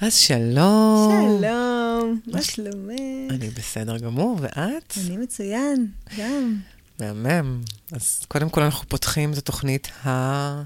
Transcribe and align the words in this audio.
אז 0.00 0.14
שלום. 0.14 1.38
שלום, 1.40 2.20
מה 2.26 2.42
שלומך? 2.42 3.30
אני 3.30 3.50
בסדר 3.50 3.98
גמור, 3.98 4.38
ואת? 4.40 4.94
אני 5.06 5.16
מצוין, 5.16 5.86
גם. 6.18 6.56
מהמם. 7.00 7.62
אז 7.92 8.24
קודם 8.28 8.48
כל 8.48 8.62
אנחנו 8.62 8.88
פותחים 8.88 9.32
את 9.32 9.38
התוכנית 9.38 9.88
ה... 10.06 10.62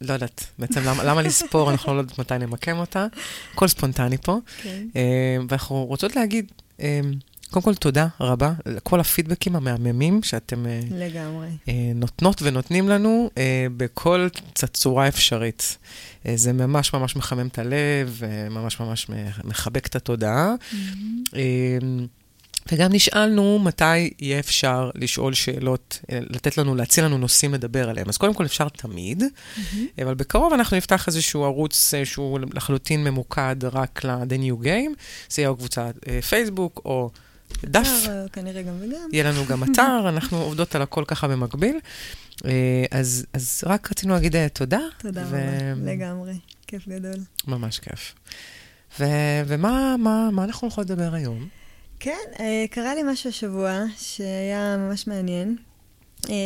לא 0.00 0.12
יודעת, 0.12 0.44
בעצם 0.58 0.80
למה, 0.84 1.04
למה 1.04 1.22
לספור, 1.22 1.70
אנחנו 1.72 1.94
לא 1.94 1.98
יודעות 1.98 2.18
מתי 2.18 2.38
נמקם 2.38 2.78
אותה. 2.78 3.06
הכל 3.54 3.68
ספונטני 3.68 4.18
פה. 4.18 4.38
כן. 4.62 4.86
אה, 4.96 5.36
ואנחנו 5.48 5.84
רוצות 5.84 6.16
להגיד, 6.16 6.52
אה, 6.80 7.00
קודם 7.50 7.64
כל 7.64 7.74
תודה 7.74 8.06
רבה 8.20 8.52
לכל 8.66 9.00
הפידבקים 9.00 9.56
המהממים 9.56 10.22
שאתם 10.22 10.66
אה, 10.66 10.80
לגמרי. 10.90 11.48
אה, 11.68 11.92
נותנות 11.94 12.42
ונותנים 12.42 12.88
לנו 12.88 13.30
אה, 13.38 13.66
בכל 13.76 14.28
צורה 14.72 15.08
אפשרית. 15.08 15.78
אה, 16.26 16.32
זה 16.36 16.52
ממש 16.52 16.92
ממש 16.92 17.16
מחמם 17.16 17.46
את 17.46 17.58
הלב, 17.58 18.22
ממש 18.50 18.80
ממש 18.80 19.06
מחבק 19.44 19.86
את 19.86 19.96
התודעה. 19.96 20.54
אה, 21.36 21.78
וגם 22.72 22.92
נשאלנו 22.92 23.58
מתי 23.58 24.10
יהיה 24.20 24.38
אפשר 24.38 24.90
לשאול 24.94 25.34
שאלות, 25.34 26.00
לתת 26.08 26.58
לנו, 26.58 26.74
להציע 26.74 27.04
לנו 27.04 27.18
נושאים 27.18 27.54
לדבר 27.54 27.88
עליהם. 27.90 28.08
אז 28.08 28.16
קודם 28.16 28.34
כל 28.34 28.44
אפשר 28.44 28.68
תמיד, 28.68 29.22
אבל 30.02 30.14
בקרוב 30.14 30.52
אנחנו 30.52 30.76
נפתח 30.76 31.06
איזשהו 31.06 31.44
ערוץ 31.44 31.94
שהוא 32.04 32.38
לחלוטין 32.54 33.04
ממוקד 33.04 33.56
רק 33.64 34.04
ל-The 34.04 34.42
New 34.42 34.64
Game. 34.64 35.00
זה 35.30 35.42
יהיה 35.42 35.48
או 35.48 35.56
קבוצת 35.56 35.94
פייסבוק 36.28 36.80
או 36.84 37.10
דף. 37.64 37.88
אה, 38.08 38.24
כנראה 38.32 38.62
גם 38.62 38.74
וגם. 38.80 39.08
יהיה 39.12 39.24
לנו 39.24 39.46
גם 39.46 39.64
אתר, 39.72 40.08
אנחנו 40.08 40.38
עובדות 40.42 40.74
על 40.74 40.82
הכל 40.82 41.04
ככה 41.06 41.28
במקביל. 41.28 41.78
אה, 42.44 42.84
אז, 42.90 43.26
אז 43.32 43.60
רק 43.66 43.90
רצינו 43.90 44.14
להגיד 44.14 44.36
אה, 44.36 44.48
תודה. 44.48 44.80
תודה 44.98 45.22
ו- 45.22 45.26
רבה, 45.26 45.92
לגמרי. 45.92 46.34
כיף 46.66 46.88
גדול. 46.88 47.20
ממש 47.46 47.78
כיף. 47.78 48.14
ו- 49.00 49.04
ומה 49.46 49.96
מה, 49.98 50.28
מה 50.32 50.44
אנחנו 50.44 50.68
יכולות 50.68 50.90
לדבר 50.90 51.14
היום? 51.14 51.48
כן, 52.00 52.18
קרה 52.70 52.94
לי 52.94 53.02
משהו 53.02 53.30
השבוע 53.30 53.84
שהיה 53.98 54.76
ממש 54.76 55.06
מעניין. 55.06 55.56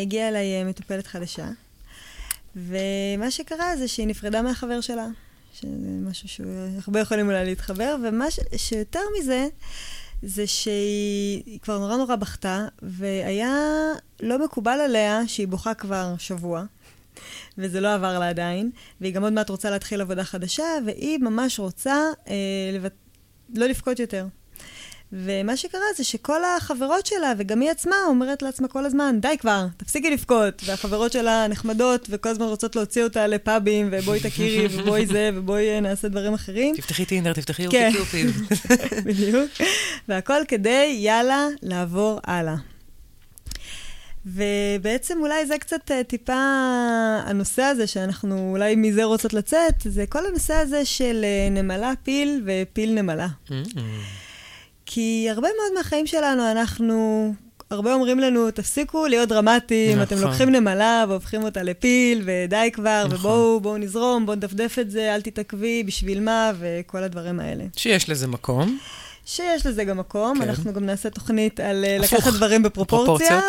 הגיעה 0.03 0.29
אליי 0.29 0.65
מטופלת 0.65 1.07
חדשה, 1.07 1.49
ומה 2.57 3.31
שקרה 3.31 3.77
זה 3.77 3.89
שהיא 3.89 4.07
נפרדה 4.07 4.43
מהחבר 4.43 4.81
שלה, 4.81 5.07
שזה 5.55 5.69
משהו 6.11 6.29
שהרבה 6.29 7.01
יכולים 7.01 7.27
אולי 7.27 7.45
להתחבר, 7.45 7.97
ומה 8.05 8.31
ש... 8.31 8.41
שיותר 8.57 9.01
מזה, 9.19 9.47
זה 10.23 10.47
שהיא 10.47 11.61
כבר 11.61 11.79
נורא 11.79 11.97
נורא 11.97 12.17
בכתה, 12.17 12.67
והיה 12.83 13.57
לא 14.21 14.45
מקובל 14.45 14.81
עליה 14.81 15.29
שהיא 15.29 15.49
בוכה 15.49 15.75
כבר 15.75 16.15
שבוע. 16.19 16.65
וזה 17.59 17.81
לא 17.81 17.95
עבר 17.95 18.19
לה 18.19 18.29
עדיין, 18.29 18.71
והיא 19.01 19.15
גם 19.15 19.23
עוד 19.23 19.33
מעט 19.33 19.51
רוצה 19.51 19.71
להתחיל 19.71 20.01
עבודה 20.01 20.25
חדשה, 20.25 20.65
והיא 20.87 21.19
ממש 21.19 21.59
רוצה 21.59 21.97
אה, 22.29 22.35
לבט... 22.73 22.93
לא 23.55 23.67
לבכות 23.67 23.99
יותר. 23.99 24.27
ומה 25.13 25.57
שקרה 25.57 25.81
זה 25.97 26.05
שכל 26.05 26.45
החברות 26.45 27.07
שלה, 27.07 27.33
וגם 27.39 27.61
היא 27.61 27.71
עצמה, 27.71 27.97
אומרת 28.09 28.43
לעצמה 28.43 28.69
כל 28.69 28.85
הזמן, 28.85 29.19
די 29.21 29.39
כבר, 29.39 29.67
תפסיקי 29.77 30.11
לבכות. 30.11 30.63
והחברות 30.65 31.13
שלה 31.13 31.49
נחמדות, 31.49 32.07
וכל 32.11 32.29
הזמן 32.29 32.47
רוצות 32.47 32.77
להוציא 32.77 33.05
אותה 33.05 33.27
לפאבים, 33.27 33.89
ובואי 33.93 34.21
תכירי, 34.21 34.67
ובואי 34.71 35.07
זה, 35.07 35.31
ובואי 35.35 35.81
נעשה 35.81 36.09
דברים 36.09 36.35
אחרים. 36.35 36.77
תפתחי 36.77 37.05
טינדר, 37.05 37.33
תפתחי 37.33 37.69
כן. 37.71 37.91
אופי 37.99 38.23
קיופיד. 38.23 38.27
בדיוק. 39.07 39.51
והכל 40.09 40.43
כדי, 40.49 40.97
יאללה, 40.99 41.47
לעבור 41.63 42.21
הלאה. 42.25 42.57
ובעצם 44.27 45.19
אולי 45.21 45.47
זה 45.47 45.59
קצת 45.59 45.91
אה, 45.91 46.05
טיפה 46.05 46.33
הנושא 47.27 47.63
הזה, 47.63 47.87
שאנחנו 47.87 48.51
אולי 48.51 48.75
מזה 48.77 49.05
רוצות 49.05 49.33
לצאת, 49.33 49.75
זה 49.85 50.07
כל 50.07 50.27
הנושא 50.27 50.55
הזה 50.55 50.85
של 50.85 51.25
אה, 51.25 51.49
נמלה 51.51 51.93
פיל 52.03 52.43
ופיל 52.47 52.93
נמלה. 52.95 53.29
Mm. 53.49 53.53
כי 54.95 55.27
הרבה 55.31 55.49
מאוד 55.59 55.79
מהחיים 55.79 56.07
שלנו, 56.07 56.51
אנחנו, 56.51 57.33
הרבה 57.71 57.95
אומרים 57.95 58.21
לנו, 58.21 58.51
תפסיקו 58.51 59.07
להיות 59.07 59.29
דרמטיים, 59.29 59.99
נכון. 59.99 60.03
אתם 60.03 60.27
לוקחים 60.27 60.51
נמלה 60.51 61.05
והופכים 61.09 61.43
אותה 61.43 61.63
לפיל, 61.63 62.23
ודי 62.25 62.71
כבר, 62.73 63.05
נכון. 63.07 63.17
ובואו, 63.19 63.61
בואו 63.61 63.77
נזרום, 63.79 64.27
בואו 64.27 64.37
נדפדף 64.37 64.79
את 64.79 64.91
זה, 64.91 65.15
אל 65.15 65.21
תתעכבי, 65.21 65.83
בשביל 65.83 66.21
מה, 66.21 66.53
וכל 66.59 67.03
הדברים 67.03 67.41
האלה. 67.41 67.65
שיש 67.77 68.09
לזה 68.09 68.27
מקום. 68.27 68.79
שיש 69.27 69.67
לזה 69.67 69.85
גם 69.85 69.99
מקום, 69.99 70.39
כן. 70.39 70.49
אנחנו 70.49 70.73
גם 70.73 70.87
נעשה 70.87 71.11
תוכנית 71.11 71.61
על 71.61 71.85
אה, 71.85 71.97
הפוך, 71.97 72.13
לקחת 72.13 72.33
דברים 72.33 72.63
בפרופורציה, 72.63 73.41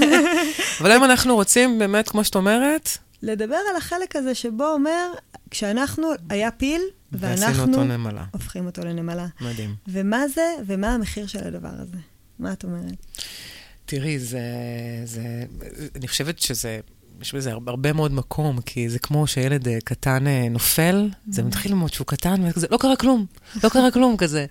אבל 0.80 0.90
היום 0.90 1.04
אנחנו 1.04 1.34
רוצים 1.34 1.78
באמת, 1.78 2.08
כמו 2.08 2.24
שאת 2.24 2.34
אומרת, 2.34 2.98
ולדבר 3.22 3.58
על 3.70 3.76
החלק 3.76 4.16
הזה 4.16 4.34
שבו 4.34 4.66
אומר, 4.66 5.12
כשאנחנו, 5.50 6.08
היה 6.28 6.50
פיל, 6.50 6.82
אותו 7.14 7.26
ואנחנו 7.26 7.84
נמלה. 7.84 8.24
הופכים 8.32 8.66
אותו 8.66 8.84
לנמלה. 8.84 9.26
מדהים. 9.40 9.74
ומה 9.88 10.28
זה, 10.28 10.54
ומה 10.66 10.94
המחיר 10.94 11.26
של 11.26 11.46
הדבר 11.46 11.72
הזה? 11.78 11.96
מה 12.38 12.52
את 12.52 12.64
אומרת? 12.64 13.06
תראי, 13.84 14.18
זה, 14.18 14.40
זה, 15.04 15.44
אני 15.96 16.08
חושבת 16.08 16.38
שזה, 16.38 16.80
יש 17.20 17.34
בזה 17.34 17.52
הרבה, 17.52 17.92
מאוד 17.92 18.12
מקום, 18.12 18.60
כי 18.60 18.88
זה 18.88 18.98
כמו 18.98 19.26
שילד 19.26 19.68
אה, 19.68 19.78
קטן 19.84 20.26
אה, 20.26 20.48
נופל, 20.48 21.10
זה 21.30 21.42
מתחיל 21.42 21.72
ללמוד 21.72 21.92
שהוא 21.92 22.06
קטן, 22.06 22.48
וכזה, 22.48 22.66
לא 22.70 22.76
קרה 22.76 22.96
כלום, 22.96 23.26
לא 23.64 23.68
קרה 23.68 23.90
כלום 23.90 24.16
כזה. 24.16 24.46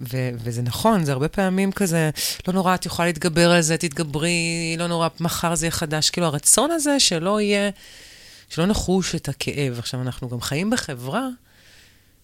אה, 0.00 0.06
ו- 0.12 0.30
וזה 0.44 0.62
נכון, 0.62 1.04
זה 1.04 1.12
הרבה 1.12 1.28
פעמים 1.28 1.72
כזה, 1.72 2.10
לא 2.48 2.54
נורא, 2.54 2.74
את 2.74 2.86
יכולה 2.86 3.08
להתגבר 3.08 3.50
על 3.52 3.60
זה, 3.60 3.76
תתגברי, 3.76 4.74
לא 4.78 4.86
נורא, 4.86 5.08
מחר 5.20 5.54
זה 5.54 5.66
יהיה 5.66 5.70
חדש. 5.70 6.10
כאילו, 6.10 6.26
הרצון 6.26 6.70
הזה 6.70 7.00
שלא 7.00 7.40
יהיה, 7.40 7.70
שלא 8.48 8.66
נחוש 8.66 9.14
את 9.14 9.28
הכאב. 9.28 9.78
עכשיו, 9.78 10.02
אנחנו 10.02 10.28
גם 10.28 10.40
חיים 10.40 10.70
בחברה 10.70 11.28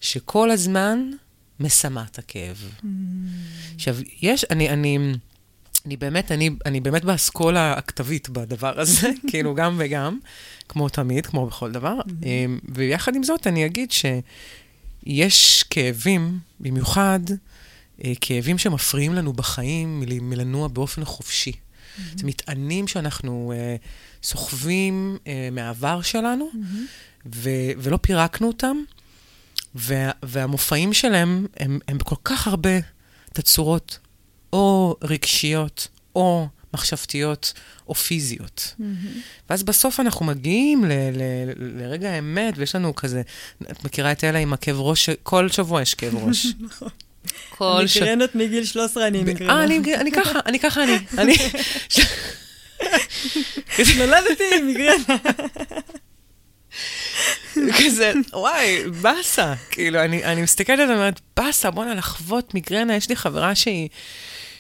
שכל 0.01 0.51
הזמן 0.51 1.11
מסמה 1.61 2.05
את 2.11 2.19
הכאב. 2.19 2.71
עכשיו, 3.75 3.97
יש, 4.23 4.45
אני, 4.51 4.69
אני, 4.69 4.99
אני 5.87 5.97
באמת, 5.97 6.33
אני, 6.33 6.51
אני 6.67 6.81
באמת 6.81 7.05
באסכולה 7.05 7.73
הכתבית 7.73 8.29
בדבר 8.29 8.81
הזה, 8.81 9.11
כאילו 9.31 9.55
גם 9.55 9.77
וגם, 9.79 10.19
כמו 10.69 10.89
תמיד, 10.89 11.27
כמו 11.27 11.47
בכל 11.47 11.73
דבר. 11.73 11.95
אמ, 12.23 12.59
ויחד 12.75 13.17
עם 13.17 13.23
זאת, 13.23 13.47
אני 13.47 13.67
אגיד 13.67 13.91
שיש 15.07 15.63
כאבים, 15.71 16.39
במיוחד 16.61 17.21
אה, 17.31 17.37
כאבים 18.21 18.59
שמפריעים 18.59 19.15
לנו 19.15 19.33
בחיים 19.33 20.01
מל- 20.01 20.21
מלנוע 20.21 20.69
באופן 20.69 21.05
חופשי. 21.05 21.53
זה 22.17 22.27
מטענים 22.27 22.89
שאנחנו 22.89 23.53
אה, 23.57 23.77
סוחבים 24.23 25.17
אה, 25.27 25.49
מהעבר 25.53 26.03
שלנו, 26.03 26.49
ו- 27.35 27.51
ולא 27.79 27.97
פירקנו 28.03 28.47
אותם, 28.47 28.77
וה- 29.75 30.11
והמופעים 30.23 30.93
שלהם 30.93 31.47
הם, 31.57 31.79
הם 31.89 31.99
בכל 31.99 32.17
כך 32.25 32.47
הרבה 32.47 32.71
תצורות, 33.33 33.99
או 34.53 34.97
רגשיות, 35.03 35.89
או 36.17 36.49
מחשבתיות, 36.75 37.53
או 37.89 37.95
פיזיות. 37.95 38.75
ואז 39.51 39.63
בסוף 39.63 40.01
אנחנו 40.01 40.27
מגיעים 40.27 40.85
ל- 40.85 40.89
ל- 40.89 41.51
ל- 41.57 41.83
לרגע 41.83 42.11
האמת, 42.11 42.55
ויש 42.57 42.75
לנו 42.75 42.95
כזה, 42.95 43.23
את 43.71 43.85
מכירה 43.85 44.13
את 44.13 44.25
אלה 44.25 44.39
עם 44.39 44.53
הכאב 44.53 44.77
ראש, 44.81 45.11
כל 45.23 45.49
שבוע 45.49 45.83
יש 45.83 45.95
כאב 45.95 46.15
ראש. 46.15 46.47
נכון. 46.61 46.89
כל 47.49 47.87
שבוע. 47.87 48.07
מיגרנות 48.09 48.35
מגיל 48.35 48.65
13 48.65 49.07
אני 49.07 49.19
עם 49.19 49.27
אה. 49.51 49.65
אני, 49.65 50.13
ככה, 50.13 50.39
אני 50.47 50.59
ככה 50.59 50.83
אני. 50.85 50.99
אני... 51.19 51.37
נולדתי 53.99 54.45
עם 54.59 54.67
מיגרנה. 54.67 55.17
כזה, 57.79 58.13
וואי, 58.33 58.91
באסה. 59.03 59.55
כאילו, 59.71 60.01
אני, 60.01 60.25
אני 60.25 60.43
מסתכלת 60.43 60.79
ואני 60.79 60.93
אומרת, 60.93 61.21
באסה, 61.37 61.71
בואנה, 61.71 61.95
לחוות 61.95 62.55
מיגרנה. 62.55 62.97
יש 62.97 63.09
לי 63.09 63.17
חברה 63.17 63.55
שהיא, 63.55 63.89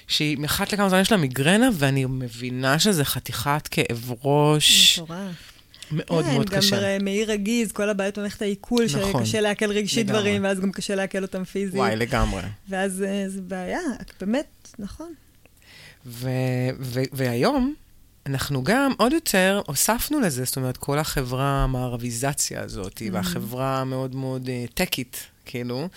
שהיא, 0.09 0.37
מאחת 0.37 0.73
לכמה 0.73 0.89
זמן 0.89 1.01
יש 1.01 1.12
לה 1.12 1.19
מיגרנה, 1.19 1.69
ואני 1.73 2.05
מבינה 2.05 2.78
שזה 2.78 3.05
חתיכת 3.05 3.69
כאב 3.71 4.12
ראש 4.25 4.99
מטורף. 4.99 5.58
מאוד 5.93 6.25
מאוד 6.26 6.49
כן, 6.50 6.56
קשה. 6.56 6.99
גם 6.99 7.04
מעי 7.04 7.25
רגיז, 7.25 7.72
כל 7.72 7.88
הבעיות 7.88 8.19
במערכת 8.19 8.43
העיכול, 8.43 8.84
נכון. 8.84 9.25
שקשה 9.25 9.41
לעכל 9.41 9.71
רגשית 9.71 10.07
לגמרי. 10.07 10.21
דברים, 10.21 10.45
ואז 10.45 10.60
גם 10.60 10.72
קשה 10.72 10.95
לעכל 10.95 11.22
אותם 11.22 11.45
פיזית. 11.45 11.74
וואי, 11.74 11.97
לגמרי. 11.97 12.42
ואז 12.68 13.03
אה, 13.03 13.24
זה 13.28 13.41
בעיה, 13.41 13.80
באמת, 14.21 14.68
נכון. 14.78 15.13
ו- 16.07 16.28
ו- 16.80 17.03
והיום, 17.13 17.74
אנחנו 18.27 18.65
גם 18.65 18.92
עוד 18.98 19.13
יותר 19.13 19.60
הוספנו 19.66 20.21
לזה, 20.21 20.45
זאת 20.45 20.57
אומרת, 20.57 20.77
כל 20.77 20.98
החברה 20.98 21.65
המערביזציה 21.65 22.63
הזאת, 22.63 22.98
Mm-hmm. 22.98 23.13
והחברה 23.13 23.80
המאוד 23.80 24.15
מאוד 24.15 24.47
uh, 24.47 24.72
טקית, 24.74 25.27
כאילו, 25.45 25.89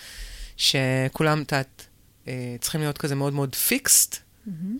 שכולם, 0.56 1.42
את 1.42 1.52
יודעת, 1.52 1.86
uh, 2.24 2.28
צריכים 2.60 2.80
להיות 2.80 2.98
כזה 2.98 3.14
מאוד 3.14 3.32
מאוד 3.32 3.54
פיקסט, 3.54 4.21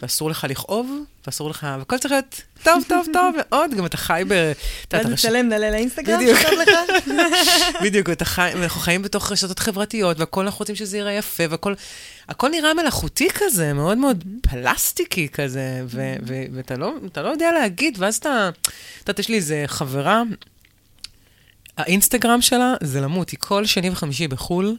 ואסור 0.03 0.31
לך 0.31 0.47
לכאוב, 0.49 0.91
ואסור 1.27 1.51
לך, 1.51 1.67
והכל 1.79 1.99
צריך 1.99 2.13
להיות 2.13 2.43
טוב, 2.63 2.85
טוב, 2.89 3.07
טוב 3.13 3.35
מאוד, 3.51 3.75
גם 3.75 3.87
אתה 3.87 3.97
חי 3.97 4.23
ב... 4.29 4.33
את 4.33 4.57
יודעת, 4.95 5.05
ואז 5.07 5.13
הרש- 5.13 5.25
נצלם, 5.27 5.49
נעלה 5.49 5.71
לאינסטגרם, 5.71 6.21
בדיוק. 6.21 6.39
בדיוק, 7.85 8.11
אתה 8.11 8.25
חי, 8.25 8.51
אנחנו 8.55 8.81
חיים 8.81 9.03
בתוך 9.03 9.33
רשתות 9.33 9.59
חברתיות, 9.59 10.21
והכל 10.21 10.45
אנחנו 10.45 10.59
רוצים 10.59 10.75
שזה 10.77 10.97
ייראה 10.97 11.13
יפה, 11.13 11.45
והכל 11.51 11.75
הכל 12.29 12.49
נראה 12.49 12.75
מלאכותי 12.75 13.29
כזה, 13.35 13.73
מאוד 13.73 13.99
מאוד 13.99 14.25
פלסטיקי 14.51 15.29
כזה, 15.29 15.83
ו- 15.87 16.15
ואתה 16.53 16.77
לא, 16.77 16.95
אתה 17.07 17.23
לא 17.23 17.29
יודע 17.29 17.53
להגיד, 17.53 17.97
ואז 18.01 18.17
אתה, 18.17 18.51
את 18.55 18.59
יודעת, 19.09 19.19
יש 19.19 19.29
לי 19.29 19.37
איזה 19.37 19.65
חברה, 19.67 20.23
האינסטגרם 21.79 22.41
שלה 22.43 22.75
זה 22.83 23.01
למות, 23.01 23.31
היא 23.31 23.39
כל 23.41 23.67
שני 23.67 23.91
וחמישי 23.91 24.29
בחו"ל, 24.29 24.77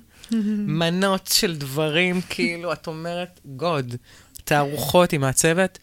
מנות 0.67 1.29
של 1.33 1.55
דברים, 1.55 2.21
כאילו, 2.29 2.73
את 2.73 2.87
אומרת, 2.87 3.39
גוד, 3.45 3.95
תערוכות 4.43 5.11
היא 5.11 5.19
מעצבת, 5.19 5.79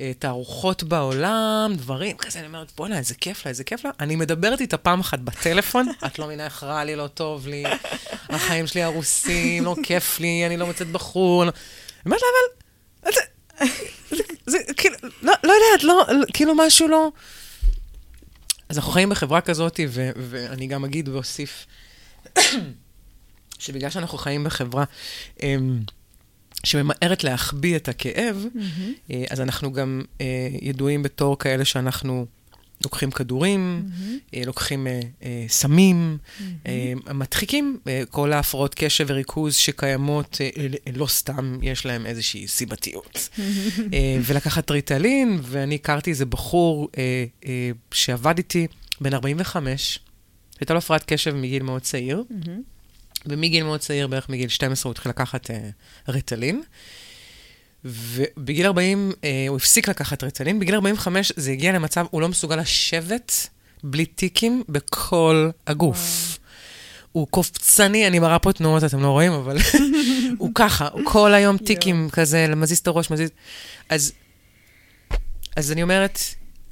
אה, 0.00 0.12
תערוכות 0.18 0.82
בעולם, 0.82 1.72
דברים 1.76 2.16
כזה, 2.16 2.38
אני 2.38 2.46
אומרת, 2.46 2.72
בואנה, 2.76 2.98
איזה 2.98 3.14
כיף 3.14 3.44
לה, 3.44 3.48
איזה 3.48 3.64
כיף 3.64 3.84
לה. 3.84 3.90
אני 4.00 4.16
מדברת 4.16 4.60
איתה 4.60 4.76
פעם 4.76 5.00
אחת 5.00 5.18
בטלפון, 5.18 5.88
את 6.06 6.18
לא 6.18 6.26
מבינה 6.26 6.44
איך 6.44 6.62
רע 6.62 6.84
לי, 6.84 6.96
לא 6.96 7.06
טוב 7.06 7.48
לי, 7.48 7.64
החיים 8.28 8.66
שלי 8.66 8.82
הרוסים, 8.82 9.64
לא 9.64 9.76
כיף 9.82 10.20
לי, 10.20 10.46
אני 10.46 10.56
לא 10.56 10.66
מוצאת 10.66 10.88
בחור. 10.88 11.42
אני 11.42 11.52
אומרת 12.06 12.20
לה, 12.22 12.28
אבל... 13.02 13.12
זה, 14.46 14.58
כאילו, 14.76 14.96
לא, 15.22 15.32
לא 15.44 15.52
יודעת, 15.52 15.84
לא, 15.84 16.06
כאילו 16.34 16.54
משהו 16.54 16.88
לא... 16.88 17.10
אז 18.68 18.78
אנחנו 18.78 18.92
חיים 18.92 19.08
בחברה 19.08 19.40
כזאת, 19.40 19.80
ואני 20.16 20.66
גם 20.66 20.84
אגיד 20.84 21.08
ואוסיף, 21.08 21.66
שבגלל 23.58 23.90
שאנחנו 23.90 24.18
חיים 24.18 24.44
בחברה 24.44 24.84
אמ, 25.42 25.80
שממהרת 26.64 27.24
להחביא 27.24 27.76
את 27.76 27.88
הכאב, 27.88 28.46
mm-hmm. 28.54 29.12
אז 29.30 29.40
אנחנו 29.40 29.72
גם 29.72 30.02
אה, 30.20 30.48
ידועים 30.62 31.02
בתור 31.02 31.38
כאלה 31.38 31.64
שאנחנו 31.64 32.26
לוקחים 32.84 33.10
כדורים, 33.10 33.82
mm-hmm. 33.86 34.36
לוקחים 34.46 34.86
סמים, 35.48 36.18
mm-hmm. 36.18 36.68
מדחיקים 37.12 37.78
כל 38.10 38.32
ההפרעות 38.32 38.74
קשב 38.74 39.04
וריכוז 39.08 39.54
שקיימות, 39.54 40.40
לא 40.94 41.06
סתם 41.06 41.58
יש 41.62 41.86
להם 41.86 42.06
איזושהי 42.06 42.48
סיבתיות. 42.48 43.28
ולקחת 44.22 44.70
ריטלין, 44.70 45.40
ואני 45.42 45.74
הכרתי 45.74 46.10
איזה 46.10 46.26
בחור 46.26 46.88
שעבד 47.90 48.38
איתי, 48.38 48.66
בן 49.00 49.14
45, 49.14 49.98
הייתה 50.60 50.74
לו 50.74 50.78
הפרעת 50.78 51.04
קשב 51.06 51.34
מגיל 51.34 51.62
מאוד 51.62 51.82
צעיר, 51.82 52.24
mm-hmm. 52.30 52.50
ומגיל 53.26 53.64
מאוד 53.64 53.80
צעיר, 53.80 54.06
בערך 54.06 54.28
מגיל 54.28 54.48
12, 54.48 54.90
הוא 54.90 54.92
התחיל 54.92 55.10
לקחת 55.10 55.50
אה, 55.50 55.68
ריטלין. 56.08 56.62
ובגיל 57.84 58.66
40 58.66 59.12
אה, 59.24 59.44
הוא 59.48 59.56
הפסיק 59.56 59.88
לקחת 59.88 60.24
רצלין, 60.24 60.58
בגיל 60.58 60.74
45 60.74 61.32
זה 61.36 61.50
הגיע 61.50 61.72
למצב, 61.72 62.06
הוא 62.10 62.20
לא 62.20 62.28
מסוגל 62.28 62.56
לשבת 62.56 63.48
בלי 63.84 64.06
טיקים 64.06 64.62
בכל 64.68 65.50
הגוף. 65.66 66.38
הוא 67.12 67.26
קופצני, 67.30 68.06
אני 68.06 68.18
מראה 68.18 68.38
פה 68.38 68.52
תנועות, 68.52 68.84
אתם 68.84 69.02
לא 69.02 69.08
רואים, 69.08 69.32
אבל 69.32 69.56
הוא 70.38 70.50
ככה, 70.54 70.88
הוא 70.92 71.02
כל 71.04 71.34
היום 71.34 71.58
טיקים 71.58 72.08
כזה, 72.12 72.46
מזיז 72.56 72.78
את 72.78 72.86
הראש, 72.86 73.10
מזיז... 73.10 73.30
אז, 73.88 74.12
אז 75.56 75.72
אני 75.72 75.82
אומרת, 75.82 76.18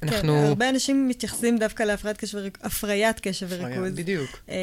אנחנו... 0.03 0.33
כן, 0.33 0.45
הרבה 0.47 0.69
אנשים 0.69 1.07
מתייחסים 1.07 1.57
דווקא 1.57 1.83
להפריית 1.83 2.17
קשב, 2.17 2.37
הפריית 2.61 3.19
קשב 3.19 3.47
וריכוז. 3.49 3.93
בדיוק. 3.95 4.39
אה, 4.49 4.55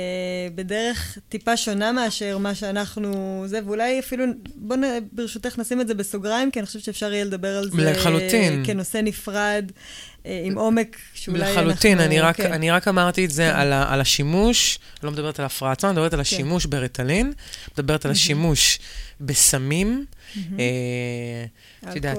בדרך 0.55 1.19
טיפה 1.29 1.57
שונה 1.57 1.93
מאשר 1.93 2.39
מה 2.39 2.55
שאנחנו... 2.55 3.43
זה, 3.47 3.61
ואולי 3.65 3.99
אפילו, 3.99 4.25
בואו 4.55 4.81
ברשותך 5.13 5.59
נשים 5.59 5.81
את 5.81 5.89
זה 5.89 5.95
בסוגריים, 5.95 6.51
כי 6.51 6.59
אני 6.59 6.67
חושבת 6.67 6.83
שאפשר 6.83 7.13
יהיה 7.13 7.25
לדבר 7.25 7.59
על 7.59 7.71
זה... 7.71 7.91
לחלוטין. 7.91 8.63
כנושא 8.67 8.99
נפרד, 9.03 9.65
אה, 9.71 9.75
עם 10.25 10.59
עומק 10.59 10.97
שאולי 11.15 11.39
לחלוטין, 11.39 11.59
אנחנו... 11.59 11.71
לחלוטין, 11.71 12.01
אני, 12.01 12.21
רק, 12.21 12.37
כן. 12.37 12.53
אני 12.53 12.71
רק 12.71 12.89
אמרתי 12.89 13.25
את 13.25 13.31
זה 13.31 13.51
כן. 13.53 13.59
על, 13.59 13.73
ה, 13.73 13.93
על 13.93 14.01
השימוש, 14.01 14.79
לא 15.03 15.11
מדברת 15.11 15.39
על 15.39 15.45
הפרעה 15.47 15.73
עצמה, 15.73 15.91
אני 15.91 15.97
מדברת 15.97 16.13
על 16.13 16.17
כן. 16.17 16.21
השימוש 16.21 16.65
כן. 16.65 16.71
ברטלין, 16.71 17.33
מדברת 17.79 18.05
על 18.05 18.11
השימוש 18.11 18.79
בסמים. 19.21 20.05
את 21.89 21.97
יודעת, 21.97 22.19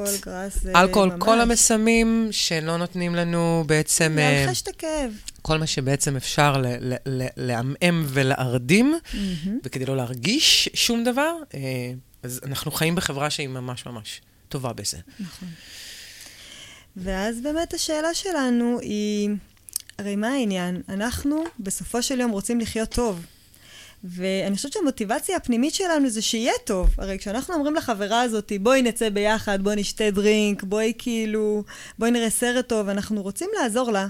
אלכוהול, 0.75 1.11
אה, 1.11 1.17
כל 1.17 1.41
המסמים 1.41 2.27
שלא 2.31 2.77
נותנים 2.77 3.15
לנו 3.15 3.63
בעצם... 3.67 4.15
להלחש 4.19 4.61
את 4.61 4.67
הכאב. 4.67 5.11
כל 5.41 5.57
מה 5.57 5.67
שבעצם 5.67 6.15
אפשר 6.15 6.63
לעמעם 7.37 8.05
ולהרדים, 8.07 8.95
וכדי 9.63 9.85
לא 9.85 9.97
להרגיש 9.97 10.69
שום 10.73 11.03
דבר, 11.03 11.33
אה, 11.53 11.59
אז 12.23 12.41
אנחנו 12.43 12.71
חיים 12.71 12.95
בחברה 12.95 13.29
שהיא 13.29 13.47
ממש 13.47 13.85
ממש 13.85 14.21
טובה 14.49 14.73
בזה. 14.73 14.97
נכון. 15.19 15.49
ואז 16.97 17.41
באמת 17.41 17.73
השאלה 17.73 18.13
שלנו 18.13 18.79
היא, 18.81 19.29
הרי 19.97 20.15
מה 20.15 20.27
העניין? 20.27 20.81
אנחנו 20.89 21.43
בסופו 21.59 22.01
של 22.01 22.19
יום 22.19 22.31
רוצים 22.31 22.59
לחיות 22.59 22.89
טוב. 22.89 23.25
ואני 24.03 24.55
חושבת 24.55 24.73
שהמוטיבציה 24.73 25.35
הפנימית 25.37 25.73
שלנו 25.73 26.09
זה 26.09 26.21
שיהיה 26.21 26.53
טוב. 26.65 26.89
הרי 26.97 27.19
כשאנחנו 27.19 27.53
אומרים 27.53 27.75
לחברה 27.75 28.21
הזאת, 28.21 28.51
בואי 28.61 28.81
נצא 28.81 29.09
ביחד, 29.09 29.63
בואי 29.63 29.75
נשתה 29.75 30.11
דרינק, 30.11 30.63
בואי 30.63 30.93
כאילו, 30.97 31.63
בואי 31.99 32.11
נראה 32.11 32.29
סרט 32.29 32.67
טוב, 32.69 32.89
אנחנו 32.89 33.21
רוצים 33.21 33.49
לעזור 33.61 33.91
לה, 33.91 34.07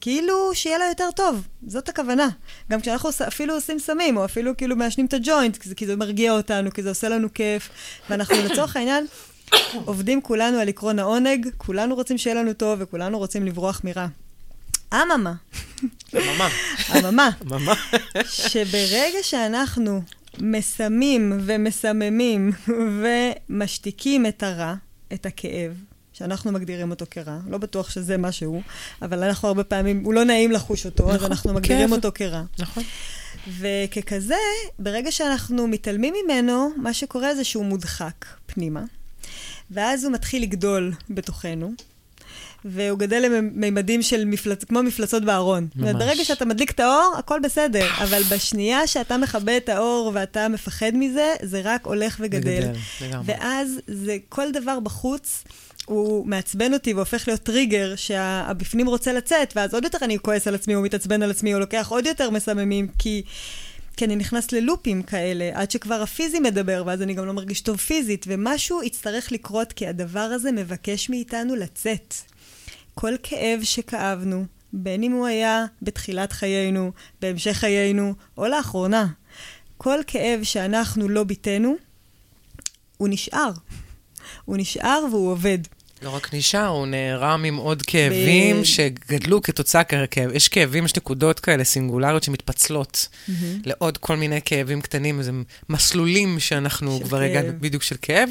כאילו 0.00 0.50
שיהיה 0.54 0.78
לה 0.78 0.84
יותר 0.84 1.08
טוב. 1.16 1.46
זאת 1.66 1.88
הכוונה. 1.88 2.28
גם 2.70 2.80
כשאנחנו 2.80 3.10
אפילו 3.28 3.54
עושים 3.54 3.78
סמים, 3.78 4.16
או 4.16 4.24
אפילו 4.24 4.56
כאילו 4.56 4.76
מעשנים 4.76 5.06
את 5.06 5.14
הג'וינט, 5.14 5.56
כי 5.76 5.86
זה, 5.86 5.96
מרגיע 5.96 6.32
אותנו, 6.32 6.70
כי 6.70 6.82
זה 6.82 6.88
עושה 6.88 7.08
לנו 7.08 7.28
כיף, 7.34 7.68
ואנחנו 8.10 8.36
לצורך 8.44 8.76
העניין 8.76 9.06
עובדים 9.84 10.22
כולנו 10.22 10.58
על 10.58 10.68
עקרון 10.68 10.98
העונג, 10.98 11.48
כולנו 11.56 11.94
רוצים 11.94 12.18
שיהיה 12.18 12.36
לנו 12.36 12.52
טוב, 12.52 12.78
וכולנו 12.82 13.18
רוצים 13.18 13.46
לברוח 13.46 13.80
מרע. 13.84 14.06
אממה. 14.94 15.34
אממה. 16.14 16.48
אממה. 16.98 17.30
אממה. 17.42 17.74
שברגע 18.24 19.18
שאנחנו 19.22 20.02
מסמים 20.38 21.40
ומסממים 21.40 22.52
ומשתיקים 23.48 24.26
את 24.26 24.42
הרע, 24.42 24.74
את 25.12 25.26
הכאב, 25.26 25.72
שאנחנו 26.12 26.52
מגדירים 26.52 26.90
אותו 26.90 27.04
כרע, 27.10 27.38
לא 27.48 27.58
בטוח 27.58 27.90
שזה 27.90 28.16
מה 28.16 28.32
שהוא, 28.32 28.62
אבל 29.02 29.22
אנחנו 29.22 29.48
הרבה 29.48 29.64
פעמים, 29.64 30.04
הוא 30.04 30.14
לא 30.14 30.24
נעים 30.24 30.52
לחוש 30.52 30.86
אותו, 30.86 31.02
נכון, 31.04 31.16
אז 31.16 31.24
אנחנו 31.24 31.54
מגדירים 31.54 31.88
כאב. 31.88 31.92
אותו 31.92 32.10
כרע. 32.14 32.42
נכון. 32.58 32.82
וככזה, 33.58 34.34
ברגע 34.78 35.12
שאנחנו 35.12 35.66
מתעלמים 35.66 36.14
ממנו, 36.24 36.70
מה 36.76 36.94
שקורה 36.94 37.34
זה 37.34 37.44
שהוא 37.44 37.64
מודחק 37.64 38.24
פנימה, 38.46 38.82
ואז 39.70 40.04
הוא 40.04 40.12
מתחיל 40.12 40.42
לגדול 40.42 40.92
בתוכנו, 41.10 41.72
והוא 42.64 42.98
גדל 42.98 43.22
למימדים 43.26 44.02
של 44.02 44.24
מפלצ... 44.24 44.64
כמו 44.64 44.82
מפלצות 44.82 45.24
בארון. 45.24 45.68
ממש. 45.76 45.92
ברגע 45.92 46.24
שאתה 46.24 46.44
מדליק 46.44 46.70
את 46.70 46.80
האור, 46.80 47.14
הכל 47.18 47.40
בסדר, 47.42 47.86
אבל 47.98 48.22
בשנייה 48.22 48.86
שאתה 48.86 49.16
מכבה 49.16 49.56
את 49.56 49.68
האור 49.68 50.10
ואתה 50.14 50.48
מפחד 50.48 50.90
מזה, 50.94 51.34
זה 51.42 51.60
רק 51.64 51.86
הולך 51.86 52.16
וגדל. 52.20 52.50
וגדל, 52.50 52.72
לגמרי. 53.00 53.24
ואז 53.26 53.80
זה 53.86 54.16
כל 54.28 54.52
דבר 54.52 54.80
בחוץ. 54.80 55.44
הוא 55.86 56.26
מעצבן 56.26 56.74
אותי 56.74 56.94
והופך 56.94 57.28
להיות 57.28 57.42
טריגר 57.42 57.96
שהבפנים 57.96 58.88
רוצה 58.88 59.12
לצאת, 59.12 59.52
ואז 59.56 59.74
עוד 59.74 59.84
יותר 59.84 59.98
אני 60.02 60.18
כועס 60.18 60.48
על 60.48 60.54
עצמי 60.54 60.74
או 60.74 60.82
מתעצבן 60.82 61.22
על 61.22 61.30
עצמי, 61.30 61.54
או 61.54 61.58
לוקח 61.58 61.88
עוד 61.90 62.06
יותר 62.06 62.30
מסממים, 62.30 62.88
כי... 62.98 63.22
כי 63.96 64.04
אני 64.04 64.16
נכנס 64.16 64.52
ללופים 64.52 65.02
כאלה, 65.02 65.50
עד 65.54 65.70
שכבר 65.70 66.02
הפיזי 66.02 66.40
מדבר, 66.40 66.82
ואז 66.86 67.02
אני 67.02 67.14
גם 67.14 67.26
לא 67.26 67.32
מרגיש 67.32 67.60
טוב 67.60 67.76
פיזית, 67.76 68.24
ומשהו 68.28 68.82
יצטרך 68.82 69.32
לקרות, 69.32 69.72
כי 69.72 69.86
הדבר 69.86 70.20
הזה 70.20 70.52
מבקש 70.52 71.10
מאיתנו 71.10 71.56
לצאת. 71.56 72.14
כל 72.94 73.14
כאב 73.22 73.60
שכאבנו, 73.62 74.44
בין 74.72 75.02
אם 75.02 75.12
הוא 75.12 75.26
היה 75.26 75.64
בתחילת 75.82 76.32
חיינו, 76.32 76.92
בהמשך 77.20 77.52
חיינו, 77.56 78.14
או 78.38 78.46
לאחרונה, 78.46 79.06
כל 79.78 79.98
כאב 80.06 80.42
שאנחנו 80.42 81.08
לא 81.08 81.24
ביטאנו, 81.24 81.76
הוא 82.96 83.08
נשאר. 83.08 83.50
הוא 84.44 84.56
נשאר 84.56 85.04
והוא 85.10 85.30
עובד. 85.30 85.58
לא 86.02 86.10
רק 86.10 86.34
נשאר, 86.34 86.66
הוא 86.66 86.86
נערם 86.86 87.44
עם 87.44 87.56
עוד 87.56 87.82
כאבים 87.82 88.60
ב... 88.60 88.64
שגדלו 88.64 89.42
כתוצאה 89.42 89.84
כאב. 89.84 90.30
יש 90.34 90.48
כאבים, 90.48 90.84
יש 90.84 90.96
נקודות 90.96 91.40
כאלה, 91.40 91.64
סינגולריות 91.64 92.22
שמתפצלות 92.22 93.08
mm-hmm. 93.10 93.32
לעוד 93.64 93.98
כל 93.98 94.16
מיני 94.16 94.40
כאבים 94.44 94.80
קטנים, 94.80 95.18
איזה 95.18 95.32
מסלולים 95.68 96.40
שאנחנו 96.40 97.00
כבר 97.04 97.20
הגענו 97.20 97.52
בדיוק 97.60 97.82
של 97.82 97.96
כאב, 98.02 98.28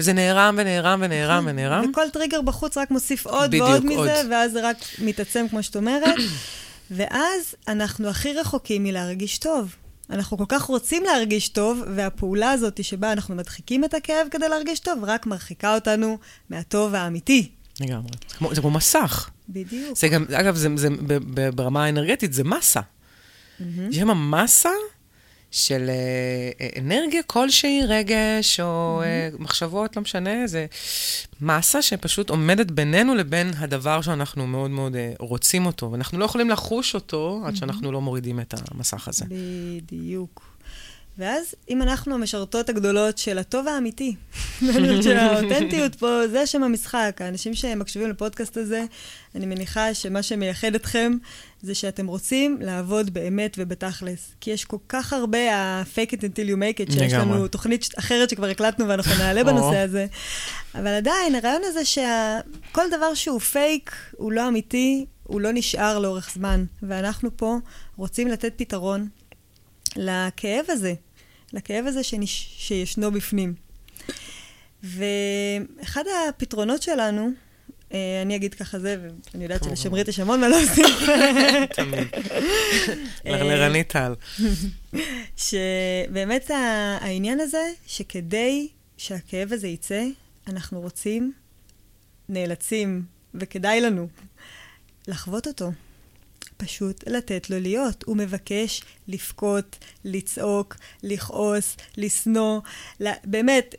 וזה 0.00 0.12
נערם 0.12 0.54
ונערם 0.58 1.00
ונערם 1.04 1.44
ונערם. 1.48 1.90
וכל 1.90 2.10
טריגר 2.12 2.40
בחוץ 2.40 2.78
רק 2.78 2.90
מוסיף 2.90 3.26
עוד 3.26 3.54
ועוד 3.54 3.84
מזה, 3.84 3.96
עוד. 3.96 4.08
ואז 4.30 4.52
זה 4.52 4.68
רק 4.68 4.76
מתעצם, 4.98 5.46
כמו 5.50 5.62
שאת 5.62 5.76
אומרת. 5.76 6.14
ואז 6.90 7.54
אנחנו 7.68 8.08
הכי 8.08 8.32
רחוקים 8.32 8.82
מלהרגיש 8.82 9.38
טוב. 9.38 9.74
אנחנו 10.10 10.38
כל 10.38 10.44
כך 10.48 10.62
רוצים 10.62 11.04
להרגיש 11.04 11.48
טוב, 11.48 11.82
והפעולה 11.96 12.50
הזאת 12.50 12.84
שבה 12.84 13.12
אנחנו 13.12 13.34
מדחיקים 13.34 13.84
את 13.84 13.94
הכאב 13.94 14.26
כדי 14.30 14.48
להרגיש 14.48 14.80
טוב, 14.80 15.04
רק 15.04 15.26
מרחיקה 15.26 15.74
אותנו 15.74 16.18
מהטוב 16.50 16.94
האמיתי. 16.94 17.50
לגמרי. 17.80 18.12
זה 18.52 18.60
כמו 18.60 18.70
מסך. 18.70 19.30
בדיוק. 19.48 19.98
זה 19.98 20.08
גם, 20.08 20.24
אגב, 20.32 20.56
זה, 20.56 20.68
זה, 20.76 20.88
ברמה 21.54 21.84
האנרגטית 21.84 22.32
זה 22.32 22.44
מסה. 22.44 22.80
Mm-hmm. 22.80 23.62
יש 23.90 23.96
שם 23.96 24.30
מסה 24.30 24.70
של 25.50 25.90
אה, 25.90 26.80
אנרגיה 26.80 27.22
כלשהי, 27.22 27.80
רגש 27.88 28.60
או 28.60 29.02
mm-hmm. 29.02 29.42
מחשבות, 29.42 29.96
לא 29.96 30.02
משנה, 30.02 30.46
זה 30.46 30.66
מסה 31.40 31.82
שפשוט 31.82 32.30
עומדת 32.30 32.70
בינינו 32.70 33.14
לבין 33.14 33.50
הדבר 33.58 34.00
שאנחנו 34.00 34.46
מאוד 34.46 34.70
מאוד 34.70 34.96
אה, 34.96 35.12
רוצים 35.18 35.66
אותו, 35.66 35.92
ואנחנו 35.92 36.18
לא 36.18 36.24
יכולים 36.24 36.50
לחוש 36.50 36.94
אותו 36.94 37.42
עד 37.44 37.54
mm-hmm. 37.54 37.56
שאנחנו 37.56 37.92
לא 37.92 38.00
מורידים 38.00 38.40
את 38.40 38.54
המסך 38.70 39.08
הזה. 39.08 39.24
בדיוק. 39.28 40.49
ואז, 41.20 41.54
אם 41.70 41.82
אנחנו 41.82 42.14
המשרתות 42.14 42.68
הגדולות 42.68 43.18
של 43.18 43.38
הטוב 43.38 43.68
האמיתי, 43.68 44.14
שהאותנטיות 45.04 45.94
פה, 45.94 46.28
זה 46.28 46.46
שם 46.46 46.62
המשחק. 46.62 47.16
האנשים 47.20 47.54
שמקשיבים 47.54 48.10
לפודקאסט 48.10 48.56
הזה, 48.56 48.84
אני 49.34 49.46
מניחה 49.46 49.94
שמה 49.94 50.22
שמייחד 50.22 50.74
אתכם 50.74 51.12
זה 51.62 51.74
שאתם 51.74 52.06
רוצים 52.06 52.58
לעבוד 52.60 53.10
באמת 53.10 53.56
ובתכלס. 53.58 54.32
כי 54.40 54.50
יש 54.50 54.64
כל 54.64 54.76
כך 54.88 55.12
הרבה 55.12 55.56
ה-fake 55.56 56.10
it 56.10 56.20
until 56.20 56.48
you 56.50 56.56
make 56.56 56.88
it, 56.88 56.92
שיש 56.92 57.12
לנו 57.12 57.48
תוכנית 57.48 57.88
אחרת 57.98 58.30
שכבר 58.30 58.46
הקלטנו 58.46 58.88
ואנחנו 58.88 59.12
נעלה 59.18 59.44
בנושא 59.52 59.78
הזה. 59.78 60.06
אבל 60.74 60.90
עדיין, 60.94 61.34
הרעיון 61.34 61.62
הזה 61.64 61.84
שכל 61.84 62.90
דבר 62.90 63.14
שהוא 63.14 63.40
פייק, 63.40 63.92
הוא 64.16 64.32
לא 64.32 64.48
אמיתי, 64.48 65.06
הוא 65.22 65.40
לא 65.40 65.50
נשאר 65.52 65.98
לאורך 65.98 66.30
זמן. 66.34 66.64
ואנחנו 66.82 67.36
פה 67.36 67.58
רוצים 67.96 68.28
לתת 68.28 68.52
פתרון 68.56 69.08
לכאב 69.96 70.64
הזה, 70.68 70.94
לכאב 71.52 71.86
הזה 71.86 72.02
שנש... 72.02 72.54
שישנו 72.58 73.10
בפנים. 73.10 73.54
ואחד 74.82 76.04
הפתרונות 76.28 76.82
שלנו, 76.82 77.30
אה, 77.92 78.22
אני 78.22 78.36
אגיד 78.36 78.54
ככה 78.54 78.78
זה, 78.78 78.96
ואני 79.32 79.44
יודעת 79.44 79.64
שלשמרית 79.64 80.08
יש 80.08 80.18
המון 80.20 80.40
מה 80.40 80.48
להוסיף. 80.48 80.86
תמיד. 81.76 82.08
לרלרנית 83.24 83.88
טל. 83.88 84.14
שבאמת 85.46 86.50
העניין 87.00 87.40
הזה, 87.40 87.70
שכדי 87.86 88.68
שהכאב 88.96 89.52
הזה 89.52 89.68
יצא, 89.68 90.04
אנחנו 90.48 90.80
רוצים, 90.80 91.32
נאלצים, 92.28 93.02
וכדאי 93.34 93.80
לנו, 93.80 94.08
לחוות 95.08 95.46
אותו. 95.46 95.70
פשוט 96.64 97.04
לתת 97.08 97.50
לו 97.50 97.60
להיות. 97.60 98.04
הוא 98.06 98.16
מבקש 98.16 98.82
לבכות, 99.08 99.76
לצעוק, 100.04 100.76
לכעוס, 101.02 101.76
לשנוא. 101.96 102.60
באמת, 103.24 103.74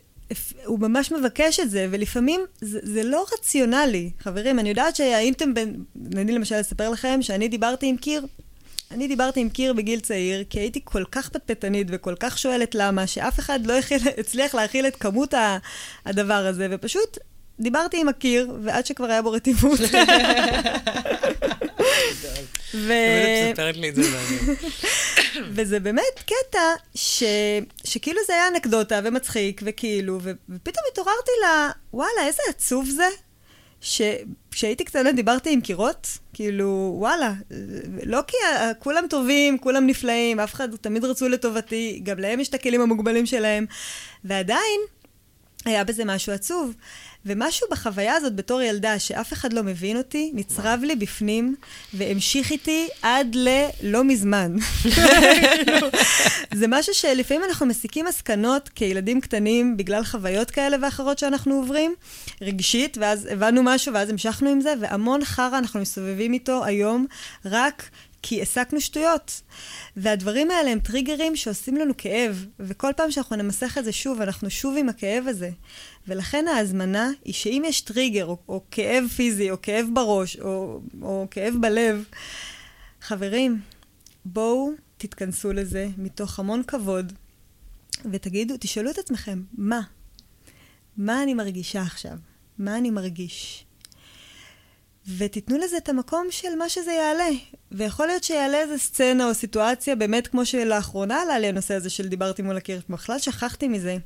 הוא 0.64 0.78
ממש 0.78 1.12
מבקש 1.12 1.60
את 1.60 1.70
זה, 1.70 1.86
ולפעמים 1.90 2.40
זה, 2.60 2.78
זה 2.82 3.02
לא 3.02 3.24
רציונלי. 3.32 4.10
חברים, 4.20 4.58
אני 4.58 4.68
יודעת 4.68 4.96
שהייתם 4.96 5.54
בין... 5.54 5.84
אני 6.16 6.32
למשל 6.32 6.60
אספר 6.60 6.90
לכם 6.90 7.18
שאני 7.22 7.48
דיברתי 7.48 7.86
עם 7.86 7.96
קיר. 7.96 8.26
אני 8.90 9.08
דיברתי 9.08 9.40
עם 9.40 9.48
קיר 9.48 9.72
בגיל 9.72 10.00
צעיר, 10.00 10.44
כי 10.50 10.60
הייתי 10.60 10.80
כל 10.84 11.04
כך 11.04 11.28
פטפטנית 11.28 11.86
וכל 11.90 12.14
כך 12.20 12.38
שואלת 12.38 12.74
למה, 12.74 13.06
שאף 13.06 13.38
אחד 13.38 13.66
לא 13.66 13.78
הכיל, 13.78 14.00
הצליח 14.20 14.54
להכיל 14.54 14.86
את 14.86 14.96
כמות 14.96 15.34
הדבר 16.06 16.46
הזה, 16.46 16.68
ופשוט 16.70 17.18
דיברתי 17.60 18.00
עם 18.00 18.08
הקיר, 18.08 18.52
ועד 18.62 18.86
שכבר 18.86 19.06
היה 19.06 19.22
בו 19.22 19.30
רטיבות. 19.30 19.80
ו... 22.74 22.92
וזה 25.54 25.80
באמת 25.80 26.20
קטע 26.26 26.74
ש... 26.94 27.22
שכאילו 27.84 28.20
זה 28.26 28.32
היה 28.32 28.48
אנקדוטה 28.48 29.00
ומצחיק 29.04 29.60
וכאילו, 29.64 30.18
ו... 30.22 30.30
ופתאום 30.48 30.84
התעוררתי 30.92 31.30
ל... 31.44 31.68
וואלה, 31.92 32.26
איזה 32.26 32.42
עצוב 32.48 32.88
זה. 32.88 33.08
שכשהייתי 33.82 34.84
קטנה 34.84 35.12
דיברתי 35.12 35.52
עם 35.52 35.60
קירות, 35.60 36.06
כאילו, 36.32 36.94
וואלה, 36.98 37.32
לא 38.02 38.20
כי 38.26 38.36
כולם 38.78 39.04
טובים, 39.10 39.58
כולם 39.58 39.86
נפלאים, 39.86 40.40
אף 40.40 40.54
אחד 40.54 40.76
תמיד 40.76 41.04
רצו 41.04 41.28
לטובתי, 41.28 42.00
גם 42.02 42.18
להם 42.18 42.40
יש 42.40 42.48
את 42.48 42.54
הכלים 42.54 42.80
המוגבלים 42.80 43.26
שלהם, 43.26 43.66
ועדיין 44.24 44.80
היה 45.64 45.84
בזה 45.84 46.04
משהו 46.04 46.32
עצוב. 46.32 46.74
ומשהו 47.26 47.66
בחוויה 47.70 48.14
הזאת 48.14 48.34
בתור 48.34 48.60
ילדה, 48.60 48.98
שאף 48.98 49.32
אחד 49.32 49.52
לא 49.52 49.62
מבין 49.62 49.96
אותי, 49.96 50.30
נצרב 50.34 50.80
לי 50.82 50.96
בפנים 50.96 51.54
והמשיך 51.94 52.50
איתי 52.50 52.88
עד 53.02 53.34
ללא 53.34 54.04
מזמן. 54.04 54.56
זה 56.54 56.66
משהו 56.68 56.94
שלפעמים 56.94 57.44
אנחנו 57.44 57.66
מסיקים 57.66 58.06
מסקנות 58.06 58.68
כילדים 58.68 59.20
קטנים 59.20 59.76
בגלל 59.76 60.04
חוויות 60.04 60.50
כאלה 60.50 60.76
ואחרות 60.82 61.18
שאנחנו 61.18 61.54
עוברים, 61.54 61.94
רגשית, 62.40 62.98
ואז 63.00 63.26
הבנו 63.26 63.62
משהו 63.64 63.94
ואז 63.94 64.10
המשכנו 64.10 64.50
עם 64.50 64.60
זה, 64.60 64.74
והמון 64.80 65.24
חרא 65.24 65.58
אנחנו 65.58 65.80
מסתובבים 65.80 66.32
איתו 66.32 66.64
היום 66.64 67.06
רק 67.44 67.90
כי 68.22 68.42
הסקנו 68.42 68.80
שטויות. 68.80 69.40
והדברים 69.96 70.50
האלה 70.50 70.70
הם 70.70 70.78
טריגרים 70.78 71.36
שעושים 71.36 71.76
לנו 71.76 71.92
כאב, 71.98 72.46
וכל 72.60 72.92
פעם 72.96 73.10
שאנחנו 73.10 73.36
נמסך 73.36 73.78
את 73.78 73.84
זה 73.84 73.92
שוב, 73.92 74.20
אנחנו 74.20 74.50
שוב 74.50 74.76
עם 74.78 74.88
הכאב 74.88 75.28
הזה. 75.28 75.50
ולכן 76.08 76.48
ההזמנה 76.48 77.10
היא 77.24 77.34
שאם 77.34 77.62
יש 77.66 77.80
טריגר, 77.80 78.26
או, 78.26 78.38
או 78.48 78.64
כאב 78.70 79.04
פיזי, 79.16 79.50
או 79.50 79.62
כאב 79.62 79.86
בראש, 79.92 80.36
או, 80.36 80.80
או 81.02 81.26
כאב 81.30 81.54
בלב, 81.60 82.04
חברים, 83.00 83.60
בואו 84.24 84.70
תתכנסו 84.96 85.52
לזה 85.52 85.88
מתוך 85.98 86.38
המון 86.38 86.62
כבוד, 86.62 87.12
ותגידו, 88.10 88.54
תשאלו 88.60 88.90
את 88.90 88.98
עצמכם, 88.98 89.42
מה? 89.58 89.80
מה 90.96 91.22
אני 91.22 91.34
מרגישה 91.34 91.82
עכשיו? 91.82 92.16
מה 92.58 92.78
אני 92.78 92.90
מרגיש? 92.90 93.64
ותיתנו 95.16 95.58
לזה 95.58 95.76
את 95.76 95.88
המקום 95.88 96.26
של 96.30 96.54
מה 96.58 96.68
שזה 96.68 96.92
יעלה. 96.92 97.28
ויכול 97.72 98.06
להיות 98.06 98.24
שיעלה 98.24 98.58
איזה 98.58 98.78
סצנה 98.78 99.28
או 99.28 99.34
סיטואציה, 99.34 99.96
באמת 99.96 100.26
כמו 100.26 100.46
שלאחרונה 100.46 101.22
עלה 101.22 101.38
לי 101.38 101.46
הנושא 101.46 101.74
הזה 101.74 101.90
של 101.90 102.08
דיברתי 102.08 102.42
מול 102.42 102.56
הקיר, 102.56 102.80
בכלל 102.88 103.18
שכחתי 103.18 103.68
מזה. 103.68 103.96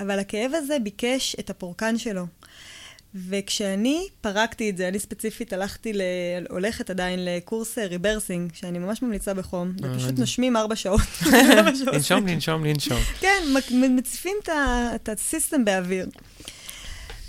אבל 0.00 0.18
הכאב 0.18 0.50
הזה 0.54 0.78
ביקש 0.78 1.36
את 1.40 1.50
הפורקן 1.50 1.98
שלו. 1.98 2.26
וכשאני 3.14 4.08
פרקתי 4.20 4.70
את 4.70 4.76
זה, 4.76 4.88
אני 4.88 4.98
ספציפית 4.98 5.52
הלכתי, 5.52 5.92
ל... 5.92 6.00
הולכת 6.50 6.90
עדיין 6.90 7.24
לקורס 7.24 7.78
rebirthing, 7.78 8.54
שאני 8.54 8.78
ממש 8.78 9.02
ממליצה 9.02 9.34
בחום, 9.34 9.72
אה, 9.84 9.92
ופשוט 9.92 10.18
נושמים 10.18 10.56
ארבע 10.56 10.76
שעות. 10.76 11.00
לנשום, 11.92 12.26
לנשום, 12.26 12.64
לנשום. 12.64 12.98
כן, 13.20 13.42
מציפים 13.70 14.36
את 14.94 15.08
ה 15.08 15.16
system 15.16 15.64
באוויר. 15.64 16.06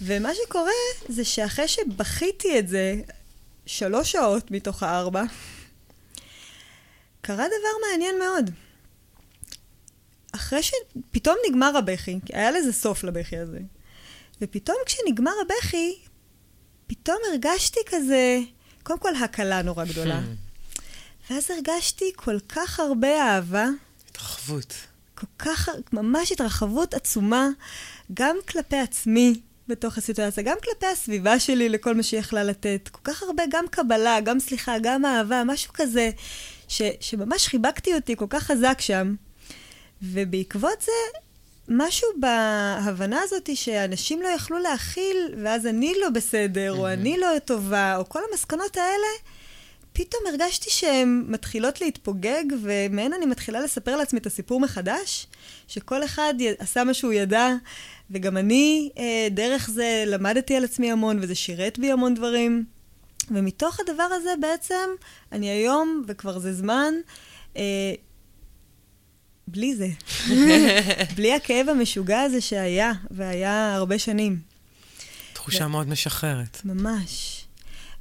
ומה 0.01 0.29
שקורה 0.43 0.71
זה 1.09 1.25
שאחרי 1.25 1.67
שבכיתי 1.67 2.59
את 2.59 2.67
זה 2.67 2.95
שלוש 3.65 4.11
שעות 4.11 4.51
מתוך 4.51 4.83
הארבע, 4.83 5.23
קרה 7.21 7.45
דבר 7.47 7.87
מעניין 7.89 8.15
מאוד. 8.19 8.49
אחרי 10.35 10.59
שפתאום 10.63 11.35
נגמר 11.49 11.77
הבכי, 11.77 12.19
כי 12.25 12.33
היה 12.35 12.51
לזה 12.51 12.73
סוף 12.73 13.03
לבכי 13.03 13.37
הזה, 13.37 13.59
ופתאום 14.41 14.77
כשנגמר 14.85 15.31
הבכי, 15.41 15.95
פתאום 16.87 17.17
הרגשתי 17.31 17.79
כזה, 17.85 18.39
קודם 18.83 18.99
כל 18.99 19.15
הקלה 19.15 19.61
נורא 19.61 19.85
גדולה. 19.85 20.21
ואז 21.29 21.51
הרגשתי 21.51 22.11
כל 22.15 22.39
כך 22.49 22.79
הרבה 22.79 23.21
אהבה. 23.21 23.67
התרחבות. 24.09 24.73
כל 25.15 25.27
כך, 25.39 25.69
ממש 25.93 26.31
התרחבות 26.31 26.93
עצומה, 26.93 27.49
גם 28.13 28.35
כלפי 28.49 28.77
עצמי 28.77 29.41
בתוך 29.67 29.97
הסיטואציה, 29.97 30.43
גם 30.43 30.57
כלפי 30.63 30.85
הסביבה 30.85 31.39
שלי, 31.39 31.69
לכל 31.69 31.95
מה 31.95 32.03
שהיא 32.03 32.19
יכלה 32.19 32.43
לתת. 32.43 32.89
כל 32.91 33.01
כך 33.03 33.23
הרבה, 33.23 33.43
גם 33.49 33.65
קבלה, 33.71 34.21
גם 34.21 34.39
סליחה, 34.39 34.75
גם 34.81 35.05
אהבה, 35.05 35.43
משהו 35.45 35.73
כזה, 35.73 36.09
ש, 36.67 36.81
שממש 36.99 37.47
חיבקתי 37.47 37.93
אותי 37.95 38.15
כל 38.15 38.25
כך 38.29 38.43
חזק 38.43 38.81
שם. 38.81 39.15
ובעקבות 40.03 40.81
זה, 40.81 41.19
משהו 41.67 42.07
בהבנה 42.19 43.21
הזאת 43.23 43.49
שאנשים 43.55 44.21
לא 44.21 44.27
יכלו 44.27 44.59
להכיל, 44.59 45.35
ואז 45.43 45.67
אני 45.67 45.93
לא 46.01 46.09
בסדר, 46.09 46.71
או 46.77 46.87
אני 46.87 47.17
לא 47.17 47.27
טובה, 47.45 47.97
או 47.97 48.09
כל 48.09 48.19
המסקנות 48.31 48.77
האלה, 48.77 49.07
פתאום 49.93 50.23
הרגשתי 50.29 50.69
שהן 50.69 51.23
מתחילות 51.27 51.81
להתפוגג, 51.81 52.43
ומהן 52.61 53.13
אני 53.13 53.25
מתחילה 53.25 53.59
לספר 53.59 53.95
לעצמי 53.95 54.19
את 54.19 54.25
הסיפור 54.25 54.59
מחדש, 54.59 55.27
שכל 55.67 56.03
אחד 56.03 56.33
עשה 56.57 56.83
מה 56.83 56.93
שהוא 56.93 57.13
ידע, 57.13 57.49
וגם 58.11 58.37
אני, 58.37 58.89
אה, 58.97 59.27
דרך 59.31 59.69
זה 59.69 60.03
למדתי 60.07 60.55
על 60.55 60.63
עצמי 60.63 60.91
המון, 60.91 61.19
וזה 61.21 61.35
שירת 61.35 61.79
בי 61.79 61.91
המון 61.91 62.13
דברים. 62.13 62.65
ומתוך 63.31 63.79
הדבר 63.79 64.03
הזה 64.03 64.29
בעצם, 64.39 64.89
אני 65.31 65.49
היום, 65.49 66.03
וכבר 66.07 66.39
זה 66.39 66.53
זמן, 66.53 66.93
אה, 67.57 67.93
בלי 69.53 69.75
זה. 69.75 69.87
בלי 71.15 71.33
הכאב 71.33 71.69
המשוגע 71.69 72.21
הזה 72.21 72.41
שהיה, 72.41 72.91
והיה 73.11 73.75
הרבה 73.75 73.99
שנים. 73.99 74.39
תחושה 75.33 75.65
ו... 75.65 75.69
מאוד 75.69 75.87
משחררת. 75.89 76.61
ממש. 76.65 77.43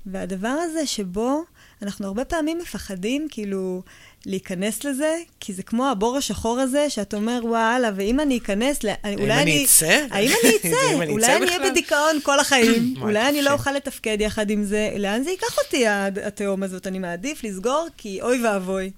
והדבר 0.06 0.48
הזה 0.48 0.86
שבו 0.86 1.42
אנחנו 1.82 2.06
הרבה 2.06 2.24
פעמים 2.24 2.58
מפחדים, 2.58 3.26
כאילו, 3.30 3.82
להיכנס 4.26 4.84
לזה, 4.84 5.16
כי 5.40 5.52
זה 5.52 5.62
כמו 5.62 5.90
הבור 5.90 6.16
השחור 6.16 6.60
הזה, 6.60 6.90
שאתה 6.90 7.16
אומר, 7.16 7.40
וואלה, 7.44 7.90
ואם 7.96 8.20
אני 8.20 8.38
אכנס, 8.38 8.78
אולי 8.84 8.94
אני... 9.04 9.32
האם 9.32 9.42
אני 9.42 9.64
אצא? 9.64 10.06
האם 10.10 10.30
אני 10.42 10.56
אצא? 10.56 11.08
אולי 11.08 11.36
אני 11.36 11.46
אהיה 11.46 11.70
בדיכאון 11.70 12.20
כל 12.22 12.40
החיים, 12.40 12.94
אולי 13.02 13.28
אני 13.28 13.42
לא 13.42 13.52
אוכל 13.52 13.72
לתפקד 13.72 14.16
יחד 14.20 14.50
עם 14.50 14.64
זה, 14.64 14.90
לאן 14.98 15.22
זה 15.24 15.30
ייקח 15.30 15.58
אותי, 15.58 15.86
התהום 16.26 16.62
הזאת? 16.62 16.86
אני 16.86 16.98
מעדיף 16.98 17.44
לסגור, 17.44 17.86
כי 17.96 18.22
אוי 18.22 18.46
ואבוי. 18.46 18.90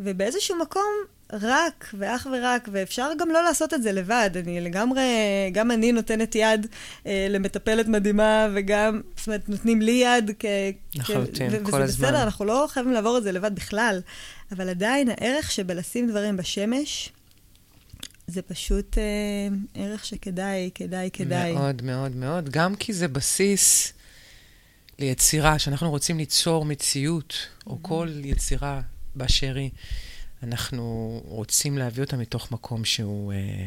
ובאיזשהו 0.00 0.56
מקום, 0.58 0.92
רק 1.32 1.94
ואך 1.98 2.26
ורק, 2.32 2.68
ואפשר 2.72 3.10
גם 3.18 3.28
לא 3.30 3.42
לעשות 3.44 3.74
את 3.74 3.82
זה 3.82 3.92
לבד. 3.92 4.30
אני 4.36 4.60
לגמרי, 4.60 5.02
גם 5.52 5.70
אני 5.70 5.92
נותנת 5.92 6.34
יד 6.34 6.66
אה, 7.06 7.26
למטפלת 7.30 7.86
מדהימה, 7.86 8.48
וגם, 8.54 9.00
זאת 9.16 9.26
אומרת, 9.26 9.48
נותנים 9.48 9.82
לי 9.82 9.92
יד 10.04 10.30
כ... 10.38 10.44
לחלוטין, 10.94 11.50
כל 11.50 11.82
הזמן. 11.82 11.82
וזה 11.82 12.06
בסדר, 12.06 12.22
אנחנו 12.22 12.44
לא 12.44 12.66
חייבים 12.68 12.92
לעבור 12.92 13.18
את 13.18 13.22
זה 13.22 13.32
לבד 13.32 13.54
בכלל, 13.54 14.00
אבל 14.52 14.68
עדיין 14.68 15.08
הערך 15.08 15.50
שבלשים 15.50 16.10
דברים 16.10 16.36
בשמש, 16.36 17.12
זה 18.26 18.42
פשוט 18.42 18.98
אה, 18.98 19.02
ערך 19.74 20.04
שכדאי, 20.04 20.70
כדאי, 20.74 21.10
כדאי. 21.12 21.52
מאוד, 21.52 21.82
מאוד, 21.82 22.16
מאוד. 22.16 22.48
גם 22.50 22.76
כי 22.76 22.92
זה 22.92 23.08
בסיס 23.08 23.92
ליצירה, 24.98 25.58
שאנחנו 25.58 25.90
רוצים 25.90 26.18
ליצור 26.18 26.64
מציאות, 26.64 27.34
או 27.66 27.78
כל 27.82 28.08
יצירה 28.24 28.80
באשר 29.14 29.54
היא, 29.56 29.70
אנחנו 30.44 31.20
רוצים 31.24 31.78
להביא 31.78 32.04
אותה 32.04 32.16
מתוך 32.16 32.52
מקום 32.52 32.84
שהוא 32.84 33.32
אה, 33.32 33.66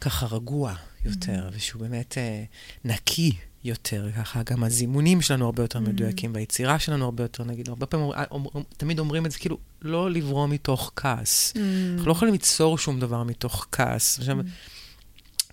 ככה 0.00 0.26
רגוע 0.26 0.74
יותר, 1.04 1.48
ושהוא 1.52 1.80
באמת 1.80 2.18
אה, 2.18 2.44
נקי 2.84 3.32
יותר, 3.64 4.08
ככה 4.16 4.42
גם 4.42 4.64
הזימונים 4.64 5.22
שלנו 5.22 5.44
הרבה 5.44 5.62
יותר 5.62 5.80
מדויקים, 5.80 6.34
והיצירה 6.34 6.78
שלנו 6.78 7.04
הרבה 7.04 7.24
יותר, 7.24 7.44
נגיד, 7.44 7.68
הרבה 7.68 7.86
פעמים 7.86 8.10
אומר- 8.30 8.50
תמיד 8.76 8.98
אומרים 8.98 9.26
את 9.26 9.30
זה, 9.30 9.38
כאילו, 9.38 9.58
לא 9.82 10.10
לברום 10.10 10.50
מתוך 10.50 10.92
כעס. 10.96 11.52
אנחנו 11.92 12.06
לא 12.06 12.12
יכולים 12.12 12.34
ליצור 12.34 12.78
שום 12.78 13.00
דבר 13.00 13.22
מתוך 13.22 13.66
כעס. 13.72 14.18
עכשיו, 14.18 14.36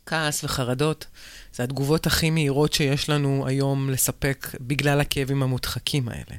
כעס 0.06 0.44
וחרדות 0.44 1.06
זה 1.54 1.64
התגובות 1.64 2.08
הכי 2.08 2.30
מהירות 2.30 2.74
שיש 2.74 3.10
לנו 3.10 3.48
היום 3.48 3.90
לספק 3.90 4.48
בגלל 4.62 5.02
הכאבים 5.02 5.44
המודחקים 5.44 6.10
האלה. 6.10 6.38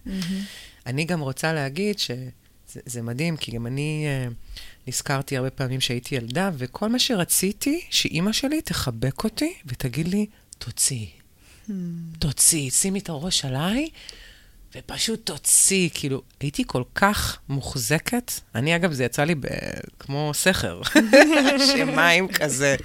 אני 0.86 1.04
גם 1.04 1.20
רוצה 1.20 1.52
להגיד 1.52 1.98
שזה 1.98 2.28
זה 2.86 3.02
מדהים, 3.02 3.36
כי 3.36 3.52
גם 3.52 3.66
אני 3.66 4.04
אה, 4.06 4.28
נזכרתי 4.86 5.36
הרבה 5.36 5.50
פעמים 5.50 5.80
שהייתי 5.80 6.14
ילדה, 6.14 6.50
וכל 6.58 6.88
מה 6.88 6.98
שרציתי, 6.98 7.80
שאימא 7.90 8.32
שלי 8.32 8.62
תחבק 8.62 9.24
אותי 9.24 9.54
ותגיד 9.66 10.08
לי, 10.08 10.26
תוציאי, 10.58 11.10
תוציאי, 12.18 12.70
שימי 12.70 12.98
את 12.98 13.08
הראש 13.08 13.44
עליי, 13.44 13.88
ופשוט 14.76 15.26
תוציא. 15.26 15.88
כאילו, 15.94 16.22
הייתי 16.40 16.64
כל 16.66 16.82
כך 16.94 17.38
מוחזקת. 17.48 18.32
אני, 18.54 18.76
אגב, 18.76 18.92
זה 18.92 19.04
יצא 19.04 19.24
לי 19.24 19.34
ב... 19.34 19.46
כמו 19.98 20.30
סכר, 20.34 20.80
שמים 21.76 22.28
כזה. 22.28 22.76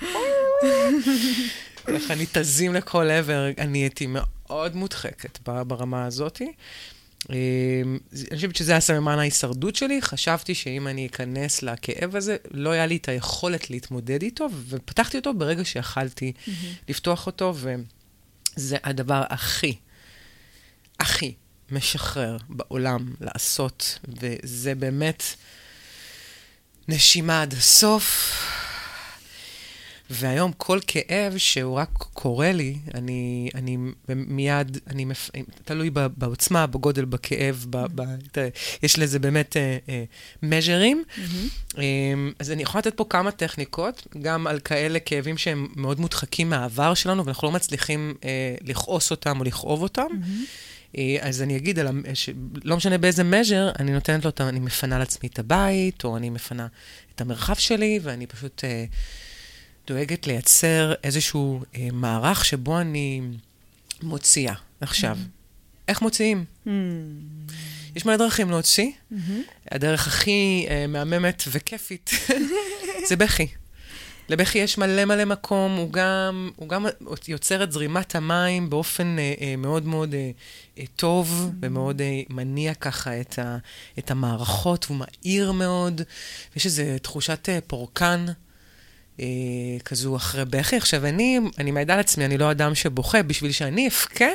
ככה 1.85 2.15
ניתזים 2.15 2.73
לכל 2.73 3.09
עבר. 3.09 3.47
אני 3.57 3.79
הייתי 3.79 4.07
מאוד 4.09 4.75
מודחקת 4.75 5.39
ברמה 5.67 6.05
הזאתי. 6.05 6.51
אמ, 7.29 7.97
אני 8.13 8.35
חושבת 8.35 8.55
שזה 8.55 8.75
הסממן 8.75 9.19
ההישרדות 9.19 9.75
שלי. 9.75 10.01
חשבתי 10.01 10.55
שאם 10.55 10.87
אני 10.87 11.05
אכנס 11.07 11.63
לכאב 11.63 12.15
הזה, 12.15 12.37
לא 12.51 12.69
היה 12.69 12.85
לי 12.85 12.97
את 12.97 13.09
היכולת 13.09 13.69
להתמודד 13.69 14.21
איתו, 14.21 14.47
ופתחתי 14.69 15.17
אותו 15.17 15.33
ברגע 15.33 15.65
שיכלתי 15.65 16.33
לפתוח 16.89 17.27
אותו, 17.27 17.53
וזה 17.55 18.77
הדבר 18.83 19.23
הכי, 19.29 19.75
הכי 20.99 21.33
משחרר 21.71 22.37
בעולם 22.49 23.13
לעשות, 23.21 23.99
וזה 24.07 24.75
באמת 24.75 25.23
נשימה 26.87 27.41
עד 27.41 27.53
הסוף. 27.53 28.48
והיום 30.09 30.51
כל 30.57 30.79
כאב 30.87 31.37
שהוא 31.37 31.75
רק 31.77 31.89
קורה 32.13 32.51
לי, 32.51 32.77
אני, 32.93 33.49
אני 33.55 33.77
מיד, 34.09 34.77
אני, 34.87 35.05
מפ... 35.05 35.29
תלוי 35.65 35.89
בעוצמה, 35.89 36.67
בגודל, 36.67 37.05
בכאב, 37.05 37.65
ב, 37.69 37.77
ב, 37.95 38.01
ת- 38.31 38.37
יש 38.83 38.99
לזה 38.99 39.19
באמת 39.19 39.55
מז'רים. 40.43 41.03
אה, 41.77 41.83
אז 42.39 42.51
אני 42.51 42.61
יכולה 42.61 42.79
לתת 42.79 42.93
פה 42.97 43.05
כמה 43.09 43.31
טכניקות, 43.31 44.07
גם 44.21 44.47
על 44.47 44.59
כאלה 44.59 44.99
כאבים 44.99 45.37
שהם 45.37 45.67
מאוד 45.75 45.99
מודחקים 45.99 46.49
מהעבר 46.49 46.93
שלנו, 46.93 47.25
ואנחנו 47.25 47.47
לא 47.47 47.51
מצליחים 47.53 48.13
אה, 48.23 48.55
לכעוס 48.61 49.11
אותם 49.11 49.39
או 49.39 49.43
לכאוב 49.43 49.81
אותם. 49.81 50.07
אה, 50.97 51.17
אז 51.21 51.41
אני 51.41 51.57
אגיד, 51.57 51.79
על, 51.79 51.87
ש... 52.13 52.29
לא 52.63 52.77
משנה 52.77 52.97
באיזה 52.97 53.23
מז'ר, 53.23 53.71
אני 53.79 53.91
נותנת 53.91 54.25
לו, 54.25 54.29
את 54.29 54.41
אני 54.41 54.59
מפנה 54.59 54.99
לעצמי 54.99 55.29
את 55.33 55.39
הבית, 55.39 56.03
או 56.03 56.17
אני 56.17 56.29
מפנה 56.29 56.67
את 57.15 57.21
המרחב 57.21 57.55
שלי, 57.55 57.99
ואני 58.03 58.27
פשוט 58.27 58.63
אה, 58.63 58.85
דואגת 59.89 60.27
לייצר 60.27 60.93
איזשהו 61.03 61.63
אה, 61.75 61.87
מערך 61.93 62.45
שבו 62.45 62.79
אני 62.79 63.21
מוציאה. 64.03 64.53
עכשיו, 64.81 65.17
איך 65.87 66.01
מוציאים? 66.01 66.45
יש 67.95 68.05
מלא 68.05 68.17
דרכים 68.17 68.49
להוציא. 68.49 68.91
הדרך 69.71 70.07
הכי 70.07 70.65
אה, 70.69 70.87
מהממת 70.87 71.43
וכיפית 71.51 72.09
זה 73.09 73.15
בכי. 73.15 73.47
לבכי 74.29 74.57
יש 74.59 74.77
מלא 74.77 75.05
מלא 75.05 75.25
מקום, 75.25 75.75
הוא 75.75 75.93
גם, 75.93 76.49
הוא 76.55 76.69
גם 76.69 76.85
יוצר 77.27 77.63
את 77.63 77.71
זרימת 77.71 78.15
המים 78.15 78.69
באופן 78.69 79.19
אה, 79.19 79.33
אה, 79.41 79.55
מאוד 79.55 79.85
מאוד 79.85 80.13
אה, 80.13 80.31
אה, 80.77 80.83
טוב 80.95 81.51
ומאוד 81.61 82.01
אה, 82.01 82.21
מניע 82.29 82.73
ככה 82.73 83.21
את, 83.21 83.39
ה, 83.39 83.57
את 83.99 84.11
המערכות, 84.11 84.85
והוא 84.85 84.97
מהיר 84.97 85.51
מאוד. 85.51 86.01
יש 86.55 86.65
איזו 86.65 86.83
תחושת 87.01 87.49
אה, 87.49 87.59
פורקן. 87.67 88.25
אה, 89.19 89.25
כזו 89.85 90.15
אחרי 90.15 90.45
בכי. 90.45 90.75
עכשיו, 90.75 91.05
אני, 91.05 91.39
אני 91.57 91.71
מעידה 91.71 91.93
על 91.93 91.99
עצמי, 91.99 92.25
אני 92.25 92.37
לא 92.37 92.51
אדם 92.51 92.75
שבוכה. 92.75 93.23
בשביל 93.23 93.51
שאני 93.51 93.87
אבכה, 93.87 94.29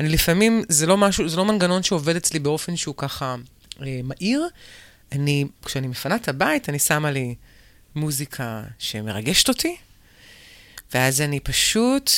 אני 0.00 0.08
לפעמים, 0.08 0.62
זה 0.68 0.86
לא 0.86 0.96
משהו, 0.96 1.28
זה 1.28 1.36
לא 1.36 1.44
מנגנון 1.44 1.82
שעובד 1.82 2.16
אצלי 2.16 2.38
באופן 2.38 2.76
שהוא 2.76 2.94
ככה 2.98 3.36
אה, 3.82 4.00
מהיר. 4.04 4.48
אני, 5.12 5.44
כשאני 5.64 5.86
מפנה 5.86 6.16
את 6.16 6.28
הבית, 6.28 6.68
אני 6.68 6.78
שמה 6.78 7.10
לי 7.10 7.34
מוזיקה 7.94 8.62
שמרגשת 8.78 9.48
אותי, 9.48 9.76
ואז 10.94 11.20
אני 11.20 11.40
פשוט 11.40 12.10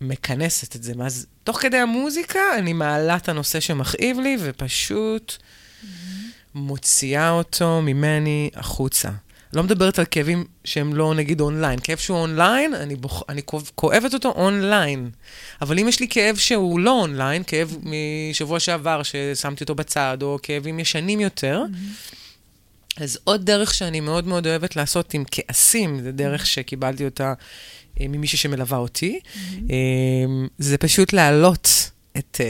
מכנסת 0.00 0.76
את 0.76 0.82
זה. 0.82 0.92
ואז 0.96 1.26
תוך 1.44 1.60
כדי 1.60 1.76
המוזיקה, 1.76 2.40
אני 2.58 2.72
מעלה 2.72 3.16
את 3.16 3.28
הנושא 3.28 3.60
שמכאיב 3.60 4.18
לי, 4.20 4.36
ופשוט 4.40 5.36
מוציאה 6.54 7.30
אותו 7.30 7.82
ממני 7.82 8.50
החוצה. 8.54 9.10
לא 9.52 9.62
מדברת 9.62 9.98
על 9.98 10.04
כאבים 10.10 10.44
שהם 10.64 10.94
לא 10.94 11.14
נגיד 11.14 11.40
אונליין. 11.40 11.78
כאב 11.82 11.98
שהוא 11.98 12.18
אונליין, 12.18 12.74
אני, 12.74 12.96
בוח... 12.96 13.22
אני 13.28 13.42
כואב- 13.42 13.70
כואבת 13.74 14.14
אותו 14.14 14.28
אונליין. 14.36 15.10
אבל 15.60 15.78
אם 15.78 15.88
יש 15.88 16.00
לי 16.00 16.08
כאב 16.10 16.36
שהוא 16.36 16.80
לא 16.80 17.00
אונליין, 17.00 17.42
כאב 17.46 17.76
משבוע 18.30 18.60
שעבר 18.60 19.02
ששמתי 19.02 19.64
אותו 19.64 19.74
בצד, 19.74 20.18
או 20.22 20.38
כאבים 20.42 20.80
ישנים 20.80 21.20
יותר, 21.20 21.62
אז 22.96 23.18
עוד 23.24 23.44
דרך 23.46 23.74
שאני 23.74 24.00
מאוד 24.00 24.26
מאוד 24.26 24.46
אוהבת 24.46 24.76
לעשות 24.76 25.14
עם 25.14 25.24
כעסים, 25.30 26.00
זה 26.02 26.12
דרך 26.12 26.46
שקיבלתי 26.46 27.04
אותה 27.04 27.34
אה, 28.00 28.06
ממישהי 28.08 28.38
שמלווה 28.38 28.78
אותי, 28.78 29.20
אה, 29.70 29.76
זה 30.58 30.78
פשוט 30.78 31.12
להעלות 31.12 31.90
את... 32.18 32.40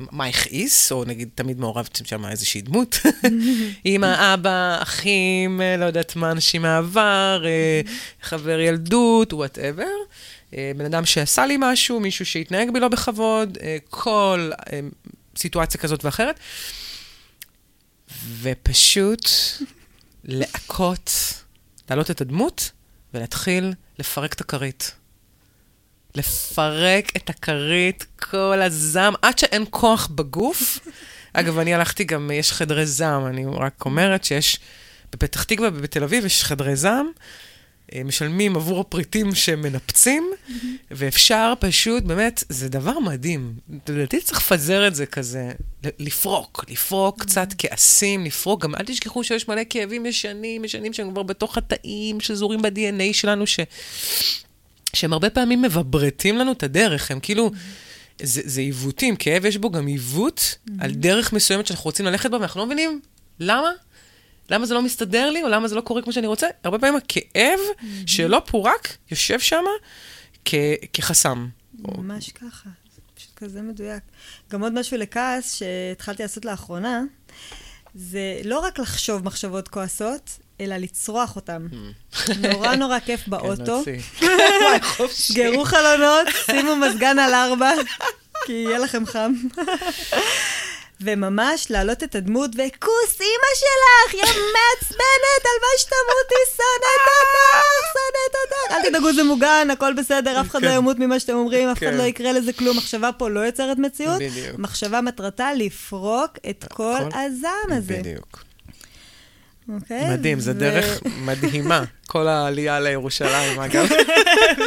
אה, 0.00 0.04
מה 0.10 0.26
הכעיס, 0.26 0.92
או 0.92 1.04
נגיד 1.04 1.28
תמיד 1.34 1.60
מעורבת 1.60 2.00
שם 2.04 2.26
איזושהי 2.26 2.60
דמות, 2.60 3.00
אמא, 3.86 4.34
אבא, 4.34 4.78
אחים, 4.82 5.60
אה, 5.60 5.76
לא 5.76 5.84
יודעת 5.84 6.16
מה, 6.16 6.30
אנשים 6.30 6.62
מהעבר, 6.62 7.42
אה, 7.46 7.80
חבר 8.22 8.60
ילדות, 8.60 9.32
whatever. 9.32 9.84
בן 10.52 10.84
אדם 10.84 11.04
שעשה 11.04 11.46
לי 11.46 11.56
משהו, 11.60 12.00
מישהו 12.00 12.26
שהתנהג 12.26 12.70
בי 12.70 12.80
לא 12.80 12.88
בכבוד, 12.88 13.58
אה, 13.62 13.76
כל 13.90 14.50
אה, 14.72 14.80
סיטואציה 15.36 15.80
כזאת 15.80 16.04
ואחרת. 16.04 16.40
ופשוט 18.40 19.28
להכות, 20.24 21.10
להעלות 21.90 22.10
את 22.10 22.20
הדמות 22.20 22.70
ולהתחיל 23.14 23.72
לפרק 23.98 24.32
את 24.32 24.40
הכרית. 24.40 24.92
לפרק 26.14 27.16
את 27.16 27.30
הכרית, 27.30 28.06
כל 28.20 28.62
הזעם, 28.62 29.14
עד 29.22 29.38
שאין 29.38 29.64
כוח 29.70 30.06
בגוף. 30.06 30.78
אגב, 31.32 31.58
אני 31.58 31.74
הלכתי 31.74 32.04
גם, 32.04 32.30
יש 32.34 32.52
חדרי 32.52 32.86
זעם, 32.86 33.26
אני 33.26 33.44
רק 33.46 33.84
אומרת 33.84 34.24
שיש, 34.24 34.58
בפתח 35.12 35.42
תקווה 35.42 35.68
ובתל 35.74 36.02
אביב 36.04 36.24
יש 36.24 36.44
חדרי 36.44 36.76
זעם, 36.76 37.06
אה, 37.94 38.04
משלמים 38.04 38.56
עבור 38.56 38.80
הפריטים 38.80 39.34
שמנפצים, 39.34 40.30
ואפשר 40.90 41.52
פשוט, 41.60 42.04
באמת, 42.04 42.44
זה 42.48 42.68
דבר 42.68 42.98
מדהים. 42.98 43.54
לדעתי 43.88 44.20
צריך 44.20 44.38
לפזר 44.38 44.86
את 44.86 44.94
זה 44.94 45.06
כזה, 45.06 45.50
לפרוק, 45.98 46.64
לפרוק 46.68 47.22
קצת 47.22 47.48
כעסים, 47.58 48.24
לפרוק, 48.24 48.62
גם 48.62 48.74
אל 48.74 48.84
תשכחו 48.84 49.24
שיש 49.24 49.48
מלא 49.48 49.62
כאבים 49.70 50.06
ישנים, 50.06 50.64
ישנים 50.64 50.92
שהם 50.92 51.10
כבר 51.10 51.22
בתוך 51.22 51.58
התאים, 51.58 52.20
שזורים 52.20 52.62
ב-DNA 52.62 53.12
שלנו, 53.12 53.46
ש... 53.46 53.60
שהם 54.94 55.12
הרבה 55.12 55.30
פעמים 55.30 55.62
מבברטים 55.62 56.38
לנו 56.38 56.52
את 56.52 56.62
הדרך, 56.62 57.10
הם 57.10 57.20
כאילו, 57.20 57.50
זה, 58.22 58.40
זה 58.44 58.60
עיוותים, 58.60 59.16
כאב 59.16 59.44
יש 59.44 59.56
בו 59.56 59.70
גם 59.70 59.86
עיוות 59.86 60.58
על 60.78 60.90
דרך 60.90 61.32
מסוימת 61.32 61.66
שאנחנו 61.66 61.84
רוצים 61.84 62.06
ללכת 62.06 62.30
בה, 62.30 62.36
ואנחנו 62.38 62.60
לא 62.60 62.66
מבינים 62.66 63.00
למה. 63.40 63.70
למה 64.50 64.66
זה 64.66 64.74
לא 64.74 64.82
מסתדר 64.82 65.30
לי, 65.30 65.42
או 65.42 65.48
למה 65.48 65.68
זה 65.68 65.74
לא 65.74 65.80
קורה 65.80 66.02
כמו 66.02 66.12
שאני 66.12 66.26
רוצה? 66.26 66.46
הרבה 66.64 66.78
פעמים 66.78 66.96
הכאב 66.96 67.58
שלא 68.06 68.42
פורק 68.46 68.96
יושב 69.10 69.40
שם 69.40 69.64
כחסם. 70.92 71.48
ממש 71.78 72.28
ככה, 72.32 72.70
זה 72.94 73.00
פשוט 73.14 73.34
כזה 73.36 73.62
מדויק. 73.62 74.02
גם 74.50 74.62
עוד 74.62 74.72
משהו 74.72 74.96
לכעס 74.96 75.56
שהתחלתי 75.56 76.22
לעשות 76.22 76.44
לאחרונה, 76.44 77.02
זה 77.94 78.40
לא 78.44 78.60
רק 78.60 78.78
לחשוב 78.78 79.24
מחשבות 79.24 79.68
כועסות, 79.68 80.38
אלא 80.60 80.76
לצרוח 80.76 81.36
אותם. 81.36 81.66
נורא 82.38 82.74
נורא 82.74 82.98
כיף 82.98 83.20
כן, 83.24 83.30
באוטו. 83.30 83.82
סגרו 85.10 85.64
חלונות, 85.72 86.26
שימו 86.46 86.76
מזגן 86.76 87.18
על 87.18 87.34
ארבע, 87.34 87.70
כי 88.46 88.52
יהיה 88.52 88.78
לכם 88.78 89.06
חם. 89.06 89.32
וממש 91.00 91.70
להעלות 91.70 92.02
את 92.02 92.14
הדמות, 92.14 92.50
וכוס 92.50 93.20
אימא 93.20 93.50
שלך, 93.54 94.14
יא 94.14 94.20
מעצבנת, 94.20 95.44
על 95.44 95.58
מה 95.60 95.78
שתמותי 95.78 96.56
שונאת 96.56 98.34
אותך. 98.42 98.88
תדאגו, 98.88 99.12
זה 99.12 99.22
מוגן, 99.22 99.68
הכל 99.72 99.92
בסדר, 99.92 100.40
אף 100.40 100.50
אחד 100.50 100.62
לא 100.62 100.68
כן. 100.68 100.74
ימות 100.74 100.98
ממה 100.98 101.20
שאתם 101.20 101.34
אומרים, 101.34 101.68
אף 101.68 101.78
אחד 101.78 101.86
כן. 101.86 101.96
לא 101.96 102.02
יקרה 102.02 102.32
לזה 102.32 102.52
כלום. 102.52 102.76
מחשבה 102.76 103.12
פה 103.12 103.28
לא 103.28 103.40
יוצרת 103.40 103.78
מציאות. 103.78 104.22
מחשבה 104.58 105.00
מטרתה 105.00 105.54
לפרוק 105.54 106.30
את 106.50 106.64
כל. 106.72 106.98
הזעם 107.14 107.72
הזה. 107.72 107.98
בדיוק. 107.98 108.47
אוקיי? 109.68 110.10
מדהים, 110.10 110.40
זו 110.40 110.50
ו- 110.50 110.54
דרך 110.54 111.00
מדהימה. 111.24 111.84
כל 112.06 112.28
העלייה 112.28 112.80
לירושלים, 112.80 113.60
אגב. 113.60 113.88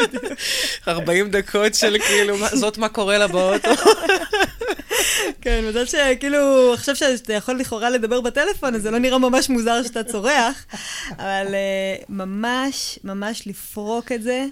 40 0.88 1.32
דקות 1.32 1.76
של 1.76 1.98
כאילו, 2.08 2.36
זאת 2.54 2.78
מה 2.78 2.90
קורה 2.90 3.18
לה 3.18 3.28
באוטו. 3.28 3.70
כן, 5.42 5.64
מזל 5.70 5.86
שכאילו, 5.86 6.74
עכשיו 6.74 6.96
שאתה 6.96 7.34
יכול 7.34 7.56
לכאורה 7.60 7.90
לדבר 7.90 8.22
בטלפון, 8.22 8.76
אז 8.76 8.82
זה 8.82 8.92
לא 8.92 8.98
נראה 8.98 9.18
ממש 9.18 9.50
מוזר 9.50 9.84
שאתה 9.84 10.04
צורח, 10.04 10.66
אבל 11.12 11.46
uh, 11.48 12.06
ממש, 12.10 13.00
ממש 13.04 13.48
לפרוק 13.48 14.12
את 14.12 14.24
זה. 14.24 14.46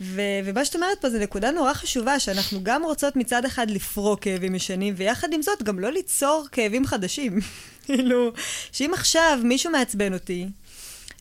ו- 0.00 0.20
ומה 0.44 0.64
שאת 0.64 0.74
אומרת 0.74 1.00
פה 1.00 1.10
זה 1.10 1.18
נקודה 1.18 1.50
נורא 1.50 1.74
חשובה, 1.74 2.20
שאנחנו 2.20 2.60
גם 2.62 2.82
רוצות 2.82 3.16
מצד 3.16 3.44
אחד 3.44 3.70
לפרוק 3.70 4.22
כאבים 4.22 4.54
ישנים, 4.54 4.94
ויחד 4.96 5.32
עם 5.32 5.42
זאת 5.42 5.62
גם 5.62 5.78
לא 5.78 5.92
ליצור 5.92 6.46
כאבים 6.52 6.86
חדשים. 6.86 7.38
כאילו, 7.86 8.32
שאם 8.72 8.94
עכשיו 8.94 9.38
מישהו 9.44 9.72
מעצבן 9.72 10.14
אותי, 10.14 10.46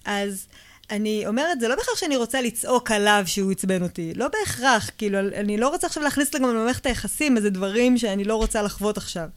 אז 0.06 0.48
אני 0.92 1.28
אומרת, 1.28 1.60
זה 1.60 1.68
לא 1.68 1.76
בהכרח 1.76 1.98
שאני 1.98 2.18
רוצה 2.18 2.42
לצעוק 2.42 2.92
עליו 2.92 3.24
שהוא 3.26 3.52
עצבן 3.52 3.84
אותי. 3.84 4.14
לא 4.14 4.28
בהכרח, 4.28 4.90
כאילו, 4.98 5.20
אני 5.20 5.58
לא 5.58 5.70
רוצה 5.70 5.88
עכשיו 5.88 6.04
להכניס 6.04 6.36
גם 6.36 6.44
למערכת 6.44 6.86
היחסים 6.86 7.38
איזה 7.38 7.50
דברים 7.50 7.98
שאני 7.98 8.24
לא 8.24 8.36
רוצה 8.36 8.62
לחוות 8.62 8.98
עכשיו. 8.98 9.28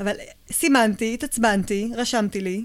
אבל 0.00 0.12
סימנתי, 0.52 1.14
התעצבנתי, 1.14 1.90
רשמתי 1.96 2.40
לי, 2.40 2.64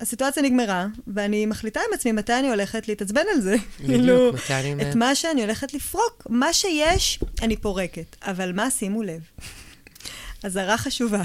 הסיטואציה 0.00 0.42
נגמרה, 0.42 0.86
ואני 1.06 1.46
מחליטה 1.46 1.80
עם 1.88 1.94
עצמי 1.94 2.12
מתי 2.12 2.32
אני 2.32 2.48
הולכת 2.48 2.88
להתעצבן 2.88 3.22
על 3.34 3.40
זה. 3.40 3.56
כאילו, 3.76 4.32
מתי 4.32 4.54
אני... 4.54 4.90
את 4.90 4.94
מה 4.94 5.14
שאני 5.14 5.42
הולכת 5.42 5.74
לפרוק. 5.74 6.26
מה 6.28 6.52
שיש, 6.52 7.20
אני 7.42 7.56
פורקת. 7.56 8.16
אבל 8.22 8.52
מה, 8.52 8.70
שימו 8.70 9.02
לב. 9.02 9.20
אזהרה 10.42 10.78
חשובה. 10.78 11.22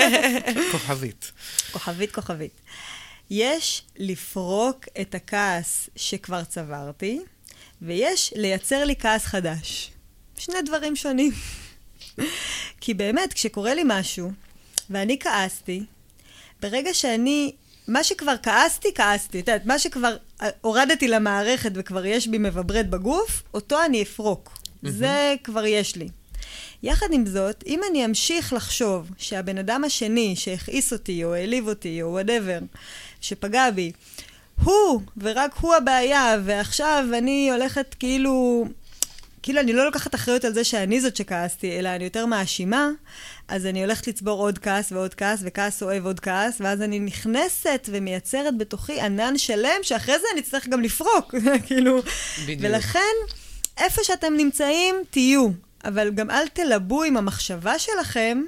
כוכבית. 0.72 1.32
כוכבית 1.72 2.12
כוכבית. 2.12 2.60
יש 3.30 3.82
לפרוק 3.96 4.84
את 5.00 5.14
הכעס 5.14 5.90
שכבר 5.96 6.44
צברתי, 6.44 7.20
ויש 7.82 8.32
לייצר 8.36 8.84
לי 8.84 8.94
כעס 8.96 9.24
חדש. 9.24 9.90
שני 10.38 10.62
דברים 10.66 10.96
שונים. 10.96 11.32
כי 12.80 12.94
באמת, 12.94 13.32
כשקורה 13.32 13.74
לי 13.74 13.82
משהו, 13.84 14.32
ואני 14.90 15.18
כעסתי, 15.18 15.84
ברגע 16.60 16.94
שאני, 16.94 17.52
מה 17.88 18.04
שכבר 18.04 18.34
כעסתי, 18.42 18.88
כעסתי. 18.94 19.40
את 19.40 19.48
יודעת, 19.48 19.66
מה 19.66 19.78
שכבר 19.78 20.16
אה, 20.42 20.48
הורדתי 20.60 21.08
למערכת 21.08 21.72
וכבר 21.74 22.06
יש 22.06 22.26
בי 22.26 22.38
מבברד 22.38 22.90
בגוף, 22.90 23.42
אותו 23.54 23.84
אני 23.84 24.02
אפרוק. 24.02 24.58
זה 24.82 25.34
כבר 25.44 25.66
יש 25.66 25.96
לי. 25.96 26.08
יחד 26.82 27.06
עם 27.12 27.26
זאת, 27.26 27.64
אם 27.66 27.80
אני 27.90 28.04
אמשיך 28.04 28.52
לחשוב 28.52 29.10
שהבן 29.18 29.58
אדם 29.58 29.84
השני 29.84 30.36
שהכעיס 30.36 30.92
אותי, 30.92 31.24
או 31.24 31.34
העליב 31.34 31.68
אותי, 31.68 32.02
או 32.02 32.08
whatever, 32.08 32.58
שפגע 33.20 33.70
בי, 33.70 33.92
הוא, 34.64 35.00
ורק 35.16 35.54
הוא 35.60 35.74
הבעיה, 35.74 36.36
ועכשיו 36.44 37.04
אני 37.18 37.50
הולכת 37.50 37.94
כאילו... 37.98 38.64
כאילו 39.44 39.60
אני 39.60 39.72
לא 39.72 39.84
לוקחת 39.84 40.14
אחריות 40.14 40.44
על 40.44 40.52
זה 40.52 40.64
שאני 40.64 41.00
זאת 41.00 41.16
שכעסתי, 41.16 41.78
אלא 41.78 41.88
אני 41.88 42.04
יותר 42.04 42.26
מאשימה, 42.26 42.90
אז 43.48 43.66
אני 43.66 43.84
הולכת 43.84 44.06
לצבור 44.06 44.40
עוד 44.40 44.58
כעס 44.58 44.92
ועוד 44.92 45.14
כעס, 45.14 45.40
וכעס 45.42 45.82
אוהב 45.82 46.06
עוד 46.06 46.20
כעס, 46.20 46.60
ואז 46.60 46.82
אני 46.82 46.98
נכנסת 46.98 47.88
ומייצרת 47.92 48.58
בתוכי 48.58 49.00
ענן 49.00 49.38
שלם, 49.38 49.82
שאחרי 49.82 50.18
זה 50.18 50.26
אני 50.32 50.40
אצטרך 50.40 50.68
גם 50.68 50.80
לפרוק, 50.80 51.34
כאילו... 51.66 52.02
בדיוק. 52.42 52.60
ולכן, 52.62 53.14
איפה 53.78 54.04
שאתם 54.04 54.34
נמצאים, 54.36 54.94
תהיו. 55.10 55.48
אבל 55.84 56.10
גם 56.10 56.30
אל 56.30 56.48
תלבו 56.48 57.02
עם 57.02 57.16
המחשבה 57.16 57.78
שלכם 57.78 58.42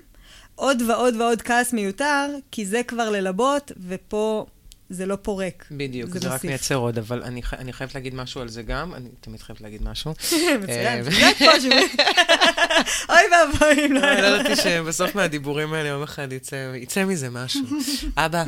עוד 0.54 0.82
ועוד 0.86 1.16
ועוד 1.16 1.42
כעס 1.42 1.72
מיותר, 1.72 2.26
כי 2.50 2.66
זה 2.66 2.82
כבר 2.82 3.10
ללבות, 3.10 3.72
ופה 3.88 4.46
זה 4.90 5.06
לא 5.06 5.16
פורק. 5.16 5.66
בדיוק, 5.70 6.10
זה, 6.10 6.18
זה 6.18 6.28
רק. 6.28 6.44
מייצר 6.44 6.74
עוד, 6.74 6.98
אבל 6.98 7.22
אני, 7.22 7.42
אני 7.58 7.72
חייבת 7.72 7.94
להגיד 7.94 8.14
משהו 8.14 8.40
על 8.40 8.48
זה 8.48 8.62
גם, 8.62 8.94
אני 8.94 9.08
תמיד 9.20 9.42
חייבת 9.42 9.60
להגיד 9.60 9.82
משהו. 9.82 10.10
מצוין, 10.62 10.98
אה, 10.98 11.02
זה 11.02 11.10
פה 11.38 11.60
שוב. 11.60 11.72
אוי 13.10 13.18
ואבוי 13.32 13.86
אם 13.86 13.92
לא 13.92 14.00
לא, 14.00 14.06
היה. 14.06 14.20
לא 14.20 14.26
ידעתי 14.26 14.56
שבסוף 14.56 15.14
מהדיבורים 15.14 15.72
האלה 15.72 15.88
יום 15.88 16.02
אחד 16.02 16.32
יצא, 16.32 16.72
יצא 16.76 17.04
מזה 17.04 17.30
משהו. 17.30 17.60
אבא, 18.16 18.44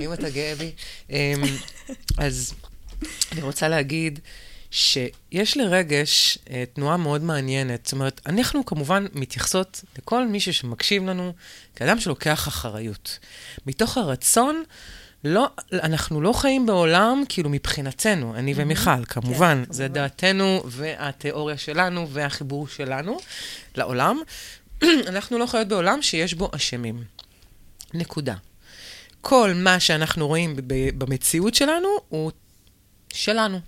אם 0.00 0.12
אתה 0.12 0.30
גאה 0.30 0.54
בי. 0.58 0.70
אמ, 1.10 1.42
אז 2.18 2.54
אני 3.32 3.42
רוצה 3.42 3.68
להגיד 3.68 4.18
שיש 4.70 5.56
לרגש 5.56 6.38
אה, 6.50 6.64
תנועה 6.72 6.96
מאוד 6.96 7.22
מעניינת. 7.22 7.86
זאת 7.86 7.92
אומרת, 7.92 8.20
אנחנו 8.26 8.64
כמובן 8.64 9.06
מתייחסות 9.14 9.84
לכל 9.98 10.26
מישהו 10.26 10.54
שמקשיב 10.54 11.04
לנו 11.04 11.32
כאדם 11.76 12.00
שלוקח 12.00 12.48
אחריות. 12.48 13.18
מתוך 13.66 13.96
הרצון, 13.96 14.62
לא, 15.24 15.48
אנחנו 15.72 16.20
לא 16.20 16.32
חיים 16.32 16.66
בעולם, 16.66 17.22
כאילו 17.28 17.50
מבחינתנו, 17.50 18.34
אני 18.34 18.52
ומיכל, 18.56 19.04
כמובן, 19.04 19.64
כן, 19.66 19.72
זה 19.72 19.84
כמובן. 19.84 20.00
דעתנו 20.00 20.62
והתיאוריה 20.66 21.58
שלנו 21.58 22.08
והחיבור 22.08 22.68
שלנו 22.68 23.18
לעולם. 23.74 24.18
אנחנו 25.08 25.38
לא 25.38 25.46
חיות 25.46 25.68
בעולם 25.68 26.02
שיש 26.02 26.34
בו 26.34 26.50
אשמים. 26.52 27.04
נקודה. 27.94 28.34
כל 29.20 29.52
מה 29.54 29.80
שאנחנו 29.80 30.26
רואים 30.26 30.56
במציאות 30.98 31.54
שלנו 31.54 31.88
הוא 32.08 32.30
שלנו. 33.12 33.60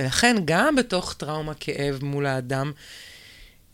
ולכן 0.00 0.36
גם 0.44 0.76
בתוך 0.76 1.14
טראומה, 1.14 1.54
כאב 1.54 2.04
מול 2.04 2.26
האדם, 2.26 2.72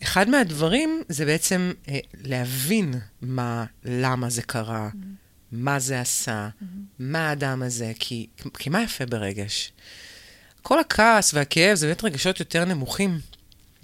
אחד 0.02 0.28
מהדברים 0.28 1.02
זה 1.08 1.24
בעצם 1.24 1.72
אה, 1.88 1.98
להבין 2.24 2.94
מה, 3.22 3.64
למה 3.84 4.30
זה 4.30 4.42
קרה, 4.42 4.88
מה 5.52 5.78
זה 5.78 6.00
עשה, 6.00 6.48
מה 6.98 7.28
האדם 7.28 7.62
הזה, 7.62 7.92
כי, 7.98 8.26
כי 8.58 8.70
מה 8.70 8.82
יפה 8.82 9.06
ברגש? 9.06 9.72
כל 10.62 10.80
הכעס 10.80 11.34
והכאב 11.34 11.74
זה 11.74 11.86
באמת 11.86 12.04
רגשות 12.04 12.40
יותר 12.40 12.64
נמוכים. 12.64 13.18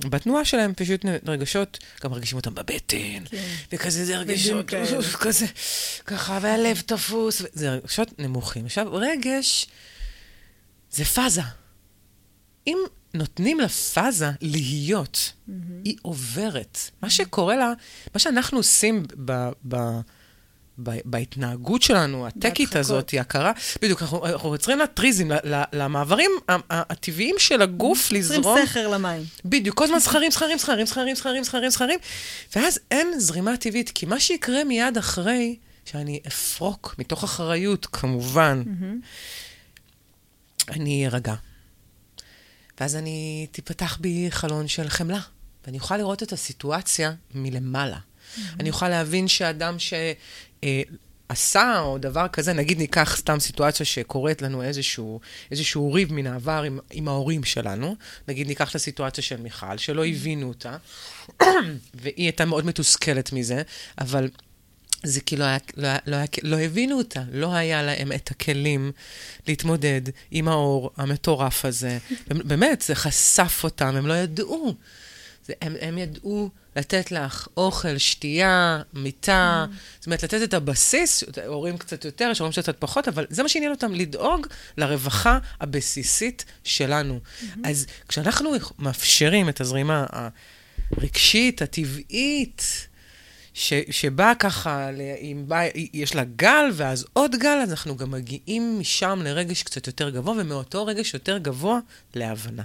בתנועה 0.01 0.45
שלהם 0.45 0.73
פשוט 0.77 1.05
רגשות, 1.27 1.79
גם 2.05 2.11
מרגישים 2.11 2.37
אותם 2.39 2.55
בבטן, 2.55 3.25
כן. 3.25 3.45
וכזה 3.73 4.05
זה 4.05 4.17
רגשות. 4.17 4.71
כזה, 5.21 5.47
ככה, 6.07 6.39
והלב 6.43 6.83
תפוס, 6.87 7.43
זה 7.53 7.71
רגשות 7.71 8.19
נמוכים. 8.19 8.65
עכשיו, 8.65 8.87
רגש 8.93 9.67
זה 10.91 11.05
פאזה. 11.05 11.62
אם 12.67 12.79
נותנים 13.15 13.61
לפאזה 13.61 14.31
להיות, 14.41 15.33
היא 15.85 15.97
עוברת. 16.03 16.79
מה 17.03 17.11
שקורה 17.11 17.57
לה, 17.57 17.73
מה 18.15 18.19
שאנחנו 18.19 18.59
עושים 18.59 19.03
ב... 19.25 19.49
ב 19.69 19.77
בהתנהגות 21.05 21.83
שלנו, 21.83 22.27
הטקית. 22.27 22.77
הזאת, 22.77 23.11
היא 23.11 23.21
הכרה, 23.21 23.53
בדיוק, 23.83 24.03
אנחנו, 24.03 24.27
אנחנו 24.27 24.53
יוצרים 24.53 24.79
לה 24.79 24.87
טריזים, 24.87 25.31
למעברים 25.73 26.31
הטבעיים 26.71 27.35
של 27.39 27.63
הגוף 27.63 28.13
יוצרים 28.13 28.41
לזרום. 28.41 28.67
סכר 28.67 28.89
למים. 28.89 29.23
בדיוק, 29.45 29.79
כל 29.79 29.85
הזמן 29.85 29.99
זכרים, 29.99 30.31
זכרים, 30.31 30.59
זכרים, 30.59 30.87
זכרים, 30.87 31.15
זכרים, 31.15 31.45
זכרים, 31.45 31.71
זכרים, 31.71 31.99
ואז 32.57 32.79
אין 32.91 33.21
זרימה 33.21 33.57
טבעית, 33.57 33.91
כי 33.95 34.07
מה 34.07 34.21
שיקרה 34.21 34.65
מיד 34.65 34.99
אחרי, 34.99 35.57
שאני 35.85 36.21
אפרוק, 36.27 36.95
מתוך 36.99 37.25
אחריות, 37.25 37.87
כמובן, 37.87 38.63
אני 40.69 41.07
ארגע. 41.07 41.35
ואז 42.81 42.97
אני, 42.97 43.47
תיפתח 43.51 43.99
בי 44.01 44.27
חלון 44.31 44.69
של 44.69 44.89
חמלה, 44.89 45.21
ואני 45.67 45.79
אוכל 45.79 45.97
לראות 45.97 46.23
את 46.23 46.33
הסיטואציה 46.33 47.13
מלמעלה. 47.35 47.99
אני 48.61 48.71
אוכל 48.71 48.89
להבין 48.89 49.29
שאדם 49.29 49.77
שעשה 49.79 51.81
או 51.81 51.99
דבר 51.99 52.29
כזה, 52.29 52.53
נגיד 52.53 52.79
ניקח 52.79 53.17
סתם 53.17 53.41
סיטואציה 53.41 53.87
שקורית 53.87 54.43
לנו 54.43 54.63
איזשהו, 54.63 55.21
איזשהו 55.51 55.93
ריב 55.93 56.13
מן 56.13 56.27
העבר 56.27 56.63
עם, 56.63 56.79
עם 56.91 57.09
ההורים 57.09 57.45
שלנו, 57.45 57.97
נגיד 58.29 58.47
ניקח 58.47 58.71
את 58.71 58.75
הסיטואציה 58.75 59.25
של 59.25 59.37
מיכל, 59.37 59.79
שלא 59.79 60.07
הבינו 60.07 60.49
אותה, 60.49 60.77
והיא 61.95 62.15
הייתה 62.17 62.45
מאוד 62.45 62.67
מתוסכלת 62.67 63.33
מזה, 63.33 63.63
אבל 63.99 64.31
זה 65.05 65.21
כי 65.21 65.37
לא, 65.37 65.45
היה, 65.45 65.59
לא, 65.77 65.87
היה, 65.87 65.99
לא, 66.07 66.17
היה, 66.17 66.27
לא 66.43 66.59
הבינו 66.59 66.99
אותה, 66.99 67.23
לא 67.33 67.55
היה 67.55 67.83
להם 67.83 68.13
את 68.13 68.31
הכלים 68.31 68.93
להתמודד 69.49 70.03
עם 70.31 70.49
האור 70.49 70.91
המטורף 70.97 71.65
הזה. 71.65 71.99
באמת, 72.29 72.83
זה 72.83 72.95
חשף 72.95 73.61
אותם, 73.65 73.97
הם 73.97 74.07
לא 74.07 74.15
ידעו. 74.15 74.75
זה, 75.47 75.53
הם, 75.63 75.77
הם 75.81 75.99
ידעו 75.99 76.51
לתת 76.77 77.13
לך 77.13 77.49
אוכל, 77.57 77.99
שתייה, 77.99 78.83
מיטה, 78.93 79.67
זאת 79.99 80.07
אומרת, 80.07 80.23
לתת 80.23 80.43
את 80.43 80.55
הבסיס, 80.55 81.25
הורים 81.47 81.79
קצת 81.79 82.05
יותר, 82.05 82.29
יש 82.31 82.39
הורים 82.39 82.53
שקצת 82.53 82.77
פחות, 82.79 83.09
אבל 83.09 83.27
זה 83.31 83.43
מה 83.43 83.49
שעניין 83.49 83.73
אותם, 83.73 83.95
לדאוג 83.95 84.47
לרווחה 84.77 85.39
הבסיסית 85.61 86.45
שלנו. 86.65 87.21
אז 87.65 87.87
כשאנחנו 88.09 88.53
מאפשרים 88.79 89.49
את 89.49 89.61
הזרימה 89.61 90.07
הרגשית, 90.91 91.63
הטבעית, 91.63 92.89
ש, 93.55 93.73
שבא 93.91 94.33
ככה, 94.39 94.89
אם 95.21 95.45
בא, 95.47 95.63
יש 95.93 96.15
לה 96.15 96.25
גל 96.25 96.71
ואז 96.73 97.07
עוד 97.13 97.37
גל, 97.37 97.59
אז 97.63 97.71
אנחנו 97.71 97.97
גם 97.97 98.11
מגיעים 98.11 98.79
משם 98.81 99.21
לרגש 99.25 99.63
קצת 99.63 99.87
יותר 99.87 100.11
גבוה, 100.11 100.35
ומאותו 100.39 100.87
רגש 100.87 101.15
יותר 101.15 101.39
גבוה 101.39 101.79
להבנה. 102.15 102.63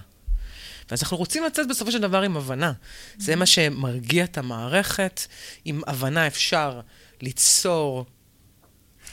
ואז 0.91 1.03
אנחנו 1.03 1.17
רוצים 1.17 1.43
לצאת 1.43 1.67
בסופו 1.67 1.91
של 1.91 2.01
דבר 2.01 2.21
עם 2.21 2.37
הבנה. 2.37 2.73
זה 3.17 3.35
מה 3.35 3.45
שמרגיע 3.45 4.23
את 4.23 4.37
המערכת. 4.37 5.21
עם 5.65 5.81
הבנה 5.87 6.27
אפשר 6.27 6.81
ליצור 7.21 8.05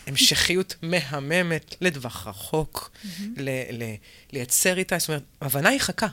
המשכיות 0.07 0.75
מהממת 0.83 1.75
לטווח 1.81 2.27
רחוק, 2.27 2.91
ל- 3.37 3.83
ל- 3.83 3.95
לייצר 4.33 4.79
איתה, 4.79 4.99
זאת 4.99 5.09
אומרת, 5.09 5.23
הבנה 5.41 5.69
היא 5.69 5.81
חכה. 5.81 6.07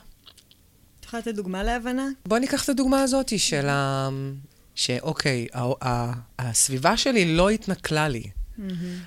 את 1.00 1.04
יכולה 1.04 1.20
לתת 1.20 1.34
דוגמה 1.34 1.62
להבנה? 1.62 2.08
בוא 2.26 2.38
ניקח 2.38 2.64
את 2.64 2.68
הדוגמה 2.68 3.02
הזאת 3.02 3.38
של 3.38 3.68
ה... 3.68 4.08
שאוקיי, 4.74 5.46
הסביבה 6.38 6.96
שלי 6.96 7.36
לא 7.36 7.50
התנכלה 7.50 8.08
לי. 8.08 8.24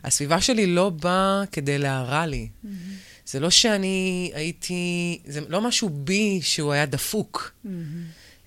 הסביבה 0.04 0.42
שלי 0.42 0.66
לא 0.68 0.90
באה 0.90 1.44
כדי 1.52 1.78
להרע 1.78 2.26
לי. 2.26 2.48
זה 3.28 3.40
לא 3.40 3.50
שאני 3.50 4.32
הייתי, 4.34 5.20
זה 5.26 5.42
לא 5.50 5.62
משהו 5.62 5.90
בי 5.90 6.40
שהוא 6.44 6.74
היה 6.74 6.86
דפוק, 6.86 7.54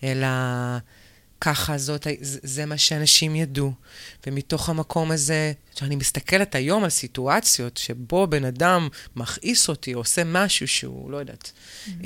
אלא 0.03 0.27
ככה 1.41 1.79
זאת, 1.79 2.07
זה, 2.21 2.39
זה 2.43 2.67
מה 2.67 2.79
שאנשים 2.79 3.37
ידעו. 3.37 3.73
ומתוך 4.27 4.69
המקום 4.69 5.11
הזה, 5.11 5.53
כשאני 5.75 5.97
מסתכלת 5.97 6.55
היום 6.55 6.85
על 6.85 6.91
סיטואציות 6.91 7.77
שבו 7.77 8.27
בן 8.27 8.45
אדם 8.45 8.89
מכעיס 9.17 9.69
אותי, 9.69 9.95
או 9.95 10.01
עושה 10.01 10.23
משהו 10.25 10.69
שהוא, 10.69 11.11
לא 11.11 11.17
יודעת, 11.17 11.53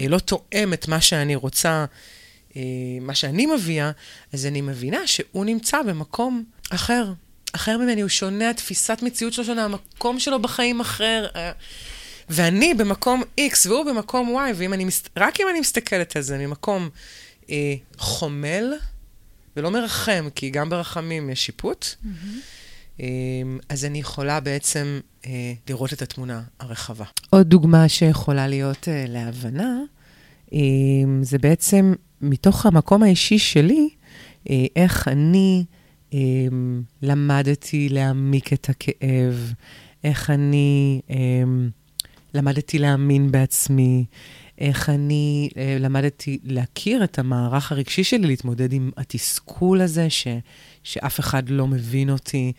אה, 0.01 0.09
לא 0.09 0.19
תואם 0.19 0.73
את 0.73 0.89
מה 0.89 1.01
שאני 1.01 1.35
רוצה, 1.35 1.85
מה 3.01 3.15
שאני 3.15 3.47
מביאה, 3.47 3.91
אז 4.33 4.47
אני 4.47 4.61
מבינה 4.61 5.07
שהוא 5.07 5.45
נמצא 5.45 5.83
במקום 5.83 6.45
אחר. 6.71 7.13
אחר 7.53 7.79
ממני, 7.79 8.01
הוא 8.01 8.09
שונה, 8.09 8.51
התפיסת 8.51 8.99
מציאות 9.03 9.33
שלו 9.33 9.45
שונה, 9.45 9.65
המקום 9.65 10.21
שלו 10.21 10.43
בחיים 10.43 10.81
אחר. 10.81 11.27
אה, 11.37 11.53
ואני 12.29 12.75
במקום 12.75 13.23
X 13.41 13.69
והוא 13.69 13.85
במקום 13.85 14.37
Y, 14.37 14.53
ואם 14.55 14.73
אני, 14.73 14.85
מס- 14.85 15.03
רק 15.17 15.41
אם 15.41 15.47
אני 15.51 15.61
מסתכלת 15.61 16.17
על 16.17 16.23
זה 16.23 16.39
ממקום 16.39 16.89
אה, 17.51 17.75
חומל, 17.99 18.73
ולא 19.57 19.71
מרחם, 19.71 20.29
כי 20.35 20.51
גם 20.51 20.71
ברחמים 20.71 21.31
יש 21.31 21.47
שיפוט, 21.47 21.87
אה, 23.01 23.07
אז 23.69 23.85
אני 23.85 23.99
יכולה 24.01 24.41
בעצם 24.41 25.01
אה, 25.27 25.31
לראות 25.69 25.93
את 25.93 26.03
התמונה 26.03 26.43
הרחבה. 26.61 27.05
עוד 27.31 27.47
דוגמה 27.49 27.89
שיכולה 27.89 28.49
להיות 28.49 28.89
אה, 28.89 29.05
להבנה, 29.09 29.79
אה, 30.53 30.59
זה 31.23 31.39
בעצם 31.39 31.95
מתוך 32.23 32.67
המקום 32.67 33.03
האישי 33.03 33.39
שלי, 33.39 33.89
אה, 34.51 34.67
איך 34.77 35.09
אני 35.09 35.65
אה, 36.15 36.19
למדתי 37.03 37.89
להעמיק 37.89 38.53
את 38.53 38.69
הכאב, 38.69 39.53
איך 40.05 40.31
אני 40.31 41.01
אה, 41.11 41.43
למדתי 42.35 42.79
להאמין 42.79 43.31
בעצמי, 43.31 44.05
איך 44.59 44.91
אני 44.91 45.49
אה, 45.57 45.77
למדתי 45.81 46.39
להכיר 46.45 47.05
את 47.05 47.19
המערך 47.19 47.73
הרגשי 47.73 48.05
שלי, 48.05 48.27
להתמודד 48.27 48.73
עם 48.73 48.91
התסכול 48.97 49.81
הזה, 49.81 50.11
ש, 50.11 50.27
שאף 50.85 51.21
אחד 51.21 51.49
לא 51.49 51.67
מבין 51.67 52.11
אותי, 52.11 52.53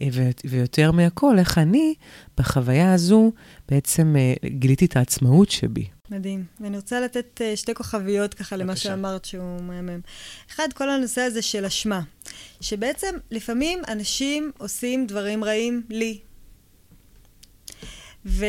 אה, 0.00 0.08
ו, 0.12 0.30
ויותר 0.44 0.92
מהכל, 0.92 1.38
איך 1.38 1.58
אני, 1.58 1.94
בחוויה 2.38 2.94
הזו, 2.94 3.32
בעצם 3.68 4.16
אה, 4.16 4.34
גיליתי 4.48 4.84
את 4.84 4.96
העצמאות 4.96 5.50
שבי. 5.50 5.84
מדהים. 6.10 6.44
ואני 6.60 6.76
רוצה 6.76 7.00
לתת 7.00 7.40
uh, 7.40 7.56
שתי 7.56 7.74
כוכביות 7.74 8.34
ככה 8.34 8.56
למה 8.56 8.66
בבקשה. 8.66 8.82
שאמרת 8.88 9.24
שהוא 9.24 9.60
מהמם. 9.62 10.00
אחד, 10.50 10.68
כל 10.74 10.90
הנושא 10.90 11.20
הזה 11.20 11.42
של 11.42 11.64
אשמה. 11.64 12.00
שבעצם 12.60 13.14
לפעמים 13.30 13.82
אנשים 13.88 14.52
עושים 14.58 15.06
דברים 15.06 15.44
רעים 15.44 15.82
לי. 15.90 16.18
ו- 18.26 18.44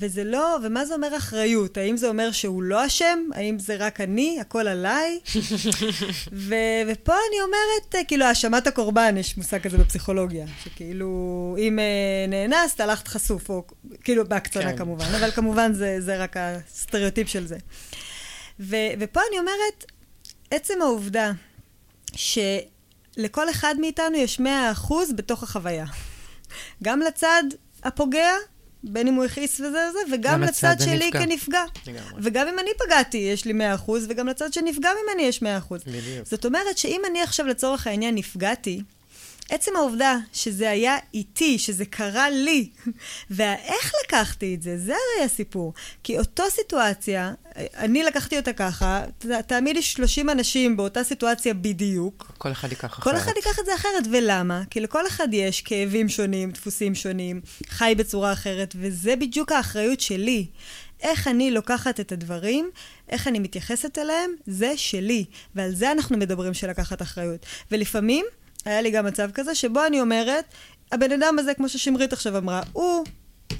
וזה 0.00 0.24
לא, 0.24 0.58
ומה 0.62 0.84
זה 0.84 0.94
אומר 0.94 1.16
אחריות? 1.16 1.76
האם 1.76 1.96
זה 1.96 2.08
אומר 2.08 2.32
שהוא 2.32 2.62
לא 2.62 2.86
אשם? 2.86 3.18
האם 3.34 3.58
זה 3.58 3.76
רק 3.76 4.00
אני? 4.00 4.38
הכל 4.40 4.68
עליי? 4.68 5.20
ו- 6.32 6.82
ופה 6.88 7.12
אני 7.12 7.40
אומרת, 7.42 7.94
אה, 7.94 8.04
כאילו, 8.04 8.24
האשמת 8.24 8.66
הקורבן, 8.66 9.16
יש 9.16 9.36
מושג 9.36 9.58
כזה 9.60 9.78
בפסיכולוגיה, 9.78 10.46
שכאילו, 10.64 11.08
אם 11.58 11.78
אה, 11.78 11.84
נאנסת, 12.28 12.80
הלכת 12.80 13.08
חשוף, 13.08 13.48
או 13.50 13.64
כאילו, 14.04 14.28
בהקצנה 14.28 14.70
כן. 14.72 14.76
כמובן, 14.76 15.04
אבל 15.04 15.30
כמובן 15.30 15.72
זה, 15.72 15.96
זה 16.00 16.22
רק 16.22 16.36
הסטריאוטיפ 16.36 17.28
של 17.28 17.46
זה. 17.46 17.56
ו- 18.60 18.76
ופה 19.00 19.20
אני 19.30 19.38
אומרת, 19.38 19.84
עצם 20.50 20.82
העובדה 20.82 21.32
שלכל 22.16 23.50
אחד 23.50 23.74
מאיתנו 23.80 24.16
יש 24.16 24.40
100% 24.40 24.44
בתוך 25.16 25.42
החוויה. 25.42 25.86
גם 26.82 27.00
לצד 27.00 27.42
הפוגע, 27.84 28.30
בין 28.84 29.08
אם 29.08 29.14
הוא 29.14 29.24
הכעיס 29.24 29.60
וזה 29.60 29.68
וזה, 29.68 29.98
וגם 30.12 30.32
גם 30.32 30.42
לצד 30.42 30.76
שלי 30.84 31.04
הנפגע. 31.04 31.20
כנפגע. 31.20 31.64
לגמרי. 31.86 32.12
וגם 32.18 32.48
אם 32.48 32.58
אני 32.58 32.70
פגעתי, 32.86 33.18
יש 33.18 33.44
לי 33.44 33.52
100%, 33.52 33.90
וגם 34.08 34.28
לצד 34.28 34.52
שנפגע 34.52 34.90
ממני 35.02 35.22
יש 35.22 35.42
100%. 35.42 35.46
בדיוק. 35.86 36.26
זאת 36.26 36.46
אומרת 36.46 36.78
שאם 36.78 37.02
אני 37.10 37.22
עכשיו 37.22 37.46
לצורך 37.46 37.86
העניין 37.86 38.14
נפגעתי, 38.14 38.80
עצם 39.50 39.76
העובדה 39.76 40.16
שזה 40.32 40.70
היה 40.70 40.96
איתי, 41.14 41.58
שזה 41.58 41.84
קרה 41.84 42.30
לי, 42.30 42.70
והאיך 43.30 43.92
לקחתי 44.04 44.54
את 44.54 44.62
זה, 44.62 44.78
זה 44.78 44.92
הרי 44.92 45.24
הסיפור. 45.24 45.72
כי 46.02 46.18
אותו 46.18 46.42
סיטואציה, 46.50 47.32
אני 47.56 48.02
לקחתי 48.02 48.36
אותה 48.36 48.52
ככה, 48.52 49.04
תעמידי 49.46 49.82
30 49.82 50.30
אנשים 50.30 50.76
באותה 50.76 51.04
סיטואציה 51.04 51.54
בדיוק, 51.54 52.32
כל 52.38 52.52
אחד 52.52 52.70
ייקח 52.70 52.84
אחרת. 52.84 53.04
כל 53.04 53.16
אחד 53.16 53.32
ייקח 53.36 53.58
את 53.58 53.66
זה 53.66 53.74
אחרת, 53.74 54.04
ולמה? 54.12 54.62
כי 54.70 54.80
לכל 54.80 55.06
אחד 55.06 55.28
יש 55.32 55.60
כאבים 55.60 56.08
שונים, 56.08 56.50
דפוסים 56.50 56.94
שונים, 56.94 57.40
חי 57.68 57.94
בצורה 57.98 58.32
אחרת, 58.32 58.74
וזה 58.78 59.16
בדיוק 59.16 59.52
האחריות 59.52 60.00
שלי. 60.00 60.46
איך 61.00 61.28
אני 61.28 61.50
לוקחת 61.50 62.00
את 62.00 62.12
הדברים, 62.12 62.70
איך 63.08 63.28
אני 63.28 63.38
מתייחסת 63.38 63.98
אליהם, 63.98 64.30
זה 64.46 64.72
שלי. 64.76 65.24
ועל 65.54 65.74
זה 65.74 65.92
אנחנו 65.92 66.16
מדברים 66.16 66.54
של 66.54 66.70
לקחת 66.70 67.02
אחריות. 67.02 67.46
ולפעמים, 67.70 68.24
היה 68.64 68.80
לי 68.82 68.90
גם 68.90 69.06
מצב 69.06 69.30
כזה, 69.34 69.54
שבו 69.54 69.86
אני 69.86 70.00
אומרת, 70.00 70.44
הבן 70.92 71.12
אדם 71.12 71.38
הזה, 71.38 71.54
כמו 71.54 71.68
ששמרית 71.68 72.12
עכשיו 72.12 72.38
אמרה, 72.38 72.62
הוא 72.72 73.04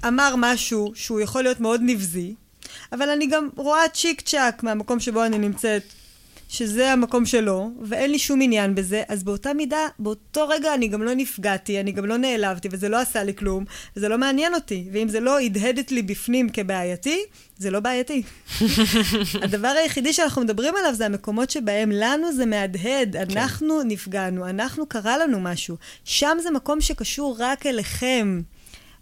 אמר 0.06 0.34
משהו 0.38 0.92
שהוא 0.94 1.20
יכול 1.20 1.42
להיות 1.42 1.60
מאוד 1.60 1.80
נבזי, 1.84 2.34
אבל 2.92 3.10
אני 3.10 3.26
גם 3.26 3.48
רואה 3.56 3.88
צ'יק 3.88 4.20
צ'אק 4.20 4.62
מהמקום 4.62 5.00
שבו 5.00 5.24
אני 5.24 5.38
נמצאת, 5.38 5.82
שזה 6.48 6.92
המקום 6.92 7.26
שלו, 7.26 7.70
ואין 7.83 8.11
לי 8.11 8.18
שום 8.18 8.42
עניין 8.42 8.74
בזה, 8.74 9.02
אז 9.09 9.24
באותה 9.24 9.54
מידה, 9.54 9.87
באותו 9.98 10.48
רגע 10.48 10.74
אני 10.74 10.88
גם 10.88 11.02
לא 11.02 11.14
נפגעתי, 11.14 11.80
אני 11.80 11.92
גם 11.92 12.07
לא 12.07 12.16
נעלבתי, 12.16 12.68
וזה 12.70 12.88
לא 12.88 13.00
עשה 13.00 13.24
לי 13.24 13.35
כלום, 13.35 13.64
וזה 13.96 14.09
לא 14.09 14.18
מעניין 14.18 14.54
אותי. 14.54 14.85
ואם 14.92 15.09
זה 15.09 15.20
לא 15.20 15.40
הדהד 15.40 15.80
לי 15.90 16.02
בפנים 16.02 16.48
כבעייתי, 16.48 17.20
זה 17.59 17.70
לא 17.70 17.80
בעייתי. 17.80 18.22
הדבר 19.42 19.68
היחידי 19.68 20.12
שאנחנו 20.12 20.42
מדברים 20.42 20.74
עליו 20.76 20.94
זה 20.94 21.07
המקומות 21.07 21.50
שבהם 21.50 21.90
לנו 21.90 22.33
זה 22.33 22.46
מהדהד, 22.46 23.16
אנחנו 23.16 23.83
נפגענו, 23.83 24.48
אנחנו 24.48 24.87
קרה 24.87 25.18
לנו 25.18 25.40
משהו. 25.40 25.76
שם 26.04 26.37
זה 26.42 26.50
מקום 26.50 26.80
שקשור 26.80 27.37
רק 27.38 27.66
אליכם. 27.66 28.40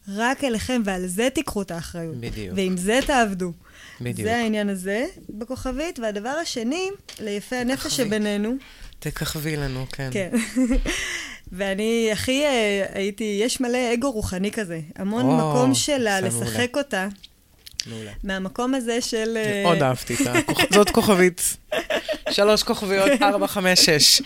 רק 0.09 0.45
אליכם, 0.45 0.83
ועל 0.85 1.07
זה 1.07 1.29
תיקחו 1.35 1.63
את 1.63 1.71
האחריות. 1.71 2.17
בדיוק. 2.17 2.57
ועם 2.57 2.77
זה 2.77 3.01
תעבדו. 3.07 3.53
בדיוק. 4.05 4.29
זה 4.29 4.37
העניין 4.37 4.69
הזה 4.69 5.07
בכוכבית. 5.29 5.99
והדבר 5.99 6.29
השני, 6.29 6.91
ליפי 7.21 7.57
הנפש. 7.57 7.97
שבינינו, 7.97 8.55
תככבי 8.99 9.57
לנו, 9.57 9.87
כן. 9.93 10.09
כן. 10.13 10.31
ואני 11.53 12.09
הכי 12.13 12.45
אה, 12.45 12.85
הייתי, 12.93 13.41
יש 13.45 13.61
מלא 13.61 13.95
אגו 13.95 14.11
רוחני 14.11 14.51
כזה. 14.51 14.81
המון 14.97 15.25
או, 15.25 15.37
מקום 15.37 15.75
שלה. 15.75 16.21
לשחק 16.21 16.77
אותה, 16.77 17.09
מעולה. 17.87 18.13
מהמקום 18.25 18.75
הזה 18.75 19.01
של... 19.01 19.37
אה, 19.37 19.63
מאוד 19.65 19.83
אהבתי 19.83 20.15
את 20.15 20.21
הכוכ... 20.27 20.61
זאת 20.71 20.91
כוכבית. 20.91 21.57
שלוש 22.31 22.63
כוכביות, 22.63 23.23
ארבע, 23.23 23.47
חמש, 23.47 23.81
שש. 23.81 24.23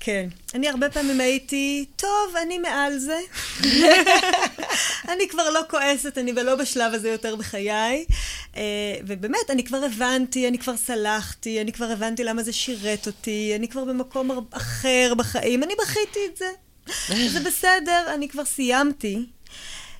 כן. 0.00 0.28
אני 0.54 0.68
הרבה 0.68 0.90
פעמים 0.90 1.20
הייתי, 1.20 1.84
טוב, 1.96 2.36
אני 2.42 2.58
מעל 2.58 2.98
זה. 2.98 3.18
אני 5.12 5.28
כבר 5.28 5.50
לא 5.50 5.60
כועסת, 5.70 6.18
אני 6.18 6.32
לא 6.32 6.54
בשלב 6.54 6.94
הזה 6.94 7.08
יותר 7.08 7.36
בחיי. 7.36 8.04
אה, 8.56 8.62
ובאמת, 9.06 9.50
אני 9.50 9.64
כבר 9.64 9.84
הבנתי, 9.84 10.48
אני 10.48 10.58
כבר 10.58 10.76
סלחתי, 10.76 11.60
אני 11.60 11.72
כבר 11.72 11.90
הבנתי 11.90 12.24
למה 12.24 12.42
זה 12.42 12.52
שירת 12.52 13.06
אותי, 13.06 13.52
אני 13.56 13.68
כבר 13.68 13.84
במקום 13.84 14.46
אחר 14.50 15.12
בחיים, 15.16 15.62
אני 15.62 15.74
בכיתי 15.82 16.20
את 16.32 16.36
זה. 16.36 16.50
זה 17.28 17.40
בסדר, 17.40 18.14
אני 18.14 18.28
כבר 18.28 18.44
סיימתי. 18.44 19.26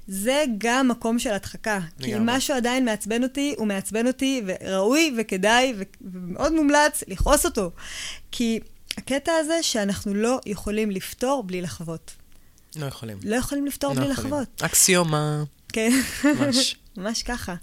זה 0.08 0.44
גם 0.58 0.88
מקום 0.88 1.18
של 1.18 1.32
הדחקה. 1.32 1.80
כי 2.02 2.16
אם. 2.16 2.26
משהו 2.26 2.54
עדיין 2.54 2.84
מעצבן 2.84 3.22
אותי, 3.22 3.54
הוא 3.58 3.66
מעצבן 3.66 4.06
אותי, 4.06 4.42
וראוי 4.46 5.14
וכדאי 5.18 5.74
ומאוד 6.00 6.52
מומלץ 6.52 7.04
לכעוס 7.08 7.44
אותו. 7.44 7.70
כי 8.32 8.60
הקטע 8.98 9.32
הזה 9.40 9.62
שאנחנו 9.62 10.14
לא 10.14 10.40
יכולים 10.46 10.90
לפתור 10.90 11.42
בלי 11.42 11.62
לחוות. 11.62 12.10
לא 12.76 12.86
יכולים. 12.86 13.18
לא 13.24 13.36
יכולים 13.36 13.66
לפתור 13.66 13.94
לא 13.94 14.00
בלי 14.00 14.12
יכולים. 14.12 14.30
לחוות. 14.30 14.62
אקסיומה. 14.62 15.44
כן. 15.72 15.90
ממש. 16.24 16.76
ממש 16.96 17.22
ככה. 17.22 17.54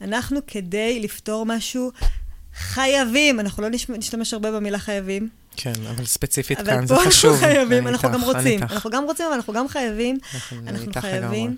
אנחנו, 0.00 0.40
כדי 0.46 1.00
לפתור 1.00 1.46
משהו, 1.46 1.90
חייבים, 2.54 3.40
אנחנו 3.40 3.62
לא 3.62 3.68
נש- 3.70 3.90
נשתמש 3.90 4.32
הרבה 4.34 4.52
במילה 4.52 4.78
חייבים, 4.78 5.28
כן, 5.56 5.72
אבל 5.90 6.04
ספציפית 6.06 6.58
אבל 6.58 6.66
כאן 6.70 6.86
זה 6.86 6.94
פה 6.94 7.00
חשוב. 7.06 7.30
אנחנו 7.32 7.46
חייבים, 7.46 7.86
אנחנו 7.88 8.08
גם 8.08 8.14
איתך, 8.14 8.26
רוצים. 8.26 8.62
איתך. 8.62 8.72
אנחנו 8.72 8.90
גם 8.90 9.04
רוצים, 9.04 9.26
אבל 9.26 9.34
אנחנו 9.34 9.52
גם 9.52 9.68
חייבים. 9.68 10.18
אנחנו 10.34 10.58
אנחנו 10.68 10.92
חייבים 10.92 11.30
לגמרי. 11.50 11.56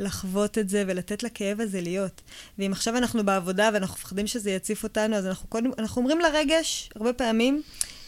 לחוות 0.00 0.58
את 0.58 0.68
זה 0.68 0.84
ולתת 0.86 1.22
לכאב 1.22 1.60
הזה 1.60 1.80
להיות. 1.80 2.20
ואם 2.58 2.72
עכשיו 2.72 2.96
אנחנו 2.96 3.24
בעבודה 3.26 3.70
ואנחנו 3.74 3.94
מפחדים 3.94 4.26
שזה 4.26 4.50
יציף 4.50 4.82
אותנו, 4.82 5.16
אז 5.16 5.26
אנחנו 5.26 5.48
קודם, 5.48 5.70
אנחנו 5.78 6.00
אומרים 6.02 6.20
לרגש, 6.20 6.90
הרבה 6.96 7.12
פעמים, 7.12 7.62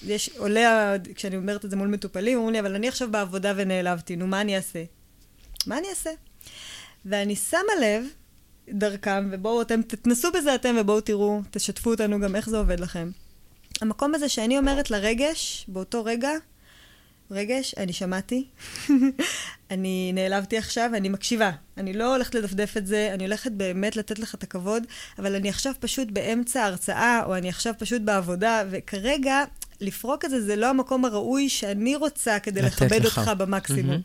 יש, 0.06 0.30
עולה, 0.36 0.96
כשאני 1.14 1.36
אומרת 1.36 1.64
את 1.64 1.70
זה 1.70 1.76
מול 1.76 1.88
מטופלים, 1.88 2.38
אומרים 2.38 2.52
לי, 2.52 2.60
אבל 2.60 2.74
אני 2.74 2.88
עכשיו 2.88 3.10
בעבודה 3.10 3.52
ונעלבתי, 3.56 4.16
נו, 4.16 4.26
מה 4.26 4.40
אני 4.40 4.56
אעשה? 4.56 4.84
מה 5.66 5.78
אני 5.78 5.88
אעשה? 5.90 6.10
ואני 7.04 7.36
שמה 7.36 7.72
לב 7.82 8.04
דרכם, 8.68 9.28
ובואו 9.32 9.62
אתם, 9.62 9.82
תתנסו 9.82 10.32
בזה 10.32 10.54
אתם 10.54 10.76
ובואו 10.80 11.00
תראו, 11.00 11.40
תשתפו 11.50 11.90
אותנו 11.90 12.20
גם 12.20 12.36
איך 12.36 12.48
זה 12.48 12.58
עובד 12.58 12.80
לכם. 12.80 13.10
המקום 13.80 14.14
הזה 14.14 14.28
שאני 14.28 14.58
אומרת 14.58 14.90
לרגש, 14.90 15.64
באותו 15.68 16.04
רגע, 16.04 16.30
רגש, 17.30 17.74
אני 17.78 17.92
שמעתי, 17.92 18.44
אני 19.70 20.12
נעלבתי 20.14 20.58
עכשיו, 20.58 20.90
אני 20.94 21.08
מקשיבה. 21.08 21.50
אני 21.76 21.92
לא 21.92 22.14
הולכת 22.14 22.34
לדפדף 22.34 22.76
את 22.76 22.86
זה, 22.86 23.10
אני 23.14 23.24
הולכת 23.24 23.52
באמת 23.52 23.96
לתת 23.96 24.18
לך 24.18 24.34
את 24.34 24.42
הכבוד, 24.42 24.82
אבל 25.18 25.34
אני 25.34 25.48
עכשיו 25.48 25.74
פשוט 25.80 26.08
באמצע 26.10 26.62
ההרצאה, 26.62 27.22
או 27.26 27.36
אני 27.36 27.48
עכשיו 27.48 27.74
פשוט 27.78 28.02
בעבודה, 28.02 28.62
וכרגע, 28.70 29.44
לפרוק 29.80 30.24
את 30.24 30.30
זה, 30.30 30.40
זה 30.40 30.56
לא 30.56 30.66
המקום 30.66 31.04
הראוי 31.04 31.48
שאני 31.48 31.96
רוצה 31.96 32.38
כדי 32.38 32.62
לכבד 32.62 33.04
לך. 33.04 33.18
אותך 33.18 33.30
במקסימום. 33.38 33.86
מהמם. 33.90 34.00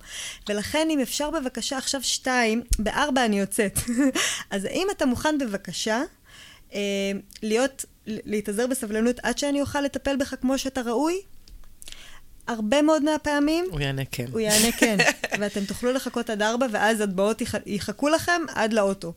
ולכן, 0.50 0.88
אם 0.92 1.00
אפשר 1.00 1.30
בבקשה 1.30 1.78
עכשיו 1.78 2.04
שתיים, 2.04 2.62
בארבע 2.80 3.26
אני 3.26 3.40
יוצאת. 3.40 3.80
אז 4.52 4.66
האם 4.66 4.88
אתה 4.92 5.06
מוכן 5.06 5.38
בבקשה 5.38 6.02
אה, 6.74 6.80
להיות, 7.44 7.86
להתאזר 8.08 8.68
בסבלנות 8.68 9.16
עד 9.24 9.38
שאני 9.38 9.62
אוכל 9.62 9.82
לטפל 9.82 10.16
בך 10.16 10.34
כמו 10.42 10.58
שאתה 10.58 10.82
ראוי? 10.82 11.22
הרבה 12.48 12.82
מאוד 12.82 13.04
מהפעמים 13.04 13.66
הוא 13.72 13.80
יענה 13.80 14.02
כן. 14.12 14.26
הוא 14.32 14.40
יענה 14.40 14.72
כן, 14.72 14.98
ואתם 15.40 15.66
תוכלו 15.66 15.92
לחכות 15.94 16.30
עד 16.30 16.42
ארבע, 16.42 16.68
ואז 16.72 17.02
הטבעות 17.02 17.42
יח- 17.42 17.56
יחכו 17.66 18.10
לכם 18.10 18.42
עד 18.56 18.74
לאוטו. 18.74 19.14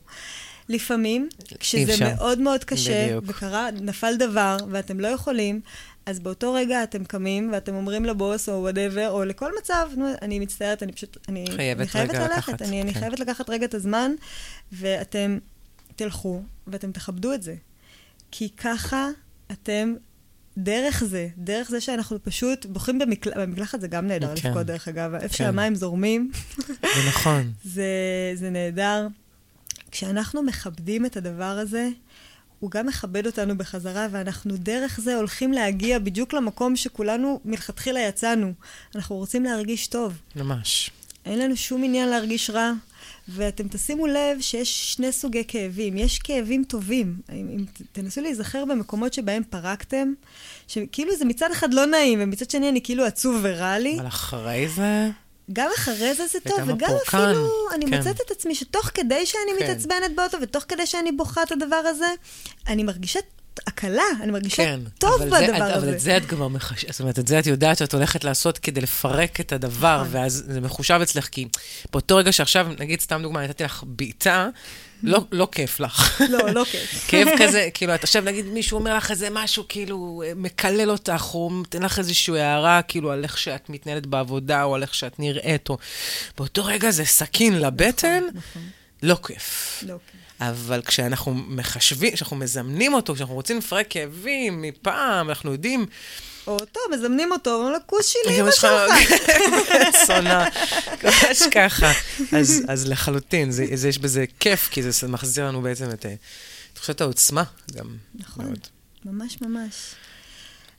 לפעמים, 0.69 1.29
כשזה 1.59 1.93
אפשר. 1.93 2.05
מאוד 2.15 2.39
מאוד 2.39 2.63
קשה, 2.63 3.05
בדיוק. 3.07 3.23
וקרה, 3.27 3.71
נפל 3.71 4.15
דבר, 4.15 4.57
ואתם 4.71 4.99
לא 4.99 5.07
יכולים, 5.07 5.61
אז 6.05 6.19
באותו 6.19 6.53
רגע 6.53 6.83
אתם 6.83 7.03
קמים, 7.03 7.49
ואתם 7.53 7.75
אומרים 7.75 8.05
לבוס, 8.05 8.49
או 8.49 8.53
whatever, 8.53 9.09
או 9.09 9.25
לכל 9.25 9.51
מצב, 9.59 9.89
נו, 9.97 10.05
אני 10.21 10.39
מצטערת, 10.39 10.83
אני 10.83 10.91
פשוט, 10.91 11.17
אני 11.29 11.45
חייבת 11.55 11.79
אני 11.79 11.87
חייבת 11.87 12.13
ללכת, 12.13 12.31
לקחת, 12.31 12.61
אני, 12.61 12.81
אני 12.81 12.93
כן. 12.93 12.99
חייבת 12.99 13.19
לקחת 13.19 13.49
רגע 13.49 13.65
את 13.65 13.73
הזמן, 13.73 14.11
ואתם 14.71 15.37
תלכו, 15.95 16.41
ואתם 16.67 16.91
תכבדו 16.91 17.33
את 17.33 17.43
זה. 17.43 17.55
כי 18.31 18.49
ככה 18.49 19.09
אתם, 19.51 19.93
דרך 20.57 21.03
זה, 21.03 21.27
דרך 21.37 21.69
זה 21.69 21.81
שאנחנו 21.81 22.23
פשוט 22.23 22.65
בוכים 22.65 22.99
במקלחת, 22.99 23.37
במקלחת 23.37 23.81
זה 23.81 23.87
גם 23.87 24.07
נהדר 24.07 24.35
כן. 24.35 24.49
לבכות, 24.49 24.65
דרך 24.65 24.87
אגב, 24.87 25.13
איפה 25.13 25.27
כן. 25.27 25.33
שהמים 25.33 25.75
זורמים, 25.75 26.31
זה 26.95 27.07
נכון. 27.07 27.51
זה, 27.63 27.85
זה 28.35 28.49
נהדר. 28.49 29.07
כשאנחנו 29.91 30.43
מכבדים 30.43 31.05
את 31.05 31.17
הדבר 31.17 31.43
הזה, 31.43 31.89
הוא 32.59 32.71
גם 32.71 32.87
מכבד 32.87 33.25
אותנו 33.25 33.57
בחזרה, 33.57 34.07
ואנחנו 34.11 34.57
דרך 34.57 34.99
זה 34.99 35.15
הולכים 35.15 35.53
להגיע 35.53 35.99
בדיוק 35.99 36.33
למקום 36.33 36.75
שכולנו 36.75 37.39
מלכתחילה 37.45 37.99
יצאנו. 37.99 38.53
אנחנו 38.95 39.15
רוצים 39.15 39.43
להרגיש 39.43 39.87
טוב. 39.87 40.13
ממש. 40.35 40.91
אין 41.25 41.39
לנו 41.39 41.57
שום 41.57 41.83
עניין 41.83 42.09
להרגיש 42.09 42.49
רע. 42.49 42.71
ואתם 43.29 43.67
תשימו 43.67 44.07
לב 44.07 44.37
שיש 44.41 44.93
שני 44.93 45.11
סוגי 45.11 45.43
כאבים. 45.47 45.97
יש 45.97 46.19
כאבים 46.19 46.63
טובים. 46.63 47.21
אם, 47.31 47.47
אם 47.57 47.65
תנסו 47.91 48.21
להיזכר 48.21 48.65
במקומות 48.65 49.13
שבהם 49.13 49.43
פרקתם, 49.49 50.13
שכאילו 50.67 51.15
זה 51.15 51.25
מצד 51.25 51.51
אחד 51.51 51.73
לא 51.73 51.85
נעים, 51.85 52.19
ומצד 52.21 52.49
שני 52.49 52.69
אני 52.69 52.81
כאילו 52.81 53.05
עצוב 53.05 53.39
ורע 53.41 53.79
לי. 53.79 53.99
אבל 53.99 54.07
אחרי 54.07 54.67
זה... 54.67 55.09
גם 55.53 55.69
אחרי 55.77 56.13
זה 56.13 56.27
זה 56.27 56.39
טוב, 56.39 56.59
וגם 56.67 56.89
אפילו 57.07 57.49
אני 57.75 57.85
כן. 57.85 57.97
מוצאת 57.97 58.21
את 58.25 58.31
עצמי 58.31 58.55
שתוך 58.55 58.91
כדי 58.93 59.25
שאני 59.25 59.51
כן. 59.59 59.65
מתעצבנת 59.65 60.15
באוטו, 60.15 60.37
ותוך 60.41 60.65
כדי 60.67 60.85
שאני 60.85 61.11
בוכה 61.11 61.43
את 61.43 61.51
הדבר 61.51 61.75
הזה, 61.75 62.13
אני 62.67 62.83
מרגישה 62.83 63.19
הקלה, 63.67 64.03
אני 64.21 64.31
מרגישה 64.31 64.63
כן. 64.63 64.79
טוב 64.97 65.21
בדבר 65.21 65.37
זה, 65.37 65.65
הזה. 65.65 65.75
אבל 65.75 65.93
את 65.93 65.99
זה 65.99 66.17
את 66.17 66.25
כבר 66.25 66.47
מחש... 66.47 66.85
זאת 66.85 66.99
אומרת, 66.99 67.19
את 67.19 67.27
זה 67.27 67.39
את 67.39 67.45
יודעת 67.45 67.77
שאת 67.77 67.93
הולכת 67.93 68.23
לעשות 68.23 68.57
כדי 68.57 68.81
לפרק 68.81 69.39
את 69.39 69.51
הדבר, 69.51 70.01
נכון. 70.01 70.07
ואז 70.11 70.43
זה 70.47 70.61
מחושב 70.61 70.99
אצלך, 71.03 71.27
כי 71.27 71.47
באותו 71.91 72.15
רגע 72.15 72.31
שעכשיו, 72.31 72.67
נגיד, 72.79 73.01
סתם 73.01 73.21
דוגמה, 73.21 73.47
נתתי 73.47 73.63
לך 73.63 73.83
בעיטה, 73.87 74.49
לא, 75.03 75.21
לא 75.31 75.47
כיף 75.51 75.79
לך. 75.79 76.21
לא, 76.29 76.49
לא 76.49 76.63
כיף. 76.63 77.05
כאב 77.09 77.27
כזה, 77.39 77.69
כאילו, 77.73 77.95
את 77.95 78.03
עכשיו, 78.03 78.23
נגיד, 78.23 78.45
מישהו 78.45 78.77
אומר 78.77 78.97
לך 78.97 79.11
איזה 79.11 79.27
משהו, 79.31 79.63
כאילו, 79.69 80.23
מקלל 80.35 80.91
אותך, 80.91 81.25
או 81.33 81.49
נותן 81.53 81.83
לך 81.83 81.99
איזושהי 81.99 82.39
הערה, 82.39 82.81
כאילו, 82.81 83.11
על 83.11 83.23
איך 83.23 83.37
שאת 83.37 83.69
מתנהלת 83.69 84.05
בעבודה, 84.05 84.63
או 84.63 84.75
על 84.75 84.81
איך 84.81 84.95
שאת 84.95 85.19
נראית, 85.19 85.69
או... 85.69 85.77
באותו 86.37 86.65
רגע 86.65 86.91
זה 86.91 87.05
סכין 87.05 87.59
לבטן, 87.59 88.23
נכון, 88.33 88.61
לא 89.03 89.17
כיף. 89.27 89.79
לא 89.87 89.95
כיף. 90.11 90.21
אבל 90.41 90.81
כשאנחנו 90.85 91.33
מחשבים, 91.33 92.13
כשאנחנו 92.13 92.37
מזמנים 92.37 92.93
אותו, 92.93 93.15
כשאנחנו 93.15 93.35
רוצים 93.35 93.57
לפרק 93.57 93.85
כאבים 93.89 94.61
מפעם, 94.61 95.29
אנחנו 95.29 95.51
יודעים... 95.51 95.85
או 96.47 96.53
אותו, 96.53 96.79
מזמנים 96.91 97.31
אותו, 97.31 97.55
אומרים 97.55 97.73
לו, 97.73 97.79
כוס 97.85 98.05
שלי, 98.07 98.39
אמא 98.39 98.41
אמא 98.41 98.51
שלך. 98.51 98.93
שונא, 100.07 100.45
ממש 101.03 101.43
ככה. 101.51 101.91
אז, 102.31 102.63
אז 102.67 102.87
לחלוטין, 102.87 103.51
זה, 103.51 103.65
זה, 103.73 103.87
יש 103.87 103.97
בזה 103.97 104.25
כיף, 104.39 104.69
כי 104.71 104.91
זה 104.91 105.07
מחזיר 105.07 105.47
לנו 105.47 105.61
בעצם 105.61 105.89
את 105.91 106.05
אה, 106.05 106.15
תחושת 106.73 107.01
העוצמה 107.01 107.43
גם 107.75 107.97
נכון. 108.15 108.53
ממש 109.05 109.37
ממש. 109.41 109.73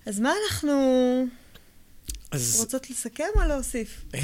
אז 0.07 0.21
מה 0.21 0.33
אנחנו 0.47 0.73
אז 2.31 2.61
רוצות 2.61 2.91
לסכם 2.91 3.25
או 3.35 3.41
להוסיף? 3.49 4.05
אה, 4.15 4.21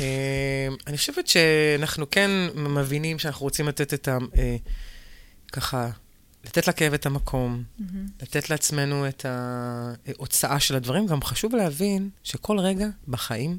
אני 0.87 0.97
חושבת 0.97 1.27
שאנחנו 1.27 2.11
כן 2.11 2.31
מבינים 2.57 3.19
שאנחנו 3.19 3.45
רוצים 3.45 3.69
לתת 3.69 3.95
את 3.95 4.09
ה... 4.09 4.19
אה, 4.37 4.57
ככה, 5.53 5.91
לתת 6.47 6.69
לכאב 6.69 6.95
את 6.95 7.07
המקום, 7.07 7.65
לתת 8.23 8.51
לעצמנו 8.51 9.09
את 9.09 9.27
ההוצאה 9.29 10.61
של 10.61 10.77
הדברים. 10.77 11.07
גם 11.07 11.23
חשוב 11.23 11.55
להבין 11.55 12.11
שכל 12.23 12.59
רגע 12.59 12.87
בחיים 13.09 13.59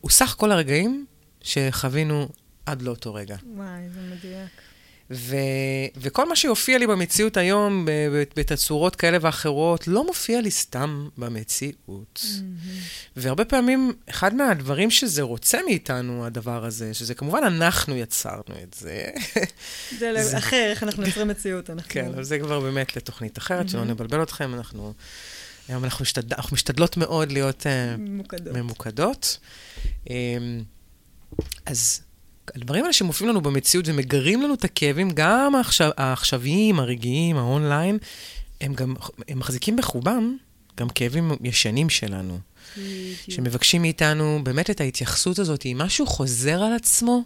הוא 0.00 0.10
סך 0.10 0.34
כל 0.38 0.52
הרגעים 0.52 1.06
שחווינו 1.40 2.28
עד 2.66 2.82
לאותו 2.82 3.14
רגע. 3.14 3.36
וואי, 3.54 3.88
זה 3.94 4.00
מדויק. 4.00 4.50
ו... 5.12 5.36
וכל 5.96 6.28
מה 6.28 6.36
שיופיע 6.36 6.78
לי 6.78 6.86
במציאות 6.86 7.36
היום, 7.36 7.86
בתצורות 8.36 8.96
כאלה 8.96 9.18
ואחרות, 9.20 9.88
לא 9.88 10.06
מופיע 10.06 10.40
לי 10.40 10.50
סתם 10.50 11.08
במציאות. 11.18 12.26
והרבה 13.16 13.44
פעמים, 13.44 13.92
אחד 14.10 14.34
מהדברים 14.34 14.90
שזה 14.90 15.22
רוצה 15.22 15.58
מאיתנו, 15.66 16.26
הדבר 16.26 16.64
הזה, 16.64 16.94
שזה 16.94 17.14
כמובן 17.14 17.40
אנחנו 17.46 17.96
יצרנו 17.96 18.54
את 18.62 18.74
זה. 18.78 19.04
זה 19.98 20.22
זה- 20.22 20.38
אחר, 20.38 20.66
איך 20.70 20.82
אנחנו 20.82 21.06
יוצרים 21.06 21.28
מציאות. 21.28 21.70
אנחנו... 21.70 21.90
כן, 21.90 22.06
אבל 22.14 22.24
זה 22.24 22.38
כבר 22.38 22.60
באמת 22.60 22.96
לתוכנית 22.96 23.38
אחרת, 23.38 23.68
שלא 23.68 23.84
נבלבל 23.84 24.22
אתכם, 24.22 24.54
אנחנו... 24.54 24.92
היום 25.68 25.84
אנחנו, 25.84 26.02
משתד... 26.02 26.32
אנחנו 26.34 26.54
משתדלות 26.54 26.96
מאוד 26.96 27.32
להיות 27.32 27.60
uh, 27.66 27.98
ממוקדות. 27.98 28.56
ממוקדות. 28.56 29.38
Um, 30.04 30.10
אז 31.66 32.00
הדברים 32.54 32.82
האלה 32.84 32.92
שמופיעים 32.92 33.30
לנו 33.30 33.40
במציאות 33.40 33.88
ומגרים 33.88 34.42
לנו 34.42 34.54
את 34.54 34.64
הכאבים, 34.64 35.10
גם 35.14 35.54
העכשיו, 35.54 35.90
העכשוויים, 35.96 36.80
הרגעיים, 36.80 37.36
האונליין, 37.36 37.98
הם 38.60 38.74
גם, 38.74 38.94
הם 39.28 39.38
מחזיקים 39.38 39.76
בחובם 39.76 40.36
גם 40.76 40.88
כאבים 40.88 41.32
ישנים 41.42 41.90
שלנו. 41.90 42.38
שמבקשים 43.28 43.82
מאיתנו 43.82 44.40
באמת 44.42 44.70
את 44.70 44.80
ההתייחסות 44.80 45.38
הזאת. 45.38 45.66
אם 45.66 45.78
משהו 45.78 46.06
חוזר 46.06 46.62
על 46.62 46.72
עצמו, 46.72 47.22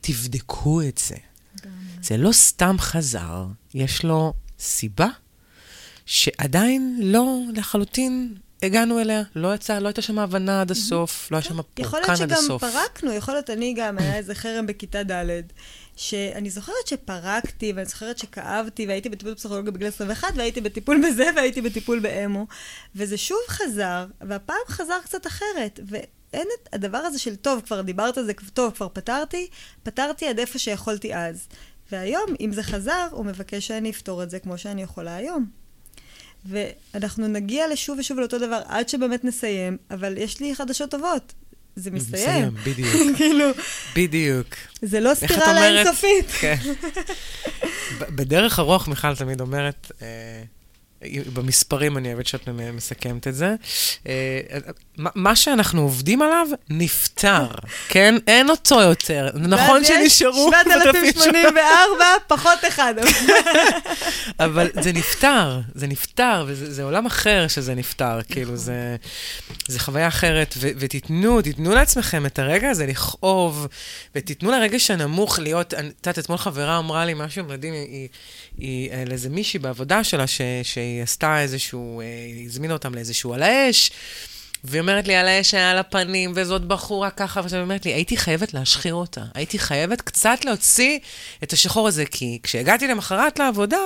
תבדקו 0.00 0.82
את 0.82 0.98
זה. 0.98 1.16
זה 2.02 2.16
לא 2.16 2.32
סתם 2.32 2.76
חזר, 2.78 3.46
יש 3.74 4.04
לו 4.04 4.34
סיבה 4.58 5.08
שעדיין 6.06 6.98
לא 7.02 7.40
לחלוטין 7.54 8.34
הגענו 8.66 9.00
אליה. 9.00 9.22
לא 9.36 9.54
יצא, 9.54 9.78
לא 9.78 9.88
הייתה 9.88 10.02
שם 10.02 10.18
הבנה 10.18 10.60
עד 10.60 10.70
הסוף, 10.70 11.30
לא 11.30 11.36
היה 11.36 11.42
שם 11.42 11.58
יכול 11.78 12.00
פורקן 12.00 12.12
להיות 12.12 12.20
עד 12.20 12.28
שגם 12.28 12.44
הסוף. 12.44 12.64
פרקנו, 12.64 13.12
יכול 13.12 13.34
להיות 13.34 13.50
אני 13.50 13.74
גם, 13.76 13.98
היה 13.98 14.16
איזה 14.16 14.34
חרם 14.34 14.66
בכיתה 14.66 15.02
ד', 15.02 15.40
שאני 15.96 16.50
זוכרת 16.50 16.86
שפרקתי, 16.86 17.72
ואני 17.72 17.86
זוכרת 17.86 18.18
שכאבתי, 18.18 18.86
והייתי 18.86 19.08
בטיפול 19.08 19.34
פסיכולוגיה 19.34 19.72
בגיל 19.72 19.86
21, 19.86 20.28
והייתי 20.36 20.60
בטיפול 20.60 21.02
בזה, 21.06 21.30
והייתי 21.36 21.60
בטיפול 21.60 21.98
באמו, 21.98 22.46
וזה 22.96 23.16
שוב 23.16 23.38
חזר, 23.48 24.06
והפעם 24.20 24.56
חזר 24.68 24.98
קצת 25.04 25.26
אחרת, 25.26 25.80
ואין 25.86 26.48
את 26.62 26.74
הדבר 26.74 26.98
הזה 26.98 27.18
של 27.18 27.36
טוב, 27.36 27.60
כבר 27.66 27.80
דיברת 27.80 28.18
על 28.18 28.24
זה, 28.24 28.32
טוב, 28.54 28.72
כבר 28.72 28.88
פתרתי, 28.88 29.48
פתרתי 29.82 30.28
עד 30.28 30.38
איפה 30.38 30.58
שיכולתי 30.58 31.14
אז. 31.14 31.48
והיום, 31.92 32.26
אם 32.40 32.52
זה 32.52 32.62
חזר, 32.62 33.08
הוא 33.10 33.24
מבקש 33.24 33.66
שאני 33.66 33.90
אפתור 33.90 34.22
את 34.22 34.30
זה 34.30 34.38
כמו 34.38 34.58
שאני 34.58 34.82
יכולה 34.82 35.16
היום. 35.16 35.65
ואנחנו 36.48 37.28
נגיע 37.28 37.68
לשוב 37.72 37.98
ושוב 37.98 38.18
לאותו 38.18 38.38
דבר 38.38 38.60
עד 38.66 38.88
שבאמת 38.88 39.24
נסיים, 39.24 39.76
אבל 39.90 40.18
יש 40.18 40.40
לי 40.40 40.54
חדשות 40.54 40.90
טובות. 40.90 41.32
זה 41.76 41.90
מסתיים. 41.90 42.50
בדיוק, 42.64 42.90
כאילו, 43.16 43.46
בדיוק. 43.96 44.46
זה 44.82 45.00
לא 45.00 45.10
איך 45.10 45.18
את 45.22 45.28
ספירלה 45.28 45.50
אומרת? 45.50 45.86
אינסופית. 45.86 46.30
כן. 46.30 46.56
בדרך 48.16 48.58
הרוח 48.58 48.88
מיכל 48.88 49.16
תמיד 49.16 49.40
אומרת, 49.40 49.92
אה, 50.02 50.06
במספרים 51.32 51.96
אני 51.96 52.08
אוהבת 52.08 52.26
שאת 52.26 52.48
מסכמת 52.72 53.28
את 53.28 53.34
זה. 53.34 53.54
אה, 54.08 54.40
מה 54.96 55.36
שאנחנו 55.36 55.82
עובדים 55.82 56.22
עליו, 56.22 56.46
נפתר, 56.70 57.46
כן? 57.88 58.14
אין 58.26 58.50
אותו 58.50 58.80
יותר. 58.80 59.30
נכון 59.34 59.84
שנשארו... 59.84 60.50
7,084, 60.64 62.04
פחות 62.26 62.58
אחד. 62.68 62.94
אבל 64.40 64.70
זה 64.80 64.92
נפתר, 64.92 65.60
זה 65.74 65.86
נפתר, 65.86 66.44
וזה 66.46 66.82
עולם 66.82 67.06
אחר 67.06 67.48
שזה 67.48 67.74
נפתר, 67.74 68.18
כאילו, 68.28 68.56
זה, 68.56 68.96
זה 69.68 69.80
חוויה 69.80 70.08
אחרת, 70.08 70.54
ו, 70.58 70.68
ותיתנו, 70.78 71.42
תיתנו 71.42 71.74
לעצמכם 71.74 72.26
את 72.26 72.38
הרגע 72.38 72.70
הזה 72.70 72.86
לכאוב, 72.86 73.66
ותיתנו 74.14 74.50
לרגש 74.50 74.90
הנמוך 74.90 75.38
להיות, 75.38 75.74
את 75.74 76.06
יודעת, 76.06 76.18
אתמול 76.18 76.38
חברה 76.38 76.78
אמרה 76.78 77.04
לי 77.04 77.14
משהו 77.16 77.44
מדהים, 77.44 77.74
היא, 77.74 78.08
היא, 78.58 78.90
היא 78.92 79.06
לאיזה 79.06 79.28
מישהי 79.28 79.58
בעבודה 79.58 80.04
שלה, 80.04 80.26
ש, 80.26 80.40
שהיא 80.62 80.95
עשתה 81.02 81.40
איזשהו, 81.40 82.00
אה, 82.00 82.04
היא 82.06 82.46
הזמינה 82.46 82.72
אותם 82.72 82.94
לאיזשהו 82.94 83.34
על 83.34 83.42
האש. 83.42 83.90
והיא 84.64 84.80
אומרת 84.80 85.08
לי, 85.08 85.14
על 85.14 85.28
האש 85.28 85.54
היה 85.54 85.70
על 85.70 85.78
הפנים, 85.78 86.32
וזאת 86.34 86.64
בחורה 86.64 87.10
ככה, 87.10 87.40
והיא 87.48 87.62
אומרת 87.62 87.84
לי, 87.84 87.92
הייתי 87.92 88.16
חייבת 88.16 88.54
להשחיר 88.54 88.94
אותה. 88.94 89.22
הייתי 89.34 89.58
חייבת 89.58 90.00
קצת 90.00 90.44
להוציא 90.44 90.98
את 91.42 91.52
השחור 91.52 91.88
הזה, 91.88 92.04
כי 92.06 92.38
כשהגעתי 92.42 92.86
למחרת 92.86 93.38
לעבודה, 93.38 93.80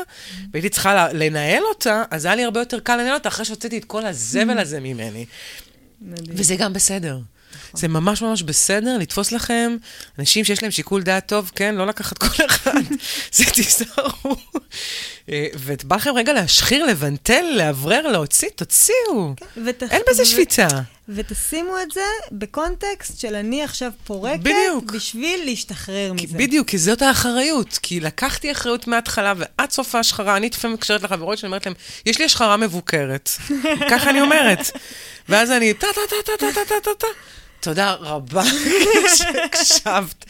והייתי 0.52 0.68
צריכה 0.68 1.12
לנהל 1.12 1.62
אותה, 1.62 2.02
אז 2.10 2.24
היה 2.24 2.34
לי 2.34 2.44
הרבה 2.44 2.60
יותר 2.60 2.80
קל 2.80 2.96
לנהל 2.96 3.14
אותה 3.14 3.28
אחרי 3.28 3.44
שהוצאתי 3.44 3.78
את 3.78 3.84
כל 3.84 4.06
הזבל 4.06 4.58
הזה 4.58 4.80
ממני. 4.80 5.26
וזה 6.28 6.56
גם 6.56 6.72
בסדר. 6.72 7.18
זה 7.74 7.88
ממש 7.88 8.22
ממש 8.22 8.42
בסדר 8.42 8.98
לתפוס 8.98 9.32
לכם 9.32 9.76
אנשים 10.18 10.44
שיש 10.44 10.62
להם 10.62 10.72
שיקול 10.72 11.02
דעת 11.02 11.28
טוב, 11.28 11.50
כן? 11.54 11.74
לא 11.74 11.86
לקחת 11.86 12.18
כל 12.18 12.44
אחד, 12.46 12.80
זה 13.32 13.44
תיזהרו. 13.44 14.36
אה, 15.28 15.46
ובא 15.54 15.96
לכם 15.96 16.10
רגע 16.14 16.32
להשחיר, 16.32 16.84
לבנטל, 16.84 17.44
לאוורר, 17.56 18.06
להוציא, 18.06 18.48
תוציאו. 18.48 19.34
כן, 19.36 19.46
ותח... 19.64 19.86
אין 19.90 20.02
בזה 20.10 20.24
שפיצה. 20.24 20.68
ותשימו 21.08 21.80
את 21.82 21.90
זה 21.90 22.00
בקונטקסט 22.32 23.20
של 23.20 23.34
אני 23.34 23.62
עכשיו 23.62 23.90
פורקת, 24.04 24.40
בדיוק. 24.40 24.92
בשביל 24.92 25.44
להשתחרר 25.44 26.12
כי, 26.16 26.26
מזה. 26.26 26.38
בדיוק, 26.38 26.68
כי 26.68 26.78
זאת 26.78 27.02
האחריות. 27.02 27.78
כי 27.82 28.00
לקחתי 28.00 28.52
אחריות 28.52 28.86
מההתחלה, 28.86 29.34
ועד 29.36 29.70
סוף 29.70 29.94
ההשחרה, 29.94 30.36
אני 30.36 30.50
לפעמים 30.52 30.74
מקשרת 30.74 31.02
לחברות 31.02 31.38
שאני 31.38 31.48
אומרת 31.48 31.66
להם, 31.66 31.74
יש 32.06 32.18
לי 32.18 32.24
השחרה 32.24 32.56
מבוקרת. 32.56 33.30
ככה 33.90 34.10
אני 34.10 34.20
אומרת. 34.20 34.70
ואז 35.28 35.50
אני 35.50 35.74
טה-טה-טה-טה-טה-טה-טה. 35.74 37.06
תודה 37.60 37.94
רבה 37.94 38.42
שהקשבת, 39.16 40.24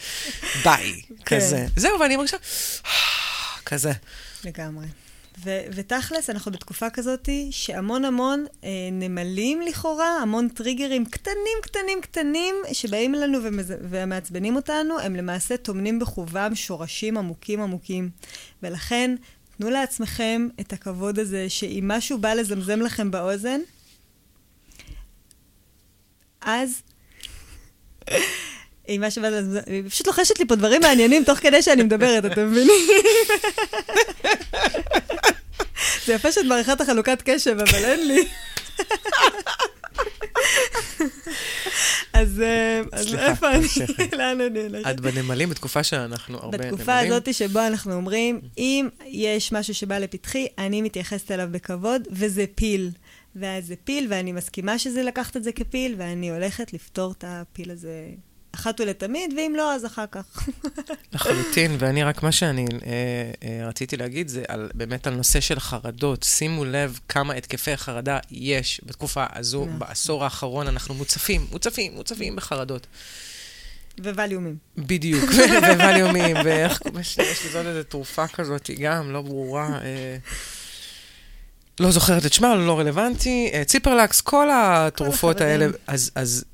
ביי, 0.63 1.01
כן. 1.25 1.37
כזה. 1.37 1.65
זהו, 1.75 1.99
ואני 1.99 2.15
מרגישה, 2.15 2.37
כזה. 3.65 3.91
לגמרי. 4.43 4.85
ו- 5.43 5.61
ותכלס, 5.73 6.29
אנחנו 6.29 6.51
בתקופה 6.51 6.89
כזאת 6.89 7.29
שהמון 7.51 8.05
המון 8.05 8.45
אה, 8.63 8.69
נמלים 8.91 9.61
לכאורה, 9.61 10.17
המון 10.21 10.49
טריגרים 10.49 11.05
קטנים, 11.05 11.57
קטנים, 11.61 12.01
קטנים, 12.01 12.55
שבאים 12.73 13.15
אלינו 13.15 13.43
ומז... 13.43 13.73
ומעצבנים 13.81 14.55
אותנו, 14.55 14.99
הם 14.99 15.15
למעשה 15.15 15.57
טומנים 15.57 15.99
בחובם 15.99 16.55
שורשים 16.55 17.17
עמוקים 17.17 17.61
עמוקים. 17.61 18.09
ולכן, 18.63 19.15
תנו 19.57 19.69
לעצמכם 19.69 20.47
את 20.59 20.73
הכבוד 20.73 21.19
הזה, 21.19 21.49
שאם 21.49 21.83
משהו 21.87 22.17
בא 22.17 22.33
לזמזם 22.33 22.81
לכם 22.81 23.11
באוזן, 23.11 23.59
אז 26.41 26.81
מה 28.99 29.11
שבאת, 29.11 29.33
היא 29.65 29.83
פשוט 29.89 30.07
לוחשת 30.07 30.39
לי 30.39 30.45
פה 30.45 30.55
דברים 30.55 30.81
מעניינים 30.81 31.23
תוך 31.23 31.39
כדי 31.39 31.61
שאני 31.61 31.83
מדברת, 31.83 32.25
אתם 32.25 32.47
מבינים? 32.51 32.87
זה 36.05 36.13
יפה 36.13 36.31
שאת 36.31 36.45
מעריכה 36.45 36.73
את 36.73 36.81
החלוקת 36.81 37.21
קשב, 37.25 37.57
אבל 37.59 37.85
אין 37.85 38.07
לי. 38.07 38.25
אז 42.13 42.41
איפה 43.17 43.51
אני? 43.51 43.67
לאן 44.17 44.41
אני 44.41 44.59
הולכת? 44.59 44.89
את 44.89 44.99
בנמלים 44.99 45.49
בתקופה 45.49 45.83
שאנחנו 45.83 46.37
הרבה 46.37 46.57
נמלים. 46.57 46.71
בתקופה 46.71 46.99
הזאת 46.99 47.33
שבו 47.33 47.59
אנחנו 47.59 47.93
אומרים, 47.93 48.41
אם 48.57 48.89
יש 49.07 49.51
משהו 49.51 49.73
שבא 49.73 49.97
לפתחי, 49.97 50.47
אני 50.57 50.81
מתייחסת 50.81 51.31
אליו 51.31 51.47
בכבוד, 51.51 52.07
וזה 52.11 52.45
פיל. 52.55 52.89
ואז 53.35 53.67
זה 53.67 53.75
פיל, 53.83 54.07
ואני 54.09 54.31
מסכימה 54.31 54.79
שזה 54.79 55.03
לקחת 55.03 55.37
את 55.37 55.43
זה 55.43 55.51
כפיל, 55.51 55.95
ואני 55.97 56.31
הולכת 56.31 56.73
לפתור 56.73 57.11
את 57.11 57.23
הפיל 57.27 57.71
הזה 57.71 58.09
אחת 58.55 58.79
ולתמיד, 58.79 59.33
ואם 59.37 59.53
לא, 59.57 59.73
אז 59.73 59.85
אחר 59.85 60.05
כך. 60.11 60.49
לחלוטין, 61.13 61.75
ואני 61.79 62.03
רק, 62.03 62.23
מה 62.23 62.31
שאני 62.31 62.65
אה, 62.85 63.31
אה, 63.43 63.67
רציתי 63.67 63.97
להגיד 63.97 64.27
זה 64.27 64.43
על, 64.47 64.69
באמת 64.73 65.07
על 65.07 65.13
נושא 65.13 65.39
של 65.39 65.59
חרדות. 65.59 66.23
שימו 66.23 66.65
לב 66.65 66.99
כמה 67.09 67.33
התקפי 67.33 67.77
חרדה 67.77 68.19
יש 68.31 68.81
בתקופה 68.85 69.25
הזו, 69.33 69.65
נכון. 69.65 69.79
בעשור 69.79 70.23
האחרון, 70.23 70.67
אנחנו 70.67 70.93
מוצפים, 70.93 71.47
מוצפים, 71.51 71.93
מוצפים 71.95 72.35
בחרדות. 72.35 72.87
וווליומים. 73.99 74.55
בדיוק, 74.77 75.29
וווליומים, 75.69 76.35
ואיך, 76.45 76.81
יש 77.01 77.19
לי 77.19 77.49
זאת 77.51 77.65
איזו 77.65 77.83
תרופה 77.83 78.27
כזאת, 78.27 78.67
היא 78.67 78.77
גם 78.81 79.11
לא 79.11 79.21
ברורה. 79.21 79.79
אה, 79.81 80.17
לא 81.79 81.91
זוכרת 81.91 82.25
את 82.25 82.33
שמה, 82.33 82.55
לא 82.55 82.79
רלוונטי, 82.79 83.49
אה, 83.53 83.63
ציפרלקס, 83.63 84.21
כל 84.21 84.49
התרופות 84.53 85.41
האלה, 85.41 85.67
אז, 85.87 86.11
אז, 86.15 86.45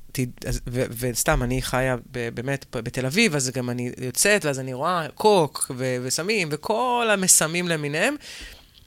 אז 0.46 0.60
ו, 0.66 0.82
וסתם, 0.98 1.42
אני 1.42 1.62
חיה 1.62 1.96
ב, 2.10 2.28
באמת 2.34 2.66
בתל 2.70 3.06
אביב, 3.06 3.36
אז 3.36 3.50
גם 3.50 3.70
אני 3.70 3.92
יוצאת, 3.98 4.44
ואז 4.44 4.58
אני 4.58 4.72
רואה 4.72 5.06
קוק 5.14 5.70
ו, 5.76 5.96
וסמים, 6.02 6.48
וכל 6.50 7.08
המסמים 7.12 7.68
למיניהם, 7.68 8.16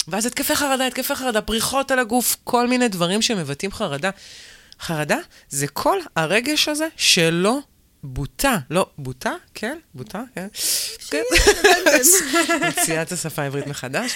ואז 0.08 0.26
התקפי 0.26 0.56
חרדה, 0.56 0.88
התקפי 0.88 1.16
חרדה, 1.16 1.42
פריחות 1.42 1.92
על 1.92 2.00
הגוף, 2.00 2.38
כל 2.44 2.68
מיני 2.68 2.88
דברים 2.88 3.22
שמבטאים 3.22 3.72
חרדה. 3.72 4.10
חרדה 4.80 5.18
זה 5.50 5.68
כל 5.68 5.98
הרגש 6.16 6.68
הזה 6.68 6.88
שלא 6.98 7.60
בוטה, 8.04 8.58
לא, 8.70 8.86
בוטה? 8.98 9.34
כן? 9.54 9.78
בוטה? 9.94 10.24
כן. 10.36 10.48
כן. 11.10 11.22
מציאת 12.68 13.08
את 13.08 13.12
השפה 13.12 13.42
העברית 13.42 13.68
מחדש. 13.68 14.12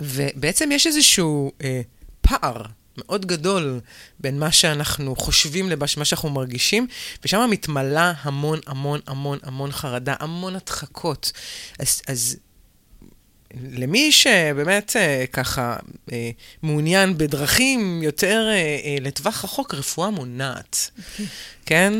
ובעצם 0.00 0.72
יש 0.72 0.86
איזשהו 0.86 1.52
אה, 1.64 1.80
פער 2.20 2.62
מאוד 2.96 3.26
גדול 3.26 3.80
בין 4.20 4.38
מה 4.38 4.52
שאנחנו 4.52 5.16
חושבים 5.16 5.70
למה 5.70 5.86
שאנחנו 5.86 6.30
מרגישים, 6.30 6.86
ושם 7.24 7.48
מתמלאה 7.50 8.12
המון 8.22 8.60
המון 8.66 9.00
המון 9.06 9.38
המון 9.42 9.72
חרדה, 9.72 10.14
המון 10.20 10.56
הדחקות. 10.56 11.32
אז, 11.78 12.02
אז 12.08 12.36
למי 13.54 14.12
שבאמת 14.12 14.96
אה, 14.96 15.24
ככה 15.32 15.76
אה, 16.12 16.30
מעוניין 16.62 17.18
בדרכים 17.18 18.02
יותר 18.02 18.48
אה, 18.48 18.54
אה, 18.54 18.96
לטווח 19.00 19.44
רחוק, 19.44 19.74
רפואה 19.74 20.10
מונעת, 20.10 20.90
כן? 21.66 21.92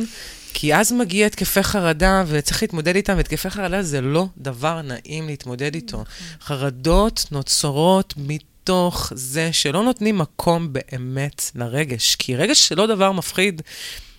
כי 0.55 0.75
אז 0.75 0.93
מגיע 0.93 1.27
התקפי 1.27 1.63
חרדה, 1.63 2.25
וצריך 2.27 2.63
להתמודד 2.63 2.97
איתם, 2.97 3.17
והתקפי 3.17 3.51
חרדה 3.51 3.83
זה 3.83 4.01
לא 4.01 4.27
דבר 4.39 4.83
נעים 4.83 5.27
להתמודד 5.27 5.75
איתו. 5.75 5.97
נכון. 5.97 6.07
חרדות 6.43 7.25
נוצרות 7.31 8.15
מתוך 8.17 9.13
זה 9.15 9.53
שלא 9.53 9.83
נותנים 9.83 10.19
מקום 10.19 10.73
באמת 10.73 11.51
לרגש, 11.55 12.15
כי 12.15 12.37
רגש 12.37 12.69
זה 12.69 12.75
לא 12.75 12.87
דבר 12.87 13.13
מפחיד, 13.13 13.63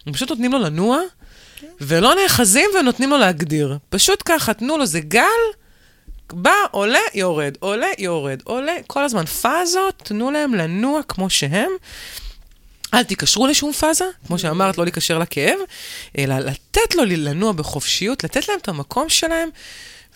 הם 0.06 0.14
פשוט 0.14 0.30
נותנים 0.30 0.52
לו 0.52 0.60
לנוע, 0.60 1.00
כן. 1.60 1.68
ולא 1.82 2.16
נאחזים 2.24 2.70
ונותנים 2.80 3.10
לו 3.10 3.18
להגדיר. 3.18 3.78
פשוט 3.90 4.24
ככה, 4.26 4.54
תנו 4.54 4.78
לו, 4.78 4.86
זה 4.86 5.00
גל, 5.00 5.42
בא, 6.34 6.54
עולה, 6.72 7.00
יורד, 7.14 7.58
עולה, 7.60 7.88
יורד, 7.98 8.42
עולה, 8.44 8.74
כל 8.88 9.04
הזמן 9.04 9.26
פאזות, 9.26 10.02
תנו 10.04 10.32
להם 10.32 10.56
לנוע 10.56 11.02
כמו 11.08 11.30
שהם. 11.30 11.72
אל 12.94 13.04
תיקשרו 13.04 13.48
לשום 13.48 13.74
פאזה, 13.74 14.06
כמו 14.28 14.39
שאמרת, 14.39 14.78
לא 14.78 14.84
להיקשר 14.84 15.20
לכאב, 15.20 15.60
אלא 16.18 16.39
לתת 16.39 16.96
לו 16.96 17.06
לנוע 17.06 17.52
בחופשיות, 17.52 18.24
לתת 18.24 18.48
להם 18.48 18.58
את 18.62 18.68
המקום 18.68 19.10
שלהם, 19.10 19.50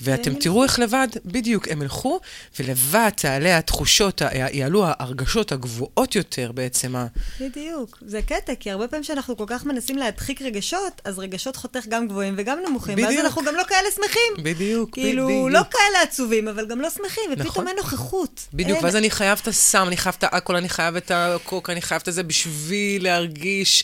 ואתם 0.02 0.34
תראו 0.34 0.64
איך 0.64 0.80
לבד, 0.80 1.08
בדיוק, 1.26 1.68
הם 1.68 1.82
ילכו, 1.82 2.20
ולבד 2.60 3.10
תעלה 3.16 3.58
התחושות, 3.58 4.22
יעלו 4.52 4.86
ההרגשות 4.88 5.52
הגבוהות 5.52 6.16
יותר 6.16 6.52
בעצם. 6.52 6.96
בדיוק. 7.40 7.98
זה 8.06 8.22
קטע, 8.22 8.56
כי 8.60 8.72
הרבה 8.72 8.88
פעמים 8.88 9.04
שאנחנו 9.04 9.38
כל 9.38 9.44
כך 9.48 9.66
מנסים 9.66 9.98
להדחיק 9.98 10.42
רגשות, 10.42 11.02
אז 11.04 11.20
רגשות 11.20 11.56
חותך 11.56 11.86
גם 11.90 12.08
גבוהים 12.08 12.34
וגם 12.38 12.58
נמוכים, 12.68 12.96
בדיוק. 12.96 13.10
ואז 13.10 13.20
אנחנו 13.26 13.44
גם 13.44 13.56
לא 13.56 13.64
כאלה 13.64 13.92
שמחים. 13.96 14.44
בדיוק, 14.44 14.94
כאילו, 14.94 15.26
בדיוק. 15.26 15.50
לא 15.52 15.62
כאלה 15.72 16.02
עצובים, 16.04 16.48
אבל 16.48 16.68
גם 16.68 16.82
לא 16.82 16.90
שמחים, 16.90 17.24
ופתאום 17.32 17.48
נכון. 17.48 17.68
אין 17.68 17.76
נוכחות. 17.78 18.48
בדיוק, 18.54 18.78
אין... 18.78 18.86
ואז 18.86 18.96
אני 18.96 19.10
חייב 19.10 19.40
את 19.42 19.48
הסם, 19.48 19.88
אני 19.88 19.98
חייב 19.98 20.16
את 20.18 20.24
האלכוהול, 20.24 20.58
אני 20.58 20.70
חייב 20.70 20.96
את 20.96 21.12
הקוק, 21.12 21.70
אני 21.70 21.82
חייב 21.82 22.02
את 22.08 22.14
זה 22.14 22.24
בשביל 22.24 23.04
להרגיש... 23.04 23.84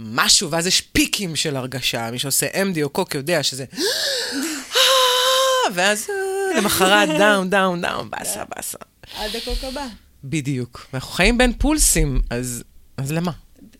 משהו, 0.00 0.50
ואז 0.50 0.66
יש 0.66 0.80
פיקים 0.80 1.36
של 1.36 1.56
הרגשה. 1.56 2.10
מי 2.10 2.18
שעושה 2.18 2.46
MD 2.46 2.82
או 2.82 2.88
קוק 2.88 3.14
יודע 3.14 3.42
שזה... 3.42 3.64
ואז 5.74 6.06
אה, 6.10 6.60
למחרת 6.60 7.08
down, 7.18 7.50
down, 7.50 7.80
down, 7.80 8.10
באסה, 8.10 8.42
באסה. 8.56 8.78
עד 9.18 9.30
הקוק 9.36 9.64
הבא. 9.64 9.86
בדיוק. 10.24 10.86
ואנחנו 10.92 11.10
חיים 11.10 11.38
בין 11.38 11.52
פולסים, 11.58 12.20
אז, 12.30 12.64
אז 12.96 13.12
למה? 13.12 13.32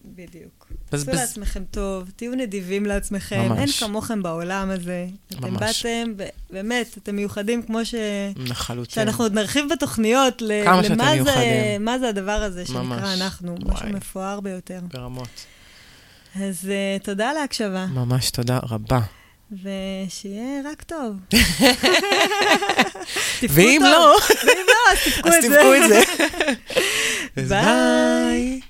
בדיוק. 0.04 0.66
בז- 0.92 0.94
עשו 1.02 1.10
בז- 1.10 1.14
לעצמכם 1.14 1.62
טוב, 1.70 2.10
תהיו 2.16 2.32
נדיבים 2.34 2.86
לעצמכם, 2.86 3.44
ממש. 3.48 3.58
אין 3.58 3.88
כמוכם 3.88 4.22
בעולם 4.22 4.70
הזה. 4.70 5.06
אתם 5.30 5.50
ממש. 5.54 5.60
באתם, 5.86 6.12
ב- 6.16 6.28
באמת, 6.50 6.98
אתם 7.02 7.16
מיוחדים 7.16 7.62
כמו 7.62 7.84
ש... 7.84 7.94
לחלוטין. 8.36 8.94
שאנחנו 8.94 9.24
עוד 9.24 9.32
נרחיב 9.34 9.64
בתוכניות 9.72 10.42
ל- 10.42 10.64
כמה 10.64 10.82
שאתם 10.82 10.94
למה 10.94 11.04
זה, 11.10 11.14
מיוחדים. 11.14 11.84
מה 11.84 11.98
זה 11.98 12.08
הדבר 12.08 12.32
הזה 12.32 12.64
ממש. 12.74 12.98
שנקרא 12.98 13.14
אנחנו, 13.14 13.56
וואי. 13.62 13.74
משהו 13.74 13.88
מפואר 13.88 14.40
ביותר. 14.40 14.80
ברמות. 14.92 15.28
אז 16.36 16.64
אה, 16.64 17.04
תודה 17.04 17.30
על 17.30 17.36
ההקשבה, 17.36 17.86
ממש 17.86 18.30
תודה 18.30 18.58
רבה. 18.62 19.00
ושיהיה 19.52 20.60
רק 20.72 20.82
טוב. 20.82 21.16
ואם. 23.54 23.80
לא, 23.84 24.16
ואם 24.44 24.66
לא, 24.66 24.92
אז 24.92 24.98
תבכו 25.04 25.34
את 25.34 25.42
זה. 25.42 25.48
תבכו 25.48 25.74
את 25.74 25.88
זה. 25.88 26.00
אז 27.36 27.48
ביי. 27.48 27.64
ביי. 27.64 28.60